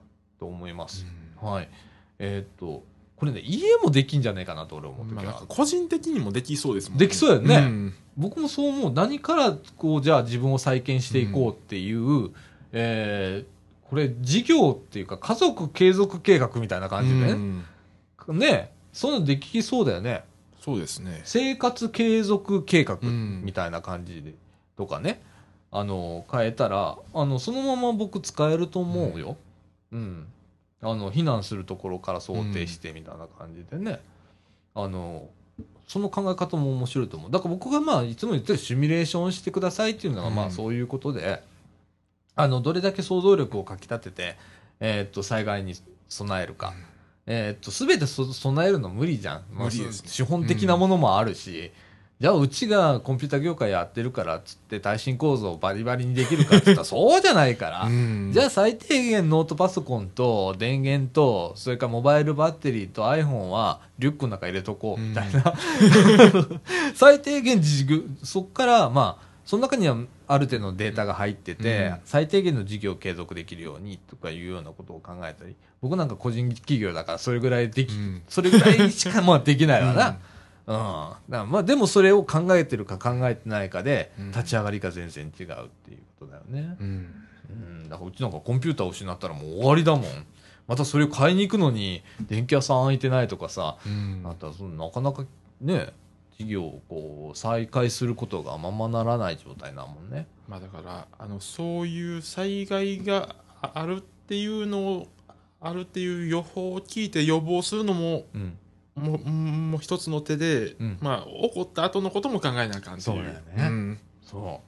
[0.42, 1.06] と思います。
[1.40, 1.68] はい。
[2.18, 2.82] えーっと、
[3.16, 8.92] これね、家もできんじゃないかなと俺思ってまあ、個人的にもできそうですもんできそうやねん僕もそう思う。
[8.92, 12.30] 何から、こう、じゃあ自分を再建していこうっていう、
[12.72, 13.52] えー
[13.88, 17.32] これ事業っていうか家族継続計画みたいな感じでうね。
[17.34, 17.64] ん
[18.38, 18.72] ね。
[18.90, 20.24] そんなのできそうだよね。
[20.62, 21.20] そうですね。
[21.24, 24.32] 生活継続計画うんみたいな感じで、
[24.78, 25.20] とかね。
[25.70, 29.28] あの、変えたら、あの、そのまま僕使えると思うよ。
[29.28, 29.36] うん。
[30.82, 34.00] あの、避難するところから想定してみたいな感じでね。
[34.74, 35.28] あの、
[35.86, 37.30] その考え方も面白いと思う。
[37.30, 41.42] だから僕がまあ、いつも言ってるシミュレーションしてくださいっていうのが、まあ、うんそういうことで、
[42.34, 44.36] あの、どれだけ想像力をかき立てて、
[44.80, 45.74] えーっと、災害に
[46.08, 46.72] 備えるか。
[47.26, 49.44] えーっと、すべてそ備えるの無理じゃん。
[49.52, 51.70] まあ資本的なものもあるし、
[52.22, 57.82] じゃあうちがコンピュータ業界やってるからっつって耐震構造をバリバリにできるかっつったら そうじゃないから。
[57.82, 65.52] うんじゃあ最低限ノートパソコンと電源と、それからモバイルバッテリーと iPhone はリュックの中入れとこうみたいな。
[66.94, 69.96] 最低限自粛、そっからまあ、その中には
[70.28, 80.08] ある程度のデータが入ってて、うん最低限の事業を継続できるようにとかいうようなことを考えたり、僕なんか個人企業だからそれぐらいでき、うんそれぐらいしかまあできないわな。
[80.10, 80.16] うん。
[80.66, 86.76] だからまあでもそれを考えてるか考えてないかで、うん立ち上がりが全然違うっていうことだよね。
[86.80, 87.14] うん
[87.50, 90.04] うん、だからうちなんかコンピューターを失ったらもう終わりだもん。
[90.68, 95.24] またそれを買いに行くのに電気屋さん開いてないとかさ、うんあとはそのなかなか
[95.60, 95.92] ね、
[96.38, 100.26] 事業をこう再開することがままならない状態なもんね。
[100.48, 105.08] まあだからあのそういう災害がああるっていうのを
[105.60, 108.58] あるっていう予報を聞いて予防するのもうん。
[108.94, 114.60] もうもう一つの手で、うんまあ起こった後のことも考えなあかんそうだよねうんそ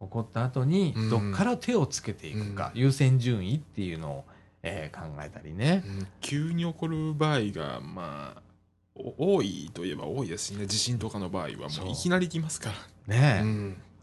[0.00, 0.04] う。
[0.04, 4.24] 起こった後にうんどっから手をつけていくか、優先順位っていうのを、
[4.62, 5.82] えー考えたりね。
[5.86, 8.42] うん急に起こる場合がまあ
[8.94, 12.70] お多いといえば多いですしね地震とかの場合はもういきなり来ますか
[13.06, 13.42] ら、ねえ。
[13.42, 13.48] うん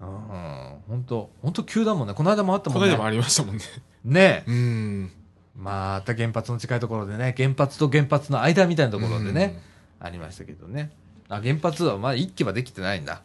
[0.01, 0.75] うん。
[0.87, 2.13] 本当本当急だもんね。
[2.13, 2.87] この間もあったもんね。
[2.87, 3.63] この間もありましたもんね
[4.03, 4.51] ねえ。
[4.51, 5.11] うん
[5.57, 9.61] また原発の近いところでね、原発と原発の間みたいなところでね、
[9.99, 10.91] ありましたけどね。
[11.29, 13.21] あ、原発はまだ一期はできてないんだ。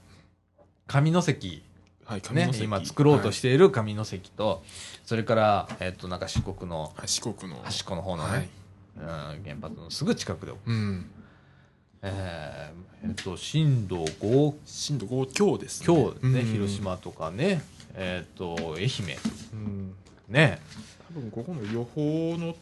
[0.86, 1.70] 上関、うん
[2.10, 2.64] はい上ね、関。
[2.64, 4.62] 今作ろうとしている上関と、
[5.04, 7.60] それから、えっと、なんか四国のはい四国の。
[7.62, 8.48] 端っこの方のね、はい。
[9.36, 11.10] うん、原発のすぐ近くで、うん。
[12.02, 15.86] えーえっと、震度5震度5強ですね。
[15.86, 16.46] 強ね、うん。
[16.46, 17.62] 広島とかね、
[17.94, 18.90] えっと、愛媛、
[19.52, 19.94] うん。
[20.28, 20.60] ね、
[21.14, 22.54] 多分ここの予報の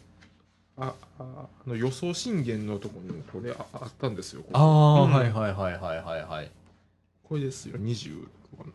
[0.76, 1.24] ああ
[1.66, 4.44] あの予想震源のところにこれああったんですよ。
[4.52, 5.12] ああ、うん。
[5.12, 6.50] はいはいはいはいはいはい。
[7.24, 7.76] これですよ。
[7.78, 8.26] 26
[8.58, 8.72] 番。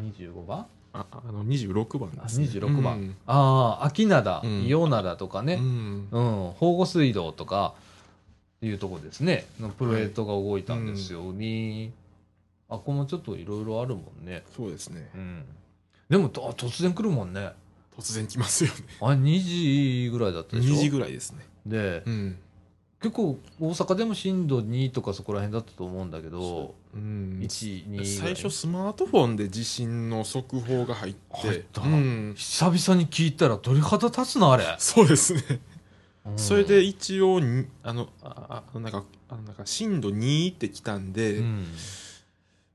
[0.00, 0.66] 25番？
[0.94, 3.16] ああの26番あです、ね、26番、うん。
[3.26, 4.50] ああ秋灘、うん。
[4.62, 6.08] 伊予灘とかうね、ん。
[6.10, 6.52] うん。
[6.54, 7.74] 宝護水道とか
[8.62, 9.46] いうとこですね。
[9.60, 11.92] のプレートが動いたんですよ、に
[12.68, 14.42] あここもちょっといろいろあるもんね。
[14.56, 15.10] そうですね。
[15.14, 15.44] うん。
[16.08, 17.52] でもと突然来るもんね
[17.98, 18.76] 突然来ますよね。
[19.00, 21.46] あれ2時ぐらいだったでしょ？2時ぐらいですね。
[21.66, 22.38] でうん、
[23.00, 26.98] 結構大阪でも震度2とかそこら辺だったと思うんだけどう。
[26.98, 28.06] ん、12ぐらい。
[28.06, 31.20] 最初スマートフォンで地震の速報が入って。
[31.30, 35.42] 入ったうん、久々に聞いたら鳥肌立つなあれ、そうですね。
[36.26, 36.38] うん。
[36.38, 41.66] それで一応にあのああなんかあのなんか震度2って来たんで、うん。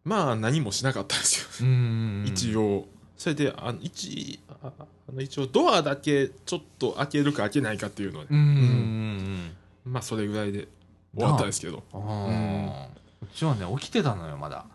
[0.03, 2.23] まあ何もしなかったんですよ、うん。
[2.25, 2.87] 一応
[3.17, 9.51] それであの一ああの一応ドアだけちょっと開けるか開けないかっていうので、うん。
[9.85, 10.67] まあそれぐらいで
[11.15, 11.83] 終わったんですけど。
[11.93, 12.71] うん。
[13.23, 14.65] うちはね起きてたのよまだ。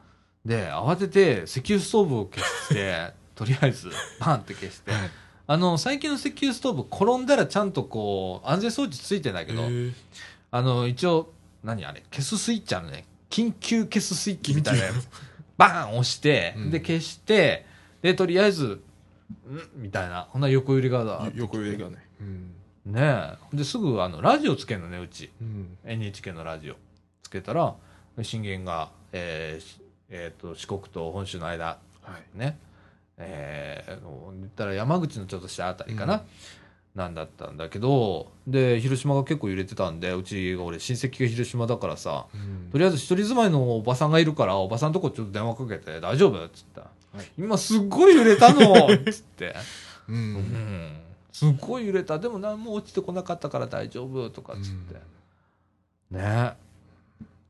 [0.45, 5.11] で慌てて石油ストーブを消して とりあえずバンって消して、はい。
[5.47, 9.63] あの最近の石油ストーブ転んだらちゃんとこう安全装置ついてないけど、
[10.51, 11.33] あの一応
[11.63, 13.07] 何あれ消すスイッチあるね。
[13.31, 15.09] 緊急消すスイッチみたいなやつ。
[15.57, 16.71] バーン押して、うん。
[16.71, 17.67] で消して
[18.03, 18.81] でとりあえずん？
[19.77, 20.29] みたいな。
[20.31, 21.97] ほんなら横揺れがだよ横揺れがね。
[22.21, 22.55] うん、
[22.85, 23.01] ね
[23.53, 23.57] え。
[23.57, 25.31] ですぐあのラジオつけるのねうち。
[25.41, 26.75] うん、NHK のラジオ。
[27.23, 27.75] つけたら
[28.21, 29.81] 震源が、えーし
[30.11, 31.65] えーと四国と本州の間。
[31.65, 31.79] は
[32.35, 32.39] い。
[32.39, 32.59] ね。
[33.19, 34.01] えー、
[34.41, 36.21] 言ったら山口のちょっとしたあたりかな、うん。
[36.97, 42.71] なんだったんだけどで広島が結構揺れてたんでうちが俺親戚が広島だからさうん。
[42.73, 46.45] とりあえず一人住まいのおばさんがいるからおばさんとこちょっと電話かけて大丈夫？
[46.45, 46.91] っつった、はい
[47.39, 48.87] 今すっごい揺れたの。
[48.87, 49.55] っ つって。
[50.09, 50.35] ううん。
[50.35, 51.01] ん、
[51.33, 52.19] すっごい揺れた。
[52.19, 54.95] でも何も落ちてこなかったから大丈夫とかっつって、
[56.11, 56.55] ね。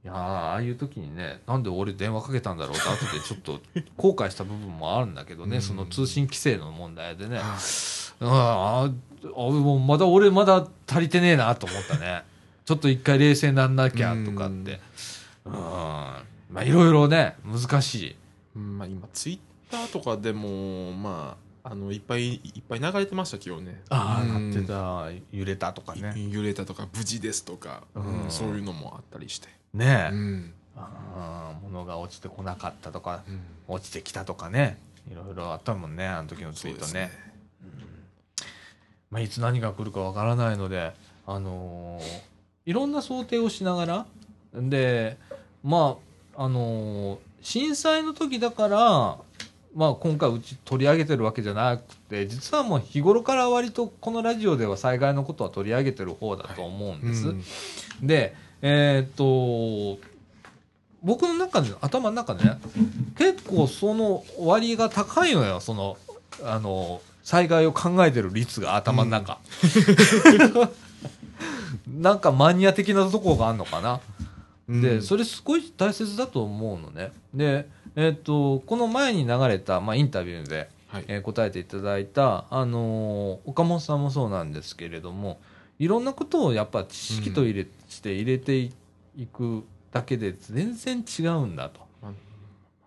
[0.05, 3.61] いやーああいう時にねなんで俺電話かけたんだろうって後でちょっと
[3.97, 5.63] 後悔した部分もあるんだけどね、うん。
[5.63, 7.45] その通信規制の問題でね、はい
[8.25, 8.89] あああ
[9.39, 12.25] もうまだ俺まだ足りてねえなと思ったね。
[12.65, 14.81] ちょっと一回冷静になんなきゃとかって。
[15.45, 15.53] うん。
[15.53, 16.25] ま
[16.57, 18.17] あ、いろいろね、難しい。
[18.57, 18.79] うん。
[18.79, 19.39] まあ、今ツイッ
[19.73, 23.81] ターとかでもまああのいっぱいいっぱい流れてましたけどね。
[23.89, 24.51] ああ、うん。
[24.53, 26.13] なってた、揺れたとかね。
[26.31, 28.31] 揺れたとか無事ですとか、うんうん。
[28.31, 30.13] そういうのもあったりして、ねえ。
[30.13, 30.53] うん。
[30.77, 33.41] あー物が落ちてこなかったとか、うん。
[33.69, 34.79] 落ちてきたとかね。
[35.11, 37.11] いろいろあったもんね、あの時のツイートね。
[39.11, 40.93] まあ、いつ何が来るかわからないので、
[41.27, 42.33] あのー
[42.65, 44.07] いろんな想定をしながら、
[44.55, 45.17] で、
[45.63, 45.99] ま
[46.37, 49.19] あ、あのー震災の時だから、
[49.75, 57.29] まあ、今回うち取り上げてるわけじゃなくて、実はもう日頃から割とこのラジオでは災害のことは取り上げてる方だと思うんです。
[57.29, 57.43] うん
[58.03, 60.01] で、えーっと、
[61.03, 62.59] 僕の中で、頭の中でね、
[63.17, 65.97] 結構その割が高いのよ、その、
[66.45, 69.39] あの、災害を考えてる率が頭の中。
[71.89, 74.01] なんかマニア的なところがあるのかな。
[74.69, 77.13] で、それすごい大切だと思うのね。
[77.35, 81.05] で、えーっと、この前に流れた、まあ、インタビューで、はい。
[81.09, 85.41] えー答えていただいた、あのー岡本さんもそうなんですけれども
[85.79, 88.73] いろんなことをやっぱ知識と入れ、して入れてい
[89.33, 91.81] くだけで全然違うんだと。
[92.03, 92.13] ま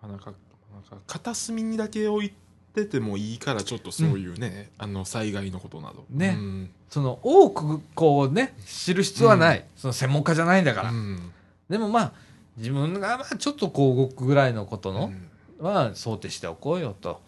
[0.04, 0.34] あなんか
[0.74, 2.34] なんか片隅にだけ置い
[2.74, 6.06] ててもいいからちょっとそういうね、あの災害のことなど。
[6.12, 6.36] ね。
[6.38, 6.70] うん。
[6.90, 11.32] その多くこうね知る必要はない、その専門家じゃないんだから、うん。
[11.70, 12.14] でもまあ
[12.58, 15.30] 自分がまあちょっとこう動くぐらいのことのうん。
[15.58, 17.22] は想定しておこうよと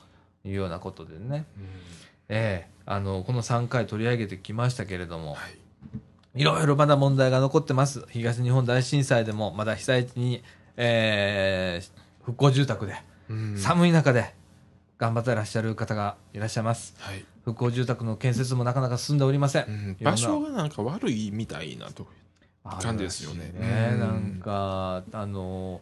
[0.44, 1.46] いうようなことでね、
[2.28, 2.72] ええ。
[2.86, 5.38] あのこの3回取り上げてきましたけれども、は
[6.36, 6.42] い。
[6.42, 8.06] いろいろまだ問題が残ってます。
[8.10, 10.44] 東日本大震災でも、まだ被災地に、
[10.76, 12.96] えー復興住宅で、
[13.30, 13.58] うん。
[13.58, 14.34] 寒い中で
[14.98, 16.94] 頑張ってらっしゃる方がいらっしゃいます。
[17.00, 17.24] はい。
[17.46, 19.64] 復興住宅の建設もなかなか進んでおりません。
[19.64, 19.98] うん。
[20.02, 22.06] 場所がなんか悪いみたいなと
[22.68, 23.54] 感じですよね。
[23.56, 25.82] うんなんか、あの、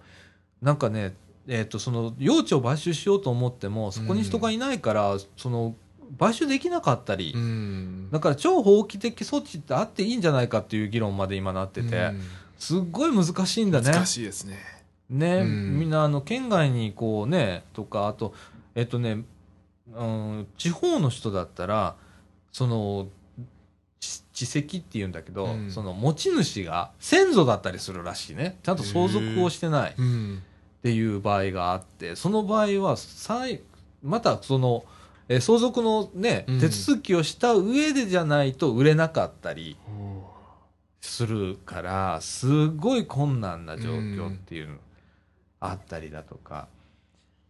[0.62, 1.14] なんかね、
[1.48, 5.76] えっ、と、その、用地を買収しようと思っても、そこに人がいないから、その、
[6.20, 8.10] 買収できなかったり、うん。
[8.12, 12.22] だから超法規的措置ってあっていいんじゃないかっていう議論まで今なってて、うん。
[12.57, 13.91] すっごい難しいんだね。
[13.91, 14.57] 難しいですね。
[15.10, 15.80] ね、うん。
[15.80, 18.34] みんなあの県外にこうねとかあと
[18.74, 19.24] えっとね、
[19.94, 21.95] うん、地方の人だったら
[22.52, 23.25] そのち
[24.36, 25.72] 地籍っていうんだけど、うん。
[25.72, 28.60] その持ち主が先祖だったりするらしいね。
[28.64, 29.91] ちゃんと相続をしてない。
[29.91, 30.44] っうん。
[30.84, 33.62] ていう場合があってその場合は再
[34.03, 34.86] またその
[35.30, 36.60] え相続のね、うん。
[36.60, 39.78] 手続きをした上でじゃないと売れなかったり
[41.02, 44.76] するからすごい困難な状況っていうの
[45.62, 46.68] あったりだとか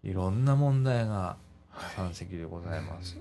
[0.03, 1.35] いろんな問題が
[1.97, 3.17] 山積でございます、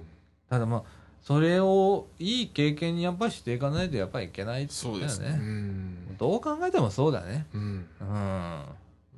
[0.48, 0.82] ただまあ
[1.24, 5.38] それをいい経験にやっぱりしていかないとやっぱりいけないってことだよそうですね。
[5.40, 6.16] うん。
[6.18, 7.46] どう考えてもそうだね。
[7.54, 7.60] うん。
[7.98, 8.06] うん。
[8.06, 8.68] ま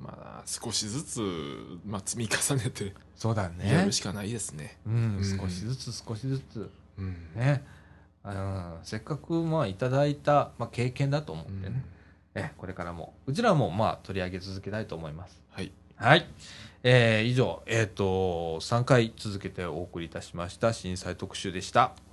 [0.01, 1.19] あ少しずつ、
[1.85, 4.77] まあ、積み重ねてそうだやねるしかないですね。
[4.87, 5.17] うん。
[5.17, 5.37] うん。
[5.37, 6.69] 少しずつ少しずつ。
[6.97, 7.17] うん。
[7.35, 7.65] ね。
[8.23, 11.83] うんせっかくまあいただいた、まあ、経験だと思ってね、
[12.35, 12.41] うん。
[12.41, 15.41] えこれからもうちらもまあ取り上げ続けたいと思います
[15.97, 16.27] はい。
[16.83, 22.06] えー以上、えっ、と、3回続けてお送りいたしました震災特集でした。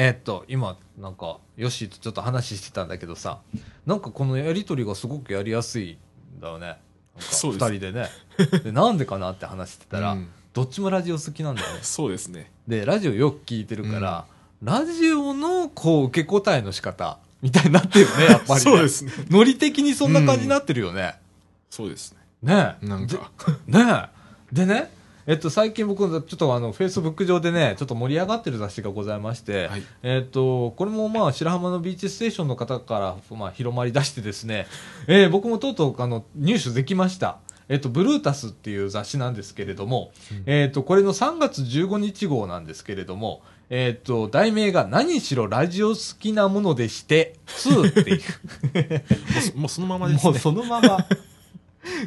[0.00, 3.40] えーっと、今、なんか、ヨッシーとちょっと話してたんだけどさ、
[3.84, 5.98] なんかこのやりとりがすごくやりやすい
[6.38, 6.66] んだよね。
[6.66, 6.80] なんか
[7.20, 8.08] そうです二人でね。
[8.62, 11.80] で、なんでかなって話してたら、うんどっちもラジオ好きなんだよね。
[11.84, 12.50] そうですね。
[12.66, 14.24] で、ラジオよく聞いてるから、
[14.62, 18.58] ラジオのこう受け答えの仕方みたいになってるね、やっぱり、ね。
[18.66, 19.12] そうですね。
[19.30, 21.16] ノリ的にそんな感じになってるよね。
[21.70, 22.18] そうですね。
[22.42, 22.86] ねえ。
[22.86, 23.30] なんか、
[23.68, 24.10] でね
[24.52, 24.54] え。
[24.54, 24.90] でね、
[25.28, 34.66] えっと、最近僕、ちょっとあの、フェイスブック上でね、ちょっと盛り上がってる雑誌がございまして、はいえっと、これもまあ、白浜のビーチステーションの方から、まあ、広まり出してですね、
[35.06, 37.40] えー僕もとうとう、あの、入手できました。
[37.68, 40.12] えっと、ブルータスっていう雑誌なんですけれども、
[40.46, 48.20] えっと、これの3月15日号なんですけれども、えっと、題名が何しろラジオ好きなものでして、2っていう。
[49.36, 50.30] もうそもうそのままですね。
[50.30, 51.06] もうそのまま。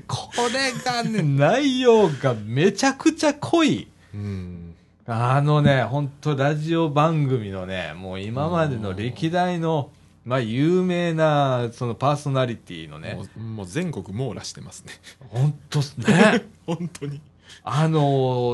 [0.08, 3.88] これがね、内容がめちゃくちゃ濃い。
[4.14, 4.76] うん。
[5.08, 9.90] あのね、本当ラジオ番組のね、もう今までの歴代の、
[10.24, 14.94] まあ有名な、そのパーソナリティのねも、う全国網羅してますね。
[15.30, 16.46] 本当っすね。
[16.66, 17.20] 本当に。
[17.64, 18.00] あの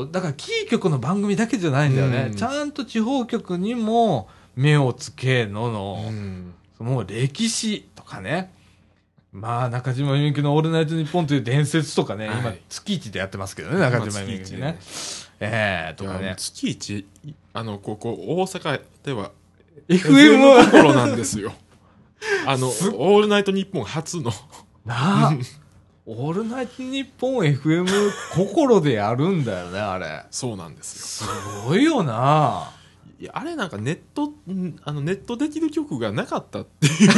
[0.06, 2.28] ーだからキー局の番組だけじゃないんだよね。
[2.30, 6.54] うんちゃんと地方局にも目をつけのの、うん。
[6.78, 8.52] もう歴史とかね。
[9.32, 14.74] まあ、中島みゆきのオールナイトニッポンという伝説とかね、はい今、月一でやってますけどね、中島みゆきねまあ。
[15.40, 16.34] ええとかね。
[16.36, 19.32] 月一、いあの、ここ、大阪では、
[19.88, 21.52] FM のは、ところなんですよ。
[22.46, 24.32] あの、オすールナイトニッポン初の。
[24.84, 25.32] なあ、
[26.06, 30.24] オールナイトニッポン FM 心でやるんだよね、あれ。
[30.30, 31.28] そうなんですよ。
[31.28, 32.70] すごいよな
[33.20, 37.08] いや、あれなんかネット、んあの、ネットできる曲がなかったってい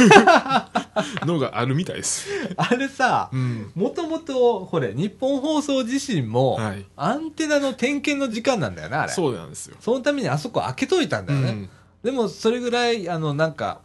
[1.23, 2.27] うのがあるみたいです。
[2.57, 3.71] あれさ、うん。
[3.75, 6.85] もともと、これ、日本放送自身も、はい。
[6.95, 9.11] アンテナの点検の時間なんだよね、あれ。
[9.11, 9.77] そうなんですよ。
[9.79, 11.49] そのためにあそこ開けといたんだよね。
[11.49, 11.69] うん
[12.03, 13.81] でも、それぐらい、あの、なんか、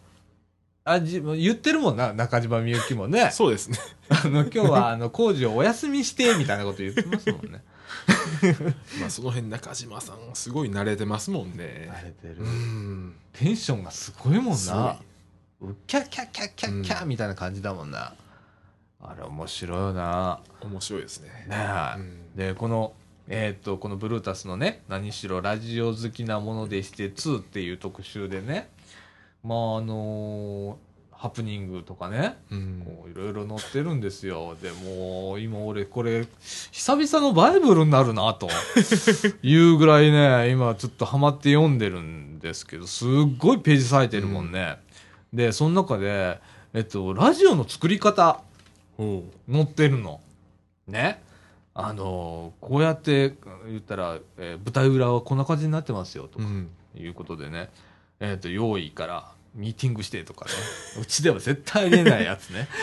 [0.89, 3.31] あじ言ってるもんな、中島みゆきもね。
[3.33, 3.77] そうですね。
[4.09, 7.65] あの、今日は、あの、工事をお休みして、みたいなこと言ってますもんね。
[9.01, 11.91] まあ、その辺中島さんすごい慣れてますもんね。
[11.93, 13.17] 慣れてるうん。
[13.33, 15.01] テンションがすごいもんな。
[15.61, 18.15] うキャキャキャキャキャみたいな感じだもんな。
[19.01, 20.41] あれ面白いよな。
[20.61, 21.47] 面白いですね。
[21.49, 21.57] ね
[21.97, 21.99] え。
[21.99, 22.93] うんで、この、
[23.27, 28.71] えーっと、このブルータスのね、何しろラジオ好きなものでして2っていう特集でね、
[29.45, 30.87] まああのー
[31.19, 32.83] ハプニングとかね、うん。
[32.85, 34.55] こういろいろ載ってるんですよ。
[34.61, 36.27] でもう、今俺これ、
[36.73, 38.51] 久々のバイブルになるな、と
[39.43, 43.09] いうぐらいね、今ちょっとハマって読んでるんですけど、すっ
[43.39, 44.77] ごいページ割いてるもんね。
[45.33, 46.39] で、その中で、
[46.75, 48.43] えっと、ラジオの作り方、
[48.99, 49.23] 載
[49.63, 50.21] ってるの。
[50.87, 51.23] ね。
[51.73, 53.35] あのーこうやって
[53.69, 56.69] 言ったら、えー舞台裏はこんな感じになってますよ、とかうん。
[56.95, 57.71] いうことでね。
[58.21, 60.53] えっ、と、用意からミーティングしてとかね。
[61.01, 62.69] うちでは絶対ありえないやつね。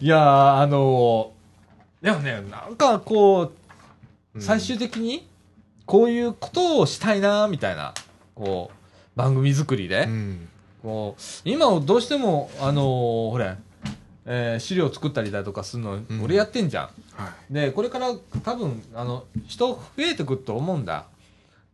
[0.00, 1.42] いやー、あのー
[2.04, 3.52] でもね、なんかこ
[4.34, 5.28] う、最終的に、
[5.86, 7.94] こういうことをしたいな、みたいな、
[8.34, 10.48] こう、番組作りで、うん。
[10.82, 13.54] こう、今どうしても、あのーほれ、
[14.26, 16.84] えー資料作ったりだとかするの、ん俺やってんじゃん。
[17.14, 17.54] はい。
[17.54, 18.12] で、これから
[18.42, 21.06] 多分、あの、人増えてくると思うんだ。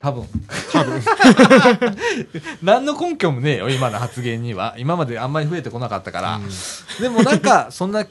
[0.01, 0.27] 多分。
[0.73, 1.03] 多分。
[2.63, 4.77] 何の根拠もねえよ、今の発言には。
[4.79, 6.37] 今まであんまり増えてこなかったから。
[6.37, 6.49] うん
[7.01, 8.07] でもなんか、そんな、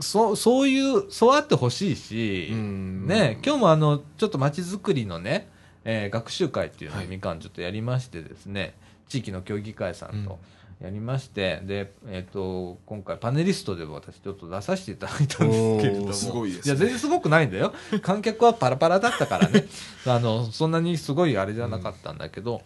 [0.00, 5.48] そ、そういう、そうあってほしいし、うんね、今日もあの、ちょっと街づくりのね、
[5.84, 8.74] えー学習会っていうのをはいみかんちょっとやりましてですね、
[9.08, 10.38] 地域の協議会さんと
[10.82, 16.12] やりまして、で、えっ、と、今回パネリストでも私ちょっと出させていただいたんですけれども。
[16.12, 17.72] すごいですねいや、全然すごくないんだよ。
[18.02, 19.64] 観客はパラパラだったからね。
[20.06, 22.62] あの、そんなにすごいあれじゃなかったんだけど、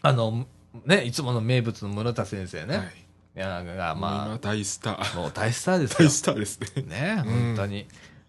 [0.00, 0.46] あの、
[0.86, 2.76] ね、いつもの名物の室田先生ね。
[2.78, 2.86] はい。
[2.86, 5.12] いや、ま大スター。
[5.12, 6.10] あ、もう大スターですよ大。
[6.10, 6.82] スターですね。
[6.84, 7.86] ね、うん本当に。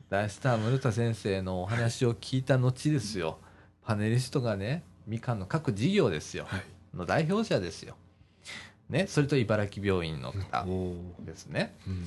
[0.09, 3.39] 大スター、室田先生のお話を聞いた後ですよ。
[3.85, 6.45] パネリストがね、みかんの各事業ですよ。
[6.49, 6.63] はい。
[6.93, 7.95] の代表者ですよ。
[8.89, 10.65] ね、それと茨城病院の方
[11.19, 11.75] ですね。
[11.87, 11.93] うん。
[11.95, 11.97] い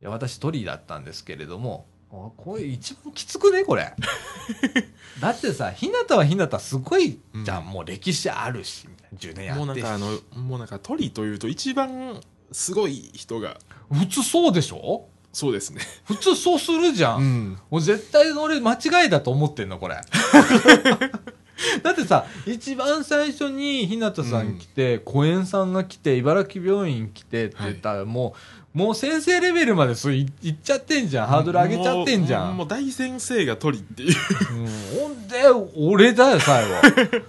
[0.00, 3.94] や私トリーだったんですけれども、あこれ一番きつくね、これ。
[5.20, 12.20] だってさ、日向は日向すごいじゃん、うんもう歴史あるし、10年やってもうなんかあの、もうなんか鳥というと一番
[12.52, 13.58] すごい人が、
[13.92, 15.08] 普通そうでしょ？
[15.32, 15.82] そうですね。
[16.04, 17.50] 普通そうするじゃん。
[17.52, 17.58] ん。
[17.70, 20.00] もう絶対俺間違いだと思ってんの、これ。
[21.82, 28.34] だってさ、一番最初に日向さん来て、小園さんが来て、茨城病院来てって言ったら、も
[28.74, 31.26] う、もう先生レベルまでそういいっちゃってんじゃん。
[31.26, 32.50] ハードル上げちゃってんじゃ。
[32.50, 34.16] んもう大先生が鳥っていう。
[34.52, 35.42] うんほんで、
[35.76, 36.70] 俺だよ、最後。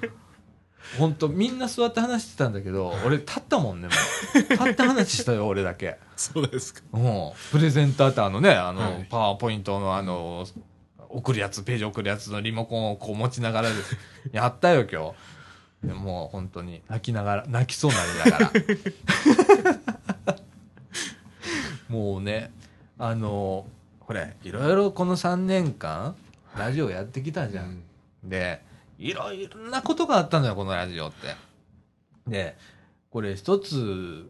[0.97, 3.93] ほんと、みんな座って話してたんだけど、俺立ったもんね、も
[4.35, 4.37] う。
[4.37, 5.97] 立って話したよ、俺だけ。
[6.17, 6.81] そうですか。
[6.93, 7.31] うん。
[7.51, 10.45] プレゼンターってあのね、あの、はいパワーポイントのあの、
[11.09, 13.97] 送るやつ、ページ送るやつのリモコンをこう持ちながらです。
[14.31, 15.13] やったよ、今
[15.81, 15.87] 日。
[15.87, 18.51] でもう本当に泣きながら、泣きそうになりなが
[20.25, 20.35] ら。
[21.89, 22.51] もうね、
[22.97, 23.65] あの、
[23.99, 26.15] これ、いろいろこの3年間、
[26.57, 27.81] ラジオやってきたじゃん。
[28.23, 28.61] で、
[28.97, 31.35] いろいろなことがあったのよ、このラジオって。
[32.27, 32.57] で、
[33.09, 34.29] これ一つ、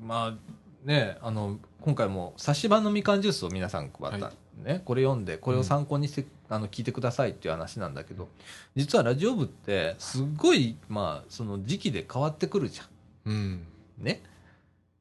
[0.00, 8.28] まあ、ね、あの、今回も差し版のみかんジュースを皆さん配った、はね、これ読んで、これを参考にして、あの、聞いてくださいっていう話なんだけど、
[8.74, 12.86] 実はラジオ部って、すっごい、まあ、その時期で変わってくるじゃん。
[13.26, 13.66] うん
[13.98, 14.22] ね。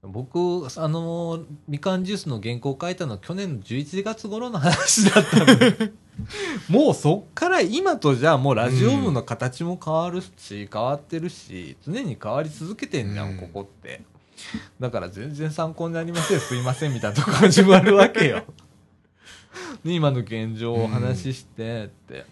[0.01, 5.91] 僕、あの、みかんジュースの原稿を書いたの去年の11月頃の話だったので、
[6.69, 14.01] もうそっから今とじゃあもうラジオ部の形も変わるし、変わってるし、常に変わり続けてんじゃん、うんここって。
[14.79, 18.43] だから全然参考になりません、すいません、みたいなとこ始まるわけよ。
[19.83, 22.25] で 今の現状をお話ししてって。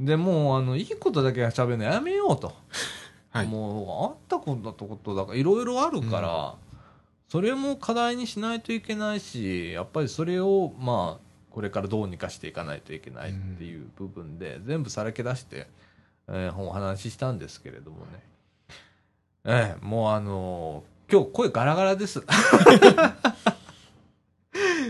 [0.00, 2.54] で、もう、あの、いいことだけは喋るのやめようと。
[3.30, 6.54] はいもうあったことだとことだからいろいろあるから、
[7.28, 15.66] それも課題にしないといけないしやっぱりそれをまあこれからどうにかしていかないといけないっていう部分で、全部さらけ出して、
[16.28, 18.22] えーお話ししたんですけれどもね
[19.44, 22.22] ええもうあのー今日声ガラガラです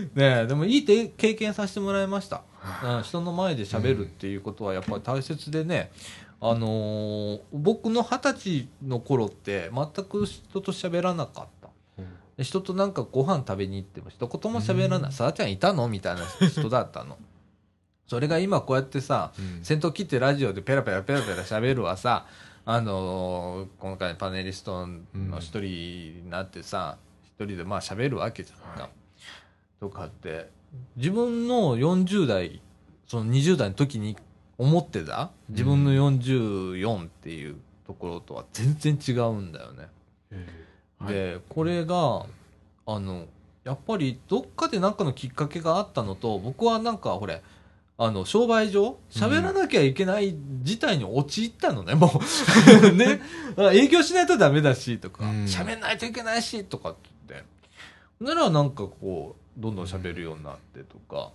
[0.15, 2.43] ねえでもいいて経験させてもらいました、
[2.83, 5.91] うん、人の前で喋るっていうことはやっぱり大切でね、
[6.41, 11.69] あのー僕の二十歳の頃って全く人と喋らなかった。
[12.37, 15.11] で人となんかご飯食べに行っても一言も喋らない。
[15.11, 15.89] さあちゃんいたの？
[15.89, 17.17] みたいな人だったの。
[18.07, 22.25] それが今こうやってさ、うん先頭切ってラジオでペラペラペラペラ喋るはさ、
[22.63, 25.61] あのー今回パネリストの一人
[26.23, 28.83] になってさ、一人でまあ喋るわけじゃんか。
[28.83, 28.89] はい
[29.79, 30.49] とかって、
[30.95, 32.61] 自分の40代、
[33.07, 34.17] その20代の時に
[34.57, 35.31] 思ってた？
[35.49, 37.55] 自分の44っていう
[37.87, 39.79] ところとは全然違うんだよね。
[39.79, 40.69] はい
[41.07, 42.25] で、これが、
[42.85, 43.27] あの、
[43.63, 47.41] やっぱりどっかで何かのきっかけがあったのと、僕はなんか、ほれ、
[47.97, 52.11] あの、商売上、喋らなきゃいけない事態に陥ったのね、も
[52.83, 52.91] う。
[52.95, 53.21] ね。
[53.73, 57.45] 営業しないとダメだし、とか、うん喋んないといけないし、とかって言って。
[58.23, 61.31] ならなんかこう、どんどん喋るようになってとか、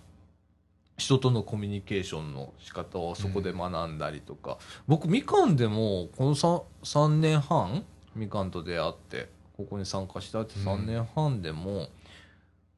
[0.97, 4.57] 人とのコミュニケーションの仕方をそこで学んだりとか、
[4.87, 7.85] 僕みかんでもこの 3, 3年半
[8.15, 11.89] みかんと出会ってここに参加したって3年半でも、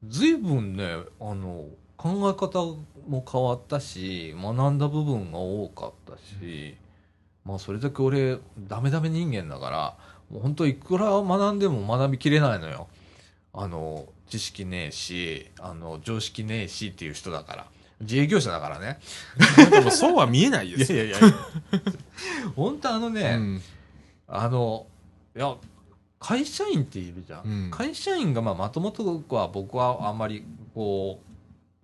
[0.06, 1.66] 随分ねあの
[1.96, 2.76] 考え方
[3.08, 6.76] も変わったし学んだ部分が多かったし、
[7.44, 9.96] まあそれだけ俺ダメダメ人間だから
[10.30, 12.88] もう本当いくら学んでも学びきれないのよ。
[13.52, 17.66] あの知識ねえしあの常識ねえしっていう人だから。
[18.00, 19.00] 自営業者だからね。
[19.70, 21.04] でもそうは見えないですよ。
[21.04, 21.36] いやいやいや
[22.54, 23.62] 本当あのね、うん。
[24.28, 24.86] あの
[25.36, 25.56] いや
[26.20, 27.70] 会社員っているじゃん、うん。
[27.70, 30.44] 会社員がまあまともとは僕はあんまり
[30.74, 31.20] こ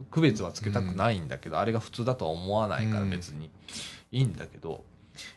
[0.00, 3.10] う区別はつけたくないんだけど、あれが普通だとは思わないからうん。
[3.10, 3.50] 別に。
[4.12, 4.84] いいんだけど、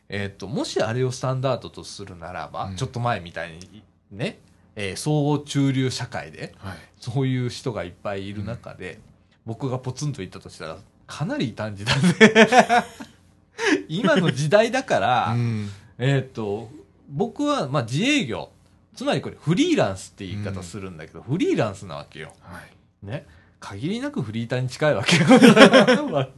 [0.09, 2.75] えーっともしあれをスタンダードとするならば、うん。
[2.75, 4.39] ちょっと前みたいにね、
[4.79, 6.77] えー総合中流社会ではい。
[6.99, 8.99] そういう人がいっぱいいる中で、
[9.45, 12.85] 僕がポツンと言ったとしたらかなり異端児だね
[13.87, 16.69] 今の時代だから、うんえーっ、と、
[17.09, 18.49] 僕は、まあ、自営業。
[18.95, 22.33] つまりこれ、フリーランスって言い方するんだけど、フリーランスなわけよ。
[22.41, 22.59] は
[23.03, 23.05] い。
[23.05, 23.25] ね。
[23.59, 25.23] 限りなくフリーターに近いわけよ。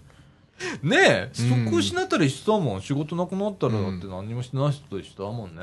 [0.83, 2.81] ねえ、うん職失ったら一緒だもん。
[2.81, 5.61] 仕事なくなったら、だうんって何もしてない人と一緒だもんね。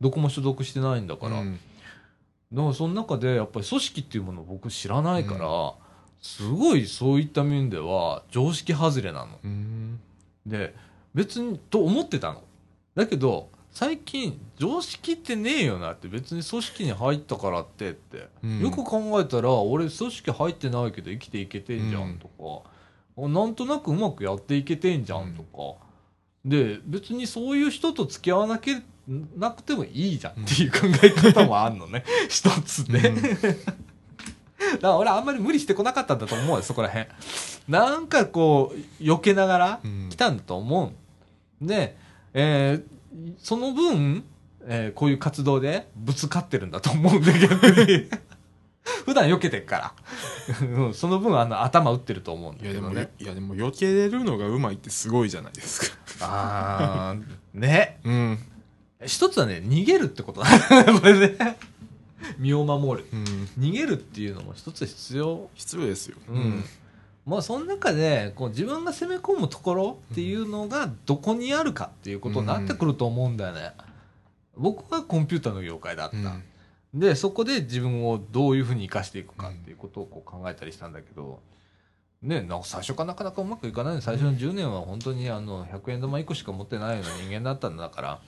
[0.00, 1.40] どこも所属してないんだから。
[1.40, 1.58] うん
[2.54, 5.74] だからその中で、やっぱり組織っていうものを僕知らないから、
[6.20, 9.38] すごいそういった面では常識外れなの。
[9.42, 10.00] うん。
[10.46, 10.74] で
[11.14, 12.42] 別にと思ってたの。
[12.94, 18.60] だけど最近常識ってねえよなって別に組織に入ったからってって、うん。
[18.60, 22.70] よく考えたら俺組織入ってないけど生きていけてんじゃんとか、
[23.18, 25.84] あなんとなくうまくやっていけてんじゃんとか、
[26.44, 28.80] で別にそういう人と付き合わなきゃ
[29.36, 33.16] なくてもいいじゃんっていう考え方もあんのね 一つで、うん
[34.74, 37.06] だから俺あんまり無理してこなかったんだと思うよ、そこら辺。
[37.68, 40.92] なんかこう、避けながらうん来たんだと思
[41.62, 41.66] う。
[41.66, 41.96] で、
[42.32, 44.24] えーその分、
[44.66, 47.54] えーこういう活動でぶつかってるんだと思うんだけど、
[49.04, 49.94] 普段避けてっか
[50.58, 50.66] ら。
[50.66, 53.10] うんその分あの頭打ってると思うんだいやでも、けどね。
[53.18, 55.96] いやでも避けれるのがうまいってすごいじゃないですか。
[56.22, 58.00] あー、ね。
[58.04, 58.38] うん。
[59.06, 60.46] 一つはね、逃げるってことだ。
[61.00, 61.56] これね。
[62.38, 63.08] 身を守る。
[63.12, 63.24] うん。
[63.58, 66.16] 逃げるっていうのも一つ必要必要ですよ。
[66.28, 66.64] うん。
[67.26, 73.72] まあその中でこう自分が攻め込むところっていうのがどこにあるかっていうことになってくると思うんだよね。
[74.56, 76.16] 僕はコンピューターの業界だった。
[76.16, 76.44] うん
[76.94, 81.40] で、そこで自分をどういうふうに活かしていくかっていうことをこう考えたりしたんだけど、
[82.22, 88.20] ね、なんか最初からなかなかうまくいかないの最初の10年は本当にあの100円玉1個しか持ってないような人間だったんだから、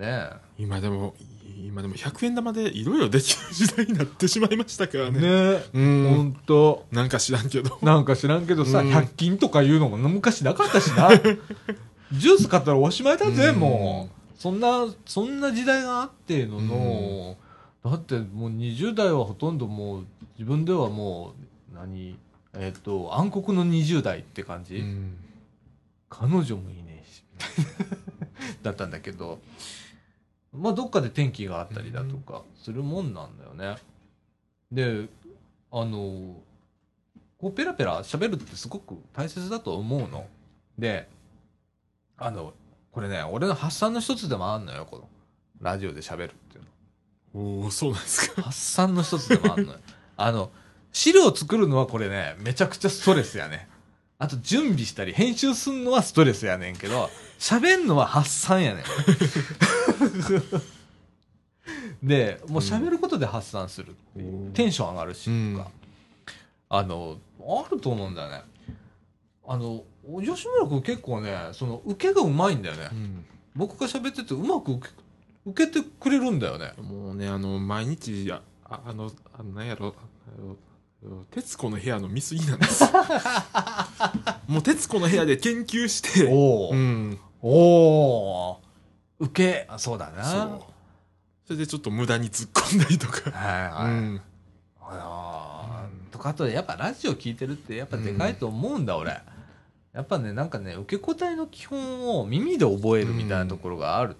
[0.00, 0.30] ね。
[0.58, 1.14] 今でも
[1.66, 5.10] 今でも100円玉でいろいろできる時代になってしまいましたからえ。
[5.10, 5.20] ね。
[5.20, 5.26] ね。
[5.28, 5.70] え。
[5.74, 6.14] うん。
[6.16, 6.86] ほんと。
[6.90, 7.78] なんか知らんけど。
[7.82, 8.90] なんか知らんけどさ、うん。
[8.90, 11.10] 100均とかいうのも昔なかったしな。
[12.12, 13.60] ジュース買ったらおしまいだぜ、うん。
[13.60, 14.40] もう。
[14.40, 17.36] そんな、そんな時代があってのの、
[17.84, 20.06] だってもう20代はほとんどもう、
[20.38, 21.34] 自分ではも
[21.72, 22.16] う、何、
[22.54, 25.16] えっ、と、暗黒の20代って感じ、うん。
[26.08, 27.22] 彼女もいねえし、
[28.62, 29.40] だったんだけど、
[30.52, 33.80] まあどっかで天気があったりだとかするもんなんだよね。
[34.72, 35.08] で、
[35.70, 36.36] あの、
[37.38, 40.26] こうペラペラ喋るってすごく大切だと思うの。
[40.78, 41.08] で、
[42.16, 42.52] あの、
[42.92, 45.08] これね、俺の発散の一つでもあんのよ、この、
[45.60, 46.64] ラジオで喋るっていう
[47.38, 47.62] の。
[47.62, 49.78] おおそうなんですか発散の一つでもあんのよ。
[50.16, 50.50] あの、
[50.92, 53.68] 資料作るのはこれね、めちゃくちゃストレスやね。
[54.18, 57.08] あと準備したり編集すんのはストレスやねんけど、
[57.40, 58.84] 喋んのは発散やねん。
[62.06, 65.70] で、もう喋ることで発散するううんテンション上がるし、うんとか。
[66.68, 68.42] あの、あると思うんだよね。
[69.48, 69.82] あの、
[70.22, 72.88] 吉村君結構ね、その、受けがうまいんだよね。
[72.92, 73.24] うん
[73.56, 74.94] 僕が喋っててうまく受け
[75.44, 76.72] 受けてくれるんだよね。
[76.80, 79.94] もうねあの毎日あああのあのなんやろ
[81.30, 82.84] 徹子の部屋の見過ぎなんです
[84.46, 88.60] もう徹子の部屋で研究してうんおお
[89.18, 89.66] 受け。
[89.68, 90.24] あそうだな。
[90.24, 90.62] そう。
[91.46, 93.30] それでちょっと無駄に突っ込んだりとか。
[93.30, 94.20] はいはい、うん。
[94.80, 96.12] あー。
[96.12, 99.10] とかあとやっぱラジオ聞いてるってやっぱでかいと思うんだ、俺。
[99.92, 104.16] やっぱねなんかね受け答えの基本を耳で覚えるみたいなところがある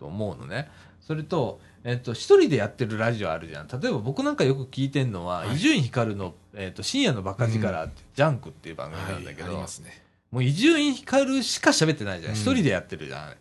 [0.00, 0.68] と思うのね、
[1.00, 3.68] それとえっと、一人でやってるラジオあるじゃん。
[3.68, 10.02] 例えば僕なんかよく聞いてんのは、伊集院光の、えっと、深夜のバカ力って、ジャンクっていう番組なんだけはいあど、りますね
[10.34, 12.32] もう伊集院光しか喋ってないじゃん。
[12.32, 12.36] うん。
[12.36, 13.34] 一人でやってるじゃん。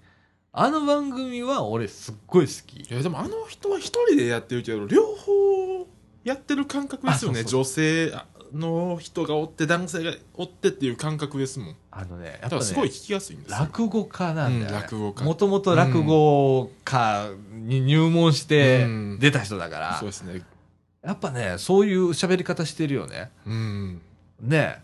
[0.51, 2.87] あの番組は俺すっごい好き。
[2.87, 5.87] いやでもあの人は一人でやってるけど両方
[6.23, 7.39] やってる感覚ですよね。
[7.39, 7.63] あそうそう。
[7.63, 8.13] 女性
[8.53, 11.75] の人がおって男性がおってっていう感覚ですもん。
[11.89, 13.57] あのね、やだっぱね、からすごい聞きやすいんですよ。
[13.57, 15.25] 落語家なんだよ、ねうん落語家。
[15.25, 19.17] もともと落語家に入門してうん。
[19.19, 20.43] 出た人だから、そうですね。
[21.01, 23.31] やっぱね、そういう喋り方してるよね。
[23.47, 24.01] うん。
[24.39, 24.83] ね。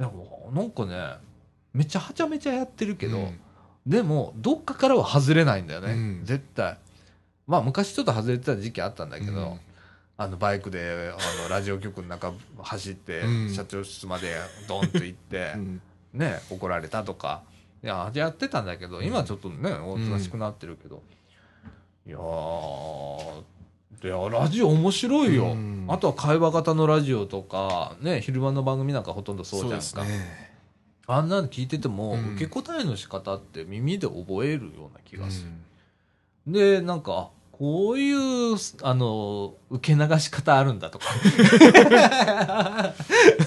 [0.00, 0.02] え。
[0.02, 1.24] でもなんかね、
[1.76, 3.38] めっちゃはちゃめちゃやってるけど、うん。
[3.86, 5.92] でも、どっかからは外れないんだよね。
[5.92, 6.20] うん。
[6.24, 6.78] 絶対。
[7.46, 9.60] まあ、昔ちょっと外れてた時期あったんだけど、うん。
[10.16, 13.54] あの、バイクで、あの、 ラジオ局の中走って、うん。
[13.54, 14.36] 社長室まで
[14.66, 15.82] ドンと行って、 うん。
[16.14, 17.42] ね、怒られたとか、
[17.84, 21.02] いや、やってたんだけど、今はちょっとね、おとなしくなってるけど、
[22.06, 23.42] いやー、
[24.02, 25.52] いや、ラジオ面白いよ。
[25.52, 25.84] うん。
[25.88, 29.76] あとは会話型のラジオとか、ね、昼間の番組なんかほとんどそうじゃんか。
[29.76, 30.55] ですね
[31.06, 35.48] あんなの聞いてても、うん受け答えの仕方って耳で覚えるような気がする。
[35.48, 35.66] うん
[36.46, 41.06] で、なんか、あこういう、あの、受け流し方あるんだとか。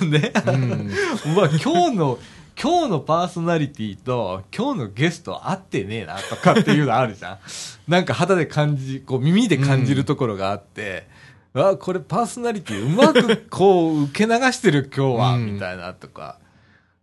[0.04, 0.34] ね。
[0.48, 0.92] うん
[1.36, 2.18] うわ、今日の、
[2.62, 7.38] 今日のパーソナリティと今日のゲスト合ってねえなとかっていうのあるじゃん。
[7.88, 11.08] なんか肌で感じ、こう耳で感じるところがあって、
[11.54, 16.38] あ、これパーソナリティうまくこう受け流してる今日は、うんみたいなとか。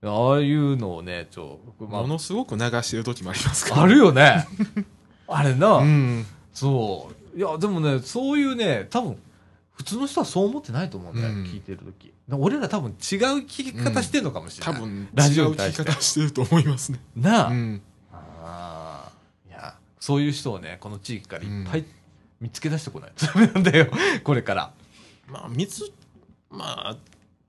[0.02, 3.82] ああいうのをね、ちょ、まものすごく流してる時もありますかあ、ら。
[3.84, 4.46] あるよね。
[5.26, 6.26] あれな、うん。
[6.52, 7.38] そう。
[7.38, 9.18] いや、でもね、そういうね、多分、
[9.72, 11.44] 普通の人はそう思ってないと思うんだよ、うん。
[11.44, 12.12] 聞いてる時。
[12.30, 14.74] 俺ら多分違う聞き方してんのかもしれない。
[14.74, 17.00] 多分ラジ違う聞き方してると思いますね。
[17.14, 17.82] なあ、うん。
[18.12, 19.12] ああ。
[19.48, 21.84] いや、そういう人をね、この地域からいっぱうい
[22.40, 23.88] 見つけ出してこないとダメなんだよ、
[24.24, 24.72] これから。
[25.28, 25.92] まあ水
[26.50, 26.96] まあ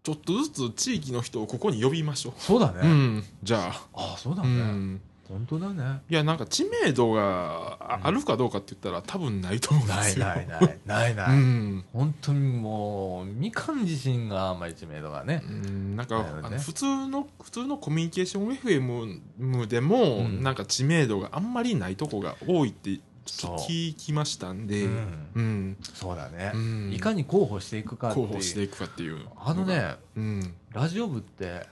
[0.07, 2.79] ちょっとずつ地域の人をここに呼びましょそうだね。
[2.81, 4.51] ううんじゃあああ、そうだうね。
[4.61, 5.99] ん本当だね。
[6.09, 10.79] いやなんか知名度がああるかどうかって言ったら多分ないと思うんでないすよないない。
[10.85, 11.37] ないない。
[11.37, 15.41] うん本当にもう、みかん自身があんまり知名度がね。
[15.45, 22.97] うんなんか、ねあの普通の普通のコミュニケーション FM でも、うんなんか知名度があんまりないとこが多いって
[23.27, 24.89] 聞きましたんで、う
[25.35, 25.67] うん。
[25.71, 26.51] んそうだね。
[26.53, 26.57] う。
[26.57, 26.91] ん。
[26.93, 28.27] いかに候補していくかっていう。
[28.27, 29.25] 候補していくかっていう。
[29.37, 30.53] あのね、うん。
[30.71, 31.65] ラジオ部って、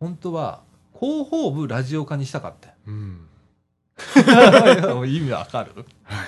[0.00, 0.62] 本当は、
[0.98, 2.74] 広報部ラジオ化にしたかったよ。
[2.86, 3.20] うん。
[5.08, 5.72] 意味わかる？
[6.04, 6.26] はい。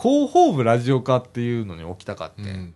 [0.00, 2.74] 広報部ラジオ化っていうのに置きたかって、うん。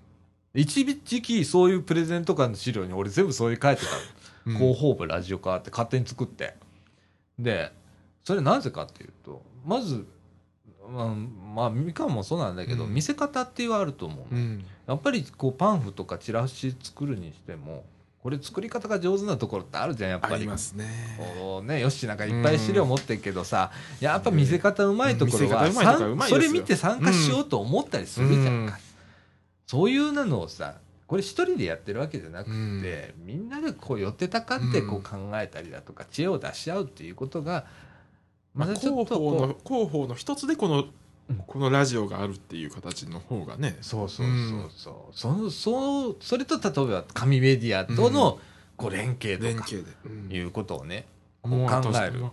[0.54, 6.56] 一時期そういうプレゼント館の資料に俺全部そういう書いてたの、広報部ラジオ化って勝手に作って。
[7.38, 7.72] で
[8.24, 10.06] それなぜかっていうとまず
[10.88, 11.06] まあ、
[11.54, 12.94] まあ、みかんもそうなんだけど、うん。
[12.94, 14.64] 見せ方っていうのはあると思うの、うん。
[14.86, 17.84] やっぱりこうパンフとかチラシ作るにしても
[18.22, 20.34] これ作り方が上手なところってあるじゃんやっぱり。
[20.34, 20.86] ありますね。
[21.38, 25.68] こうねよしなんかいっぱい資料持ってるけどさ、やっぱ見せ方うまいところは、うん。
[25.68, 26.48] 見せ方うまいところはうまいですよ。
[26.48, 28.44] それ見て参加しようと思ったりするじゃん。
[28.44, 28.80] か、うん。
[29.66, 30.74] そういうなのをさ
[31.06, 33.12] これ一人でやってるわけじゃなくて、うん。
[33.24, 37.64] みんなでこう寄ってたかってうんこう考えたりだとか知恵を出し合うっていうことが
[38.56, 40.86] まあ、広報の広報の一つでこの、
[41.28, 41.36] うん。
[41.46, 43.76] このラジオがあるっていう形の方がね。
[43.82, 48.38] そうそうそうそう、そのそうそれと例えば紙メディアとの
[48.76, 49.68] こう連携とか。
[50.30, 51.06] いうことをね、
[51.42, 52.20] こうもう考える。
[52.20, 52.32] ま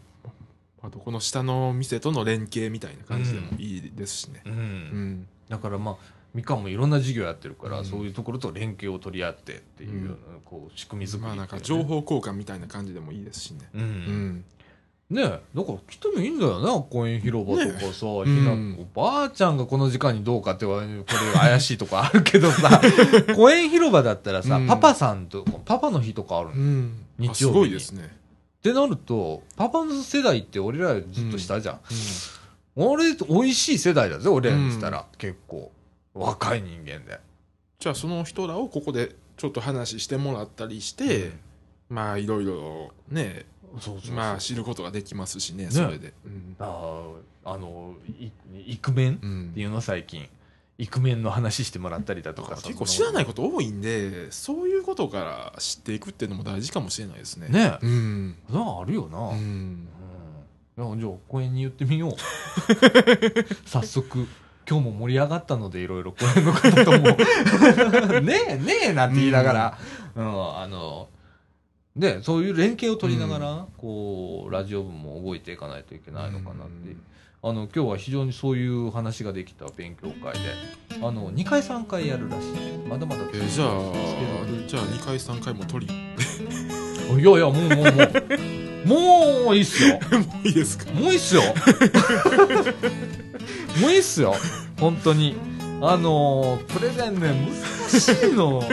[0.83, 4.41] あとこの下の店との連携みたいな感じでもいいですしね。
[4.45, 4.51] うん。
[4.51, 5.95] うん、だからまあ
[6.33, 7.85] みかんもいろんな事業やってるから、うん。
[7.85, 13.69] そういうところと連携を取り合ってっていうような、こう仕組み作りまあなんか情報交換みたいな感じでもいいですしね。
[13.73, 14.45] うん、うん
[15.14, 18.88] ねえだから来てもいいんだよな公園広場とかさ、ねひなうん。
[18.95, 21.03] おばあちゃんがこの時間にどうかってはこれ
[21.40, 22.81] 怪しいとこあるけどさ
[23.35, 24.68] 公園広場だったらさ、うん。
[24.68, 27.06] パパさんとパパの日とかあるの、っうん。
[27.19, 28.15] 日曜日すごいですね、
[28.61, 31.80] てなるとパパの世代って俺らずっと下じゃん、
[32.76, 35.72] 俺美味しい世代だぜ俺らにしたら、結構。
[36.14, 37.19] 若い人間で。
[37.80, 41.31] じゃあその人らをここでちょっと話してもらったりして、
[41.90, 43.45] まあいろいろね
[44.13, 45.71] まあ知ることができますしねね。
[45.71, 46.55] それで、うん。
[46.59, 47.03] あ
[47.45, 48.31] ああのい
[48.73, 49.19] イクメン？
[49.21, 49.49] うん。
[49.51, 50.27] っていうの最近。
[50.79, 52.55] イクメンの話してもらったりだとか。
[52.55, 57.47] 結構知らないこと多いんでそういうことから知っていくっていうのも大事かもしれないですね。
[57.49, 57.77] ね。
[57.81, 59.37] えうん、あるよな、ううん。
[59.37, 59.87] ん、
[60.77, 62.13] いやじゃあ公園に言ってみよう。
[63.69, 64.27] 早速
[64.67, 66.97] 今日も盛り上がったのでいろいろ公園の方とも。
[68.21, 69.77] ねえねえなんて言いながら、
[70.15, 71.07] うんあの
[71.95, 76.98] でそういう連携を取りながら、こうラジオ部も動いていかないといけないのかなっていう、
[77.44, 80.40] あの今日は非常にそういう話ができた勉強会で
[81.06, 82.53] あの2回3回やるらしい。
[82.88, 83.68] まだまだえーじゃあ
[84.68, 85.94] じゃあ2回3回も取り。
[87.14, 89.45] いやいやもうもうもう。
[89.45, 89.98] もういいっすよ。
[90.44, 90.91] いいですか？
[90.94, 91.41] もういいっすよ。
[93.82, 94.36] もういいっすよ。
[94.80, 95.36] 本当に。
[95.82, 97.30] あのープレゼンね
[97.91, 98.64] 難しいの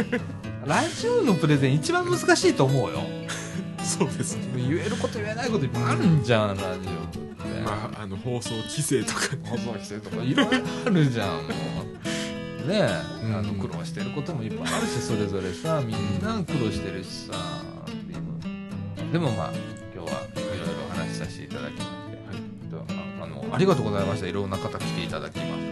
[0.67, 3.01] ラジオのプレゼン一番難しいと思うよ。
[3.83, 4.43] そうですね。
[4.57, 11.43] 言えること言えないこといっぱいあるんじゃんラジオって、まああの放送規制とか放送規制とかいろいろあるじゃんも
[12.65, 12.69] う。
[12.69, 12.87] ね
[13.23, 13.37] え、うん。
[13.37, 17.63] あの苦労してることもいっぱいあるしそれぞれさみんな苦労してるしさ
[19.11, 19.53] でもまあ
[19.95, 22.77] 今日はいろいろお話しさせていただきまして、
[23.19, 24.27] ああのありがとうございました。
[24.27, 25.63] いろんな方来ていただきまし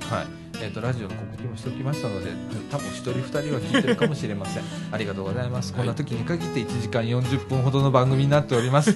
[0.00, 0.14] て。
[0.14, 2.30] はいえー、とラジオの告知もしておきましたので
[2.70, 4.62] 多分1人2人は聞いてるかもしれません。
[4.92, 8.94] ありがとうございます、こんな時に限って1時間40分ほどの番組になっております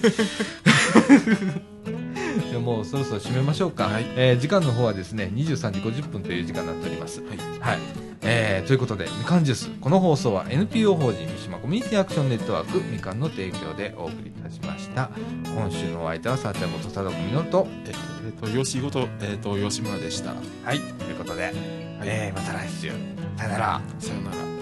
[2.40, 4.06] でもうそろそろ締めましょうか、はい。
[4.16, 7.20] えー時間の方はですね23時50分という時間になっております。
[7.22, 7.38] はい。
[7.60, 7.78] はい。
[8.22, 9.70] えーということでみかんジュース。
[9.80, 15.10] この放送は NPO 法人三島コミュニティアクションネットワークみかんの提供でお送りいたしました。
[15.44, 20.34] 今週のお相手はさあちゃんこと貞子みのるとえっ、と吉ごとえっ、と吉村でした。
[20.64, 20.80] はい。
[20.80, 21.52] ということで、
[22.02, 22.90] えーまた来週。
[23.36, 23.80] さよなら。
[23.98, 24.55] さよなら